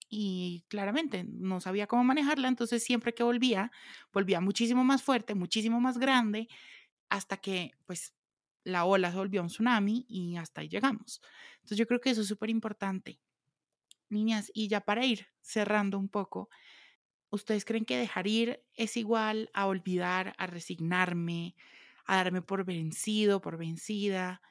y 0.10 0.66
claramente 0.70 1.26
no 1.28 1.62
sabía 1.62 1.88
cómo 1.88 2.04
manejarla, 2.04 2.48
entonces 2.48 2.84
siempre 2.84 3.14
que 3.14 3.24
volvía, 3.24 3.72
volvía 4.14 4.42
muchísimo 4.42 4.84
más 4.84 5.04
fuerte, 5.04 5.36
muchísimo 5.36 5.80
más 5.82 5.98
grande, 5.98 6.48
hasta 7.10 7.38
que 7.38 7.72
pues 7.86 8.14
la 8.64 8.86
ola 8.86 9.12
se 9.12 9.18
volvió 9.18 9.42
un 9.42 9.48
tsunami 9.48 10.06
y 10.10 10.38
hasta 10.38 10.62
ahí 10.62 10.70
llegamos. 10.70 11.22
Entonces 11.58 11.78
yo 11.78 11.88
creo 11.88 12.02
que 12.02 12.12
eso 12.12 12.22
es 12.22 12.28
súper 12.28 12.50
importante. 12.50 13.20
Niñas, 14.10 14.52
y 14.54 14.70
ya 14.70 14.82
para 14.82 15.06
ir 15.06 15.28
cerrando 15.42 16.00
un 16.00 16.10
poco, 16.10 16.50
¿Ustedes 17.30 17.66
creen 17.66 17.86
que 17.86 17.98
dejar 17.98 18.28
ir 18.28 18.64
es 18.74 18.96
igual 18.96 19.50
a 19.54 19.68
olvidar, 19.68 20.34
a 20.38 20.48
resignarme, 20.48 21.56
a 22.06 22.16
darme 22.18 22.42
por 22.42 22.64
vencido, 22.64 23.42
por 23.42 23.58
vencida? 23.58 24.42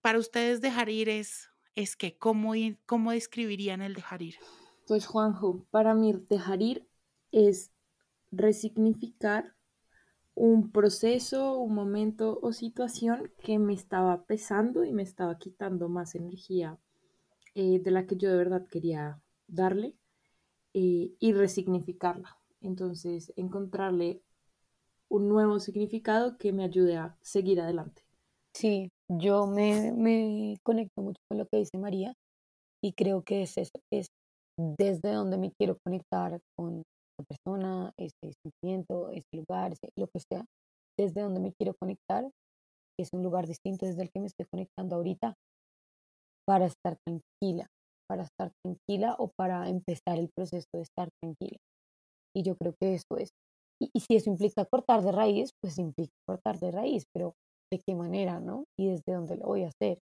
Para 0.00 0.18
ustedes 0.18 0.60
dejar 0.60 0.90
ir 0.90 1.08
es, 1.08 1.50
es 1.74 1.96
que, 1.96 2.16
¿cómo, 2.16 2.52
¿cómo 2.86 3.10
describirían 3.10 3.82
el 3.82 3.94
dejar 3.94 4.22
ir? 4.22 4.36
Pues 4.86 5.06
Juanjo, 5.06 5.64
para 5.70 5.94
mí 5.94 6.12
dejar 6.28 6.60
ir 6.62 6.86
es 7.32 7.72
resignificar 8.30 9.54
un 10.34 10.70
proceso, 10.72 11.58
un 11.58 11.74
momento 11.74 12.38
o 12.42 12.52
situación 12.52 13.30
que 13.42 13.58
me 13.58 13.72
estaba 13.72 14.24
pesando 14.24 14.84
y 14.84 14.92
me 14.92 15.02
estaba 15.02 15.38
quitando 15.38 15.88
más 15.88 16.14
energía 16.14 16.78
eh, 17.54 17.80
de 17.80 17.90
la 17.90 18.06
que 18.06 18.16
yo 18.16 18.30
de 18.30 18.36
verdad 18.36 18.66
quería 18.70 19.22
darle 19.46 19.94
eh, 20.74 21.12
y 21.18 21.32
resignificarla. 21.32 22.38
Entonces, 22.60 23.32
encontrarle 23.36 24.22
un 25.08 25.28
nuevo 25.28 25.60
significado 25.60 26.36
que 26.38 26.52
me 26.52 26.64
ayude 26.64 26.96
a 26.96 27.16
seguir 27.22 27.60
adelante. 27.60 28.02
Sí, 28.54 28.90
yo 29.08 29.46
me, 29.46 29.92
me 29.92 30.58
conecto 30.62 31.02
mucho 31.02 31.20
con 31.28 31.38
lo 31.38 31.46
que 31.46 31.58
dice 31.58 31.78
María 31.78 32.14
y 32.82 32.92
creo 32.94 33.22
que 33.22 33.42
es 33.42 33.58
eso, 33.58 33.80
es 33.90 34.08
desde 34.58 35.12
donde 35.12 35.38
me 35.38 35.52
quiero 35.52 35.76
conectar 35.84 36.40
con 36.56 36.82
la 37.18 37.24
persona, 37.24 37.92
ese 37.98 38.32
sentimiento, 38.42 39.10
ese 39.10 39.28
lugar, 39.36 39.72
lo 39.96 40.06
que 40.08 40.20
sea, 40.20 40.44
desde 40.98 41.22
donde 41.22 41.40
me 41.40 41.52
quiero 41.52 41.74
conectar, 41.80 42.28
es 42.98 43.08
un 43.12 43.22
lugar 43.22 43.46
distinto 43.46 43.86
desde 43.86 44.02
el 44.02 44.10
que 44.10 44.20
me 44.20 44.26
estoy 44.26 44.46
conectando 44.50 44.96
ahorita 44.96 45.34
para 46.46 46.66
estar 46.66 46.96
tranquila, 47.04 47.66
para 48.08 48.24
estar 48.24 48.52
tranquila 48.62 49.16
o 49.18 49.30
para 49.36 49.68
empezar 49.68 50.18
el 50.18 50.30
proceso 50.34 50.68
de 50.74 50.82
estar 50.82 51.08
tranquila. 51.22 51.58
Y 52.36 52.42
yo 52.42 52.56
creo 52.56 52.74
que 52.80 52.94
eso 52.94 53.16
es. 53.18 53.30
Y, 53.80 54.00
si 54.00 54.16
eso 54.16 54.30
implica 54.30 54.64
cortar 54.64 55.02
de 55.02 55.12
raíz, 55.12 55.50
pues 55.60 55.78
implica 55.78 56.12
cortar 56.28 56.58
de 56.58 56.70
raíz, 56.70 57.04
pero 57.12 57.34
¿de 57.72 57.80
qué 57.84 57.94
manera, 57.94 58.40
no? 58.40 58.64
Y 58.78 58.88
desde 58.88 59.14
dónde 59.14 59.36
lo 59.36 59.46
voy 59.46 59.64
a 59.64 59.68
hacer. 59.68 59.98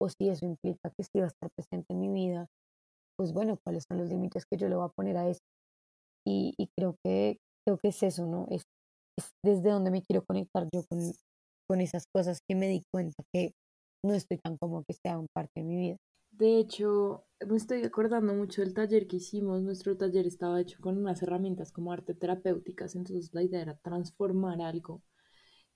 O 0.00 0.08
si 0.08 0.28
eso 0.28 0.46
implica 0.46 0.90
que 0.96 1.04
si 1.04 1.18
va 1.18 1.24
a 1.24 1.28
estar 1.28 1.50
presente 1.54 1.92
en 1.92 2.00
mi 2.00 2.08
vida, 2.08 2.46
pues 3.16 3.32
bueno, 3.32 3.58
¿cuáles 3.64 3.84
son 3.88 3.98
los 3.98 4.08
límites 4.08 4.44
que 4.46 4.56
yo 4.58 4.68
le 4.68 4.76
voy 4.76 4.86
a 4.86 4.92
poner 4.92 5.16
a 5.16 5.28
eso? 5.28 5.40
Y, 6.26 6.54
y 6.56 6.68
creo, 6.76 6.96
que, 7.04 7.38
creo 7.66 7.78
que 7.78 7.88
es 7.88 8.02
eso, 8.02 8.26
¿no? 8.26 8.46
Es, 8.50 8.62
es 9.18 9.30
desde 9.44 9.70
donde 9.70 9.90
me 9.90 10.02
quiero 10.02 10.24
conectar 10.24 10.66
yo 10.72 10.84
con, 10.88 11.00
con 11.68 11.80
esas 11.80 12.04
cosas 12.14 12.40
que 12.48 12.54
me 12.54 12.68
di 12.68 12.82
cuenta 12.92 13.22
que 13.32 13.52
no 14.04 14.14
estoy 14.14 14.38
tan 14.38 14.56
como 14.58 14.84
que 14.84 14.94
sean 14.94 15.26
parte 15.34 15.52
de 15.56 15.64
mi 15.64 15.76
vida. 15.76 15.96
De 16.32 16.58
hecho, 16.58 17.24
me 17.46 17.56
estoy 17.56 17.82
acordando 17.84 18.34
mucho 18.34 18.62
del 18.62 18.74
taller 18.74 19.06
que 19.06 19.16
hicimos. 19.16 19.62
Nuestro 19.62 19.96
taller 19.96 20.26
estaba 20.26 20.60
hecho 20.60 20.78
con 20.80 20.98
unas 20.98 21.22
herramientas 21.22 21.72
como 21.72 21.92
arte 21.92 22.14
terapéuticas, 22.14 22.96
entonces 22.96 23.32
la 23.34 23.42
idea 23.42 23.60
era 23.62 23.76
transformar 23.76 24.60
algo 24.62 25.02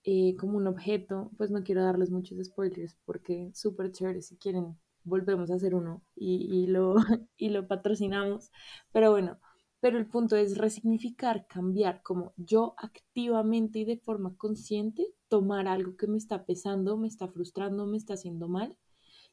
eh, 0.04 0.34
como 0.36 0.56
un 0.56 0.66
objeto. 0.66 1.30
Pues 1.36 1.50
no 1.50 1.62
quiero 1.62 1.82
darles 1.84 2.10
muchos 2.10 2.38
spoilers 2.44 2.96
porque 3.04 3.50
súper 3.54 3.92
chévere 3.92 4.22
si 4.22 4.36
quieren 4.38 4.78
volvemos 5.06 5.50
a 5.50 5.54
hacer 5.54 5.74
uno 5.74 6.02
y, 6.14 6.64
y, 6.64 6.66
lo, 6.66 6.96
y 7.38 7.50
lo 7.50 7.66
patrocinamos. 7.68 8.50
Pero 8.92 9.10
bueno, 9.12 9.38
pero 9.80 9.98
el 9.98 10.06
punto 10.06 10.36
es 10.36 10.58
resignificar, 10.58 11.46
cambiar, 11.46 12.02
como 12.02 12.32
yo 12.36 12.74
activamente 12.78 13.80
y 13.80 13.84
de 13.84 13.98
forma 13.98 14.36
consciente 14.36 15.06
tomar 15.28 15.68
algo 15.68 15.96
que 15.96 16.06
me 16.06 16.18
está 16.18 16.44
pesando, 16.44 16.96
me 16.96 17.08
está 17.08 17.28
frustrando, 17.28 17.86
me 17.86 17.96
está 17.96 18.14
haciendo 18.14 18.48
mal 18.48 18.76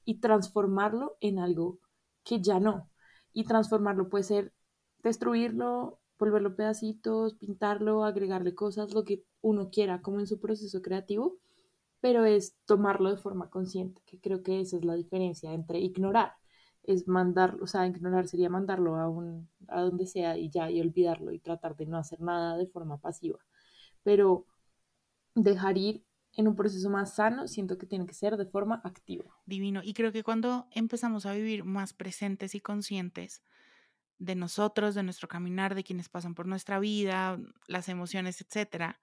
y 0.06 0.20
transformarlo 0.20 1.18
en 1.22 1.40
algo 1.40 1.80
que 2.24 2.42
ya 2.42 2.60
no. 2.60 2.90
Y 3.34 3.46
transformarlo 3.46 4.10
puede 4.10 4.24
ser 4.26 4.54
destruirlo, 5.04 6.00
volverlo 6.20 6.56
pedacitos, 6.56 7.36
pintarlo, 7.36 8.04
agregarle 8.06 8.56
cosas, 8.56 8.94
lo 8.94 9.04
que 9.04 9.24
uno 9.42 9.70
quiera, 9.70 10.02
como 10.02 10.20
en 10.20 10.28
su 10.28 10.40
proceso 10.40 10.82
creativo, 10.82 11.38
pero 12.04 12.26
es 12.26 12.58
tomarlo 12.66 13.12
de 13.12 13.16
forma 13.16 13.50
consciente, 13.50 14.02
que 14.06 14.20
creo 14.20 14.44
que 14.44 14.60
esa 14.60 14.76
es 14.76 14.84
la 14.84 14.94
diferencia 14.94 15.54
entre 15.54 15.80
ignorar, 15.80 16.34
es 16.84 17.08
mandarlo, 17.08 17.64
o 17.64 17.68
sea, 17.68 17.88
ignorar 17.88 18.28
sería 18.28 18.50
mandarlo 18.50 18.98
a, 18.98 19.08
un, 19.08 19.50
a 19.70 19.80
donde 19.80 20.06
sea 20.06 20.38
y 20.38 20.50
ya, 20.50 20.70
y 20.70 20.82
olvidarlo 20.82 21.32
y 21.32 21.40
tratar 21.40 21.78
de 21.78 21.86
no 21.86 21.98
hacer 21.98 22.20
nada 22.20 22.58
de 22.58 22.68
forma 22.68 22.98
pasiva. 22.98 23.40
Pero 24.04 24.46
dejar 25.34 25.78
ir 25.78 26.04
en 26.34 26.50
un 26.50 26.58
proceso 26.58 26.90
más 26.90 27.16
sano, 27.16 27.48
siento 27.48 27.78
que 27.78 27.86
tiene 27.86 28.06
que 28.06 28.14
ser 28.14 28.36
de 28.36 28.48
forma 28.48 28.82
activa. 28.84 29.40
Divino. 29.46 29.80
Y 29.82 29.94
creo 29.94 30.12
que 30.12 30.26
cuando 30.26 30.68
empezamos 30.72 31.26
a 31.26 31.32
vivir 31.32 31.64
más 31.64 31.94
presentes 31.94 32.54
y 32.54 32.60
conscientes 32.60 33.44
de 34.20 34.36
nosotros, 34.36 34.94
de 34.94 35.04
nuestro 35.04 35.30
caminar, 35.30 35.74
de 35.74 35.86
quienes 35.86 36.10
pasan 36.10 36.36
por 36.36 36.48
nuestra 36.48 36.80
vida, 36.80 37.40
las 37.68 37.88
emociones, 37.88 38.42
etcétera, 38.42 39.00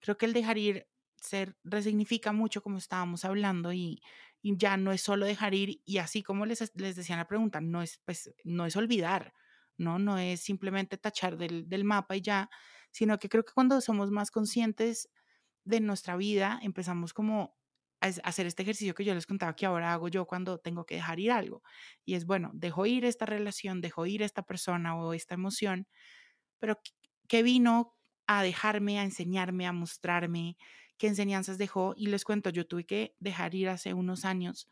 creo 0.00 0.18
que 0.18 0.26
el 0.26 0.34
dejar 0.34 0.58
ir 0.58 0.91
se 1.22 1.54
resignifica 1.64 2.32
mucho 2.32 2.62
como 2.62 2.78
estábamos 2.78 3.24
hablando 3.24 3.72
y, 3.72 4.02
ya 4.44 4.76
no 4.76 4.90
es 4.90 5.00
solo 5.02 5.24
dejar 5.24 5.54
ir 5.54 5.82
y 5.84 5.98
así 5.98 6.24
como 6.24 6.46
les, 6.46 6.72
les 6.74 6.96
decía 6.96 7.14
en 7.14 7.20
la 7.20 7.28
pregunta, 7.28 7.60
no 7.60 7.80
es, 7.80 8.00
pues, 8.04 8.34
no 8.42 8.66
es 8.66 8.74
olvidar, 8.74 9.34
¿no? 9.76 10.00
No 10.00 10.18
es 10.18 10.40
simplemente 10.40 10.98
tachar 10.98 11.36
del, 11.36 11.68
del 11.68 11.84
mapa 11.84 12.16
y 12.16 12.22
ya, 12.22 12.50
sino 12.90 13.20
que 13.20 13.28
creo 13.28 13.44
que 13.44 13.52
cuando 13.52 13.80
somos 13.80 14.10
más 14.10 14.32
conscientes 14.32 15.08
de 15.64 15.80
nuestra 15.80 16.16
vida, 16.16 16.58
empezamos 16.62 17.14
como 17.14 17.56
a 18.00 18.08
hacer 18.24 18.46
este 18.46 18.62
ejercicio 18.62 18.94
que 18.94 19.04
yo 19.04 19.14
les 19.14 19.26
contaba 19.26 19.54
que 19.54 19.66
ahora 19.66 19.92
hago 19.92 20.08
yo 20.08 20.26
cuando 20.26 20.58
tengo 20.58 20.84
que 20.86 20.96
dejar 20.96 21.20
ir 21.20 21.30
algo. 21.30 21.62
Y 22.04 22.14
es, 22.14 22.26
bueno, 22.26 22.50
dejo 22.52 22.84
ir 22.86 23.04
esta 23.04 23.26
relación, 23.26 23.80
dejo 23.80 24.06
ir 24.06 24.22
esta 24.22 24.42
persona 24.42 24.96
o 24.96 25.14
esta 25.14 25.34
emoción, 25.34 25.86
pero 26.58 26.80
¿qué 27.28 27.42
vino 27.42 27.96
a 28.26 28.42
dejarme, 28.42 28.98
a 29.00 29.04
enseñarme, 29.04 29.66
a 29.66 29.72
mostrarme? 29.72 30.56
¿Qué 31.02 31.08
enseñanzas 31.08 31.58
dejó? 31.58 31.94
Y 31.96 32.06
les 32.06 32.24
cuento, 32.24 32.48
yo 32.50 32.64
tuve 32.64 32.86
que 32.86 33.16
dejar 33.18 33.56
ir 33.56 33.68
hace 33.68 33.92
unos 33.92 34.24
años 34.24 34.68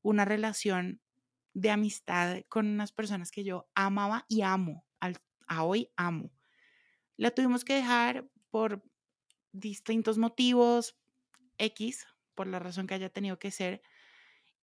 una 0.00 0.24
relación 0.24 1.00
de 1.54 1.72
amistad 1.72 2.42
con 2.48 2.68
unas 2.68 2.92
personas 2.92 3.32
que 3.32 3.42
yo 3.42 3.68
amaba 3.74 4.24
y 4.28 4.42
amo, 4.42 4.86
al, 5.00 5.16
a 5.48 5.64
hoy 5.64 5.90
amo. 5.96 6.30
La 7.16 7.32
tuvimos 7.32 7.64
que 7.64 7.74
dejar 7.74 8.30
por 8.50 8.84
distintos 9.50 10.18
motivos 10.18 10.96
X, 11.58 12.06
por 12.36 12.46
la 12.46 12.60
razón 12.60 12.86
que 12.86 12.94
haya 12.94 13.10
tenido 13.10 13.40
que 13.40 13.50
ser, 13.50 13.82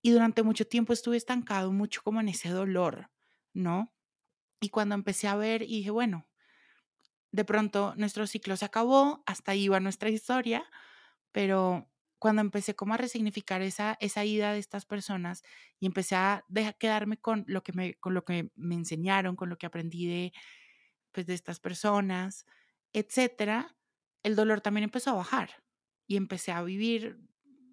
y 0.02 0.12
durante 0.12 0.44
mucho 0.44 0.68
tiempo 0.68 0.94
estuve 0.94 1.18
estancado 1.18 1.74
mucho 1.74 2.02
como 2.02 2.22
en 2.22 2.30
ese 2.30 2.48
dolor, 2.50 3.12
¿no? 3.54 3.94
Y 4.62 4.70
cuando 4.70 4.96
empecé 4.96 5.28
a 5.28 5.36
ver 5.36 5.64
y 5.64 5.80
dije, 5.80 5.92
bueno, 5.92 6.30
de 7.32 7.46
pronto 7.46 7.94
nuestro 7.98 8.28
ciclo 8.28 8.58
se 8.58 8.66
acabó, 8.66 9.24
hasta 9.26 9.52
ahí 9.52 9.68
va 9.68 9.80
nuestra 9.80 10.10
historia, 10.10 10.66
pero 11.32 11.90
cuando 12.20 12.42
empecé 12.42 12.76
como 12.76 12.94
a 12.94 12.98
resignificar 12.98 13.62
esa, 13.62 13.98
esa 14.02 14.26
ida 14.26 14.54
de 14.54 14.60
estas 14.60 14.86
personas 14.86 15.44
y 15.80 15.86
empecé 15.86 16.16
a 16.16 16.46
quedarme 16.78 17.18
con 17.18 17.46
lo, 17.48 17.64
que 17.64 17.72
me, 17.74 17.96
con 17.96 18.14
lo 18.14 18.26
que 18.26 18.52
me 18.56 18.76
enseñaron, 18.76 19.36
con 19.36 19.50
lo 19.50 19.58
que 19.58 19.66
aprendí 19.66 20.08
de, 20.08 20.34
pues, 21.12 21.26
de 21.28 21.34
estas 21.34 21.60
personas, 21.60 22.46
etcétera, 22.94 23.78
el 24.24 24.36
dolor 24.36 24.62
también 24.62 24.84
empezó 24.84 25.12
a 25.12 25.16
bajar 25.16 25.64
y 26.08 26.18
empecé 26.18 26.52
a 26.52 26.62
vivir 26.64 27.20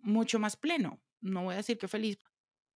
mucho 0.02 0.38
más 0.38 0.56
pleno. 0.56 1.00
No 1.20 1.44
voy 1.44 1.54
a 1.54 1.58
decir 1.58 1.78
que 1.78 1.88
feliz, 1.88 2.18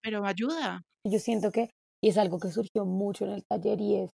pero 0.03 0.25
ayuda. 0.27 0.83
Yo 1.07 1.19
siento 1.19 1.53
que, 1.53 1.71
y 2.03 2.09
es 2.09 2.19
algo 2.19 2.39
que 2.39 2.51
surgió 2.51 2.85
mucho 2.85 3.25
en 3.25 3.33
el 3.33 3.45
taller, 3.45 3.81
y 3.81 3.97
es, 3.97 4.11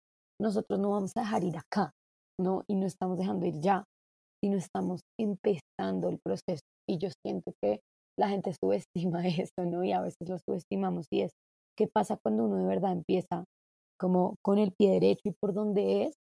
nosotros 0.41 0.79
no 0.79 0.91
vamos 0.91 1.13
a 1.17 1.21
dejar 1.21 1.45
ir 1.45 1.57
acá, 1.57 1.93
¿no? 2.39 2.63
Y 2.69 2.77
no 2.77 2.87
estamos 2.87 3.19
dejando 3.19 3.47
ir 3.47 3.55
ya, 3.61 3.85
sino 4.43 4.57
estamos 4.57 5.01
empezando 5.19 6.09
el 6.09 6.19
proceso. 6.25 6.63
Y 6.89 6.99
yo 6.99 7.09
siento 7.25 7.53
que 7.63 7.81
la 8.19 8.29
gente 8.29 8.53
subestima 8.61 9.23
esto, 9.27 9.65
¿no? 9.65 9.85
Y 9.85 9.93
a 9.93 10.01
veces 10.01 10.29
lo 10.29 10.39
subestimamos, 10.39 11.07
y 11.11 11.23
es, 11.23 11.33
¿qué 11.77 11.89
pasa 11.89 12.19
cuando 12.23 12.45
uno 12.45 12.57
de 12.59 12.67
verdad 12.67 12.93
empieza 12.93 13.45
como 13.99 14.37
con 14.43 14.59
el 14.59 14.73
pie 14.73 14.93
derecho 14.93 15.23
y 15.25 15.33
por 15.33 15.53
donde 15.53 16.05
es? 16.05 16.15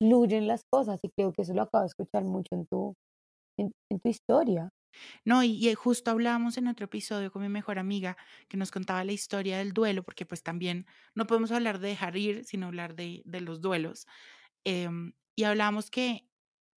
fluyen 0.00 0.46
las 0.46 0.62
cosas 0.70 1.00
y 1.02 1.10
creo 1.10 1.32
que 1.32 1.42
eso 1.42 1.54
lo 1.54 1.62
acabo 1.62 1.82
de 1.82 1.88
escuchar 1.88 2.24
mucho 2.24 2.48
en 2.52 2.66
tu, 2.66 2.94
en, 3.58 3.72
tu 4.00 4.08
historia. 4.08 4.70
No, 5.24 5.44
y, 5.44 5.72
justo 5.74 6.10
hablábamos 6.10 6.56
en 6.56 6.66
otro 6.66 6.86
episodio 6.86 7.30
con 7.30 7.42
mi 7.42 7.48
mejor 7.48 7.78
amiga 7.78 8.16
que 8.48 8.56
nos 8.56 8.70
contaba 8.70 9.04
la 9.04 9.12
historia 9.12 9.58
del 9.58 9.72
duelo, 9.72 10.02
porque 10.02 10.24
pues 10.24 10.42
también 10.42 10.86
no 11.14 11.26
podemos 11.26 11.52
hablar 11.52 11.78
de 11.78 11.88
dejar 11.88 12.16
ir, 12.16 12.44
sino 12.44 12.66
hablar 12.66 12.94
de, 12.94 13.22
de 13.24 13.40
los 13.40 13.60
duelos. 13.60 14.06
Em, 14.64 15.12
y 15.36 15.44
hablábamos 15.44 15.90
que 15.90 16.28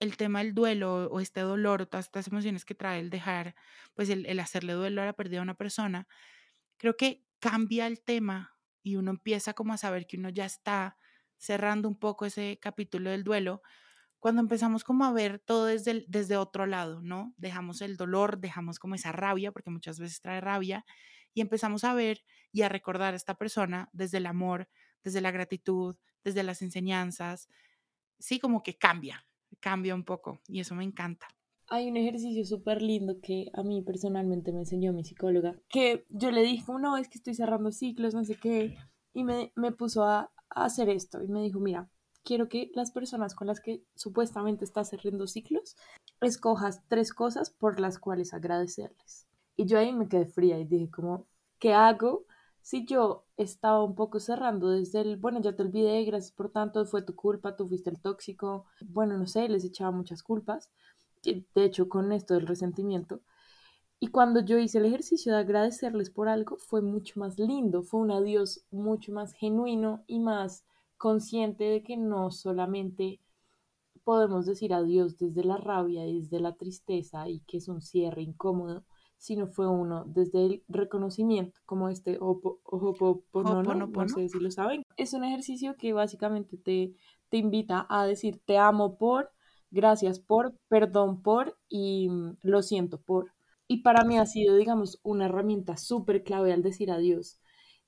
el 0.02 0.18
tema 0.18 0.39
del 0.39 0.56
duelo 0.56 1.06
o 1.12 1.20
este 1.20 1.41
dolor 1.41 1.84
o 1.84 1.88
todas 1.88 2.08
estas 2.08 2.28
emociones 2.28 2.66
que 2.66 2.74
trae 2.74 2.99
el 2.99 3.12
dejar, 3.12 3.56
pues 3.93 4.10
el, 4.10 4.39
hacerle 4.39 4.74
duelo 4.74 5.02
a 5.02 5.06
la 5.06 5.14
pérdida 5.14 5.38
de 5.38 5.43
una 5.43 5.54
persona, 5.54 6.08
creo 6.78 6.97
que 6.97 7.24
cambia 7.39 7.86
el 7.86 8.02
tema 8.02 8.58
y 8.82 8.95
uno 8.95 9.12
empieza 9.12 9.54
como 9.54 9.74
a 9.74 9.78
saber 9.78 10.08
que 10.08 10.18
uno 10.18 10.30
ya 10.30 10.45
está 10.45 10.97
cerrando 11.38 11.88
un 11.88 11.99
poco 11.99 12.26
ese 12.26 12.58
capítulo 12.60 13.12
del 13.12 13.24
duelo, 13.24 13.62
cuando 14.20 14.41
empezamos 14.41 14.84
como 14.84 15.06
a 15.06 15.14
ver 15.14 15.39
todo 15.39 15.68
desde, 15.68 16.04
desde 16.08 16.36
otro 16.36 16.66
lado, 16.66 17.02
¿no? 17.02 17.34
Dejamos 17.38 17.82
el 17.82 17.95
dolor, 17.95 18.39
dejamos 18.39 18.80
como 18.80 18.95
esa 18.95 19.12
rabia, 19.12 19.52
porque 19.52 19.70
muchas 19.70 19.99
veces 19.99 20.20
trae 20.20 20.41
rabia, 20.41 20.84
y 21.34 21.41
empezamos 21.41 21.84
a 21.84 21.93
ver 21.93 22.24
y 22.52 22.64
a 22.64 22.70
recordar 22.70 23.14
a 23.14 23.18
esta 23.18 23.36
persona 23.36 23.89
desde 23.93 24.18
el 24.18 24.26
amor, 24.26 24.68
desde 25.04 25.22
la 25.22 25.32
gratitud, 25.32 25.95
desde 26.24 26.43
las 26.43 26.62
enseñanzas. 26.64 27.49
Sí, 28.20 28.39
como 28.39 28.62
que 28.64 28.78
cambia, 28.78 29.26
cambia 29.62 29.95
un 29.95 30.03
poco, 30.03 30.41
y 30.47 30.59
eso 30.59 30.76
me 30.76 30.84
encanta. 30.84 31.28
Hay 31.70 31.89
un 31.89 31.95
ejercicio 31.95 32.43
súper 32.43 32.82
lindo 32.82 33.22
que 33.22 33.49
a 33.53 33.64
mí 33.64 33.82
personalmente 33.82 34.51
me 34.51 34.59
enseñó 34.59 34.91
mi 34.91 35.05
psicóloga, 35.05 35.55
que 35.70 36.05
yo 36.09 36.32
le 36.32 36.41
dije, 36.41 36.66
no, 36.80 36.97
es 36.97 37.07
que 37.07 37.18
estoy 37.18 37.34
cerrando 37.34 37.72
ciclos, 37.72 38.14
no 38.14 38.26
sé 38.26 38.36
qué, 38.36 38.76
y 39.14 39.24
me, 39.24 39.53
me 39.55 39.72
puso 39.72 40.03
a, 40.03 40.32
hacer 40.49 40.89
esto 40.89 41.24
y 41.24 41.28
me 41.30 41.41
dijo, 41.41 41.59
mira, 41.59 41.89
quiero 42.24 42.49
que 42.49 42.72
las 42.76 42.91
personas 42.91 43.36
con 43.36 43.47
las 43.47 43.62
que 43.62 43.84
supuestamente 43.95 44.66
estás 44.66 44.89
cerrando 44.89 45.28
ciclos, 45.28 45.78
escojas 46.20 46.84
tres 46.88 47.14
cosas 47.14 47.49
por 47.51 47.80
las 47.80 47.99
cuales 47.99 48.34
agradecerles. 48.34 49.28
Y 49.55 49.66
yo 49.66 49.80
ahí 49.80 49.93
me 49.93 50.07
quedé 50.07 50.26
fría 50.26 50.59
y 50.59 50.66
dije 50.66 50.89
como, 50.91 51.26
¿qué 51.57 51.74
hago 51.74 52.26
si 52.62 52.86
yo 52.86 53.26
estaba 53.38 53.84
un 53.84 53.95
poco 53.95 54.20
cerrando 54.20 54.70
desde 54.70 55.01
el, 55.01 55.18
bueno, 55.18 55.41
ya 55.41 55.55
te 55.55 55.64
olvidé, 55.64 56.03
gracias 56.05 56.32
por 56.32 56.51
tanto, 56.51 56.86
fue 56.86 57.01
tu 57.01 57.16
culpa, 57.16 57.55
tú 57.55 57.68
fuiste 57.68 57.89
el 57.89 57.99
tóxico, 57.99 58.66
bueno, 58.82 59.18
no 59.18 59.28
sé, 59.28 59.49
les 59.49 59.66
echaba 59.66 59.91
muchas 59.91 60.24
culpas, 60.24 60.72
de 61.24 61.45
hecho 61.55 61.89
con 61.89 62.12
esto 62.12 62.34
del 62.34 62.47
resentimiento, 62.47 63.22
y 63.99 64.07
cuando 64.07 64.39
yo 64.39 64.57
hice 64.57 64.80
el 64.80 64.86
ejercicio 64.86 65.32
de 65.32 65.39
agradecerles 65.39 66.09
por 66.09 66.28
algo, 66.28 66.57
fue 66.57 66.82
mucho 66.82 67.20
más 67.20 67.38
lindo, 67.38 67.84
fue 67.84 67.99
un 67.99 68.12
adiós 68.12 68.66
mucho 68.72 69.12
más 69.12 69.34
genuino 69.34 70.03
y 70.07 70.20
más 70.20 70.66
consciente 70.97 71.66
de 71.66 71.84
que 71.84 71.97
no 71.97 72.32
solamente 72.32 73.20
podemos 74.03 74.47
decir 74.47 74.74
adiós 74.74 75.20
desde 75.20 75.43
la 75.43 75.57
rabia 75.57 76.03
desde 76.03 76.39
la 76.39 76.53
tristeza 76.53 77.30
y 77.30 77.41
que 77.41 77.57
es 77.57 77.68
un 77.68 77.82
cierre 77.82 78.24
incómodo, 78.24 78.84
sino 79.22 79.45
fue 79.45 79.67
uno 79.67 80.03
desde 80.07 80.43
el 80.43 80.63
reconocimiento, 80.67 81.61
como 81.67 81.89
este 81.89 82.17
ojo 82.19 82.59
no, 83.36 83.61
no 83.61 84.09
sé 84.09 84.28
si 84.28 84.39
lo 84.39 84.49
saben. 84.49 84.82
Es 84.97 85.13
un 85.13 85.24
ejercicio 85.24 85.78
que 85.78 85.93
básicamente 85.93 86.57
te, 86.57 86.95
te 87.30 87.38
invita 87.38 87.86
a 87.88 88.07
decir 88.07 88.41
te 88.45 88.57
amo 88.57 88.97
por, 88.97 89.32
gracias 89.69 90.19
por, 90.19 90.55
perdón 90.69 91.22
por 91.22 91.55
y 91.69 92.09
mm, 92.09 92.38
lo 92.41 92.63
siento 92.63 92.99
por. 92.99 93.32
Y 93.67 93.84
para 93.84 94.03
mí 94.05 94.17
ha 94.17 94.26
sido, 94.26 94.55
digamos, 94.55 94.99
una 95.03 95.26
herramienta 95.26 95.78
súper 95.78 96.24
clave 96.24 96.51
al 96.51 96.63
decir 96.63 96.89
adiós 96.89 97.39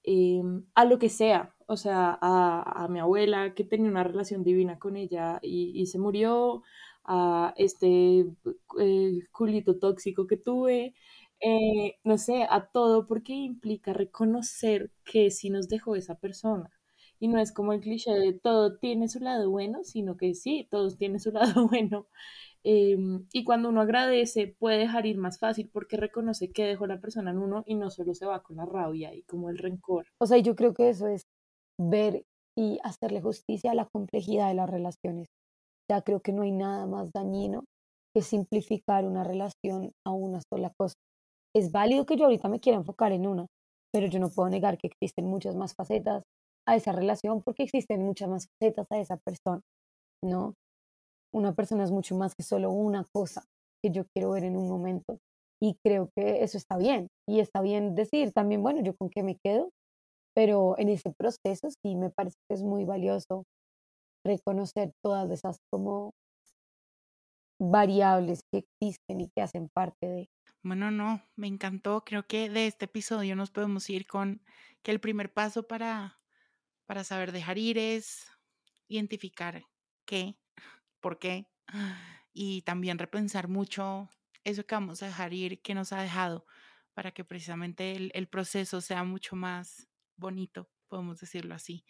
em, 0.03 0.63
a 0.75 0.85
lo 0.85 0.99
que 0.99 1.09
sea. 1.09 1.55
O 1.65 1.77
sea, 1.77 2.19
a, 2.21 2.87
mi 2.91 2.99
abuela 2.99 3.55
que 3.55 3.63
tenía 3.63 3.89
una 3.89 4.03
relación 4.03 4.43
divina 4.43 4.77
con 4.77 4.97
ella 4.97 5.39
y, 5.41 5.83
se 5.87 5.97
murió, 5.97 6.61
a 7.05 7.53
este 7.57 8.25
eh, 8.79 9.19
culito 9.31 9.77
tóxico 9.77 10.27
que 10.27 10.37
tuve, 10.37 10.95
eh, 11.43 11.97
no 12.03 12.17
sé, 12.17 12.47
a 12.49 12.67
todo, 12.67 13.05
porque 13.07 13.33
implica 13.33 13.93
reconocer 13.93 14.91
que 15.03 15.29
sí 15.31 15.49
nos 15.49 15.67
dejó 15.69 15.95
esa 15.95 16.15
persona. 16.15 16.71
Y 17.19 17.27
no 17.27 17.39
es 17.39 17.51
como 17.51 17.73
el 17.73 17.81
cliché 17.81 18.11
de 18.11 18.33
todo 18.33 18.77
tiene 18.77 19.07
su 19.09 19.19
lado 19.19 19.49
bueno, 19.49 19.83
sino 19.83 20.17
que 20.17 20.35
sí, 20.35 20.67
todos 20.71 20.97
tienen 20.97 21.19
su 21.19 21.31
lado 21.57 21.67
bueno. 21.67 22.07
Em, 22.63 23.27
y 23.33 23.43
cuando 23.43 23.69
uno 23.69 23.81
agradece, 23.81 24.55
puede 24.59 24.77
dejar 24.77 25.05
ir 25.05 25.17
más 25.17 25.39
fácil 25.39 25.69
porque 25.71 25.97
reconoce 25.97 26.51
que 26.51 26.65
dejó 26.65 26.87
la 26.87 27.01
persona 27.01 27.31
en 27.31 27.39
uno 27.39 27.63
y 27.65 27.75
no 27.75 27.89
solo 27.91 28.13
se 28.13 28.25
va 28.25 28.41
con 28.43 28.57
la 28.57 28.65
rabia 28.65 29.13
y 29.13 29.23
como 29.23 29.49
el 29.49 29.57
rencor. 29.57 30.05
O 30.19 30.25
sea, 30.25 30.37
yo 30.37 30.55
creo 30.55 30.73
que 30.73 30.89
eso 30.89 31.07
es 31.07 31.23
ver 31.77 32.25
y 32.55 32.79
hacerle 32.83 33.21
justicia 33.21 33.71
a 33.71 33.75
la 33.75 33.85
complejidad 33.85 34.47
de 34.47 34.55
las 34.55 34.69
relaciones. 34.69 35.27
Ya 35.89 36.01
creo 36.01 36.21
que 36.21 36.33
no 36.33 36.43
hay 36.43 36.51
nada 36.51 36.85
más 36.85 37.11
dañino 37.11 37.65
que 38.13 38.21
simplificar 38.21 39.05
una 39.05 39.23
relación 39.23 39.91
a 40.05 40.11
una 40.11 40.41
sola 40.49 40.71
cosa. 40.77 40.95
Es 41.55 41.71
válido 41.71 42.05
que 42.05 42.15
yo 42.15 42.25
ahorita 42.25 42.49
me 42.49 42.59
quiera 42.59 42.77
enfocar 42.77 43.11
en 43.11 43.27
una, 43.27 43.47
pero 43.91 44.07
yo 44.07 44.19
no 44.19 44.29
puedo 44.29 44.49
negar 44.49 44.77
que 44.77 44.87
existen 44.87 45.25
muchas 45.25 45.55
más 45.55 45.75
facetas 45.75 46.23
a 46.67 46.75
esa 46.75 46.91
relación 46.91 47.41
porque 47.43 47.63
existen 47.63 48.03
muchas 48.03 48.29
más 48.29 48.47
facetas 48.59 48.87
a 48.91 48.99
esa 48.99 49.17
persona, 49.17 49.61
¿no? 50.23 50.53
una 51.33 51.53
persona 51.53 51.83
es 51.83 51.91
mucho 51.91 52.15
más 52.15 52.35
que 52.35 52.43
solo 52.43 52.71
una 52.71 53.05
cosa 53.13 53.43
que 53.83 53.91
yo 53.91 54.05
quiero 54.13 54.31
ver 54.31 54.43
en 54.43 54.55
un 54.55 54.69
momento. 54.69 55.17
Y 55.61 55.75
creo 55.83 56.09
que 56.15 56.43
eso 56.43 56.57
está 56.57 56.77
bien. 56.77 57.07
Y 57.27 57.39
está 57.39 57.61
bien 57.61 57.95
decir 57.95 58.31
también, 58.33 58.61
bueno, 58.61 58.81
yo 58.83 58.95
con 58.95 59.09
qué 59.09 59.23
me 59.23 59.37
quedo 59.43 59.69
pero 60.35 60.77
en 60.79 60.89
ese 60.89 61.13
proceso 61.13 61.69
sí 61.83 61.95
me 61.95 62.09
parece 62.09 62.37
que 62.47 62.55
es 62.55 62.63
muy 62.63 62.85
valioso 62.85 63.45
reconocer 64.25 64.91
todas 65.03 65.29
esas 65.31 65.57
como 65.71 66.11
variables 67.61 68.41
que 68.51 68.65
existen 68.81 69.21
y 69.21 69.29
que 69.29 69.41
hacen 69.41 69.69
parte 69.73 70.07
de. 70.07 70.27
Bueno, 70.63 70.91
no, 70.91 71.21
me 71.35 71.47
encantó. 71.47 72.03
Creo 72.05 72.25
que 72.25 72.49
de 72.49 72.67
este 72.67 72.85
episodio 72.85 73.35
nos 73.35 73.51
podemos 73.51 73.89
ir 73.89 74.07
con 74.07 74.41
que 74.81 74.91
el 74.91 74.99
primer 75.01 75.33
paso 75.33 75.67
para, 75.67 76.19
para 76.85 77.03
saber 77.03 77.31
dejar 77.33 77.57
ir 77.57 77.77
es 77.77 78.27
identificar 78.87 79.63
qué, 80.05 80.37
por 81.01 81.19
qué, 81.19 81.49
y 82.33 82.61
también 82.63 82.99
repensar 82.99 83.47
mucho 83.49 84.09
eso 84.43 84.65
que 84.65 84.75
vamos 84.75 85.03
a 85.03 85.07
dejar 85.07 85.33
ir, 85.33 85.61
que 85.61 85.75
nos 85.75 85.93
ha 85.93 86.01
dejado, 86.01 86.45
para 86.93 87.11
que 87.11 87.25
precisamente 87.25 87.93
el, 87.95 88.11
el 88.13 88.27
proceso 88.27 88.81
sea 88.81 89.03
mucho 89.03 89.35
más 89.35 89.89
bonito, 90.17 90.69
podemos 90.87 91.19
decirlo 91.19 91.55
así. 91.55 91.85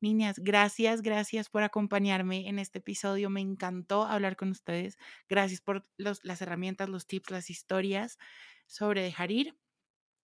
Niñas, 0.00 0.38
gracias, 0.38 1.02
gracias 1.02 1.50
por 1.50 1.62
acompañarme 1.64 2.48
en 2.48 2.58
este 2.58 2.78
episodio. 2.78 3.30
Me 3.30 3.40
encantó 3.40 4.04
hablar 4.04 4.36
con 4.36 4.50
ustedes. 4.50 4.96
Gracias 5.28 5.60
por 5.60 5.82
los, 5.96 6.20
las 6.24 6.40
herramientas, 6.40 6.88
los 6.88 7.06
tips, 7.06 7.30
las 7.30 7.50
historias 7.50 8.18
sobre 8.66 9.02
dejar 9.02 9.30
ir. 9.32 9.58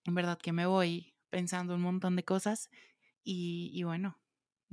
En 0.04 0.14
verdad 0.14 0.38
que 0.38 0.52
me 0.52 0.66
voy 0.66 1.14
pensando 1.30 1.74
un 1.74 1.80
montón 1.82 2.14
de 2.14 2.24
cosas 2.24 2.70
y, 3.24 3.70
y 3.72 3.82
bueno, 3.82 4.20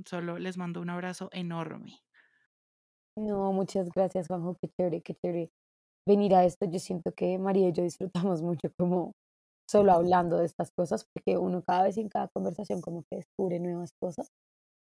solo 0.06 0.38
les 0.38 0.58
mando 0.58 0.82
un 0.82 0.89
abrazo 0.91 1.30
enorme. 1.32 2.02
No, 3.18 3.52
muchas 3.52 3.89
gracias, 3.89 4.28
Juanjo. 4.28 4.58
Qué 4.62 4.70
chévere, 4.70 5.02
qué 5.02 5.16
chévere 5.16 5.52
venir 6.08 6.36
a 6.36 6.45
esto. 6.45 6.66
Yo 6.66 6.80
siento 6.80 7.12
que 7.14 7.38
María 7.39 7.70
y 7.70 7.74
yo 7.74 7.84
disfrutamos 7.84 8.41
mucho 8.43 8.70
como 8.78 9.14
solo 9.70 9.93
hablando 9.93 10.38
de 10.38 10.45
estas 10.45 10.72
cosas, 10.72 11.06
porque 11.14 11.38
uno 11.38 11.64
cada 11.64 11.84
vez 11.84 11.97
en 11.97 12.10
cada 12.10 12.28
conversación 12.30 12.82
como 12.82 13.04
que 13.04 13.18
descubre 13.18 13.60
nuevas 13.60 13.93
cosas. 13.99 14.32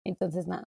Entonces, 0.04 0.46
nada, 0.46 0.64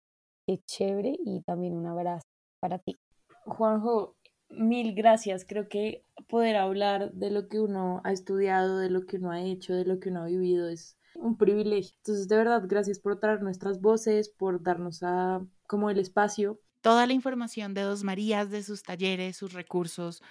qué 0.45 0.59
chévere 0.65 1.15
y 1.25 1.41
también 1.41 1.73
un 1.73 1.87
abrazo 1.87 2.27
para 2.59 2.79
ti. 2.79 2.97
Juanjo, 3.45 4.15
mil 4.49 4.93
gracias. 4.93 5.45
Creo 5.45 5.69
que 5.69 6.03
poder 6.27 6.55
hablar 6.57 7.11
de 7.13 7.31
lo 7.31 7.47
que 7.47 7.59
uno 7.59 8.01
ha 8.03 8.11
estudiado, 8.11 8.77
de 8.77 8.89
lo 8.89 9.05
que 9.05 9.17
uno 9.17 9.31
ha 9.31 9.41
hecho, 9.41 9.73
de 9.73 9.85
lo 9.85 9.99
que 9.99 10.09
uno 10.09 10.23
ha 10.23 10.25
vivido 10.25 10.67
es 10.67 10.97
un 11.15 11.37
privilegio. 11.37 11.91
Entonces, 12.03 12.27
de 12.27 12.37
verdad, 12.37 12.63
gracias 12.65 12.99
por 12.99 13.19
traer 13.19 13.41
nuestras 13.41 13.81
voces, 13.81 14.29
por 14.29 14.61
darnos 14.61 15.03
a 15.03 15.45
como 15.67 15.89
el 15.89 15.99
espacio. 15.99 16.59
Toda 16.81 17.05
la 17.05 17.13
información 17.13 17.73
de 17.73 17.81
Dos 17.81 18.03
Marías, 18.03 18.49
de 18.49 18.63
sus 18.63 18.83
talleres, 18.83 19.35
sus 19.35 19.53
recursos, 19.53 20.21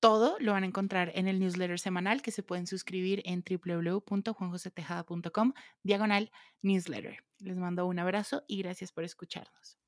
todo 0.00 0.36
lo 0.40 0.52
van 0.52 0.64
a 0.64 0.66
encontrar 0.66 1.12
en 1.14 1.28
el 1.28 1.38
newsletter 1.38 1.78
semanal 1.78 2.22
que 2.22 2.30
se 2.30 2.42
pueden 2.42 2.66
suscribir 2.66 3.22
en 3.24 3.42
www.juanjosetejada.com 3.42 5.52
diagonal 5.82 6.30
newsletter. 6.62 7.18
Les 7.38 7.56
mando 7.56 7.86
un 7.86 7.98
abrazo 7.98 8.44
y 8.46 8.58
gracias 8.62 8.92
por 8.92 9.04
escucharnos. 9.04 9.78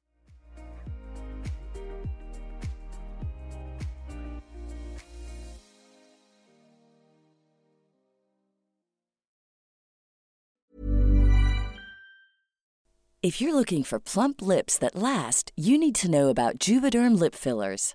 If 13.22 13.38
you're 13.38 13.52
looking 13.52 13.84
for 13.84 14.00
plump 14.00 14.40
lips 14.40 14.78
that 14.78 14.96
last, 14.96 15.52
you 15.54 15.76
need 15.76 15.94
to 15.96 16.10
know 16.10 16.30
about 16.30 16.58
Juvederm 16.58 17.18
lip 17.18 17.34
fillers. 17.34 17.94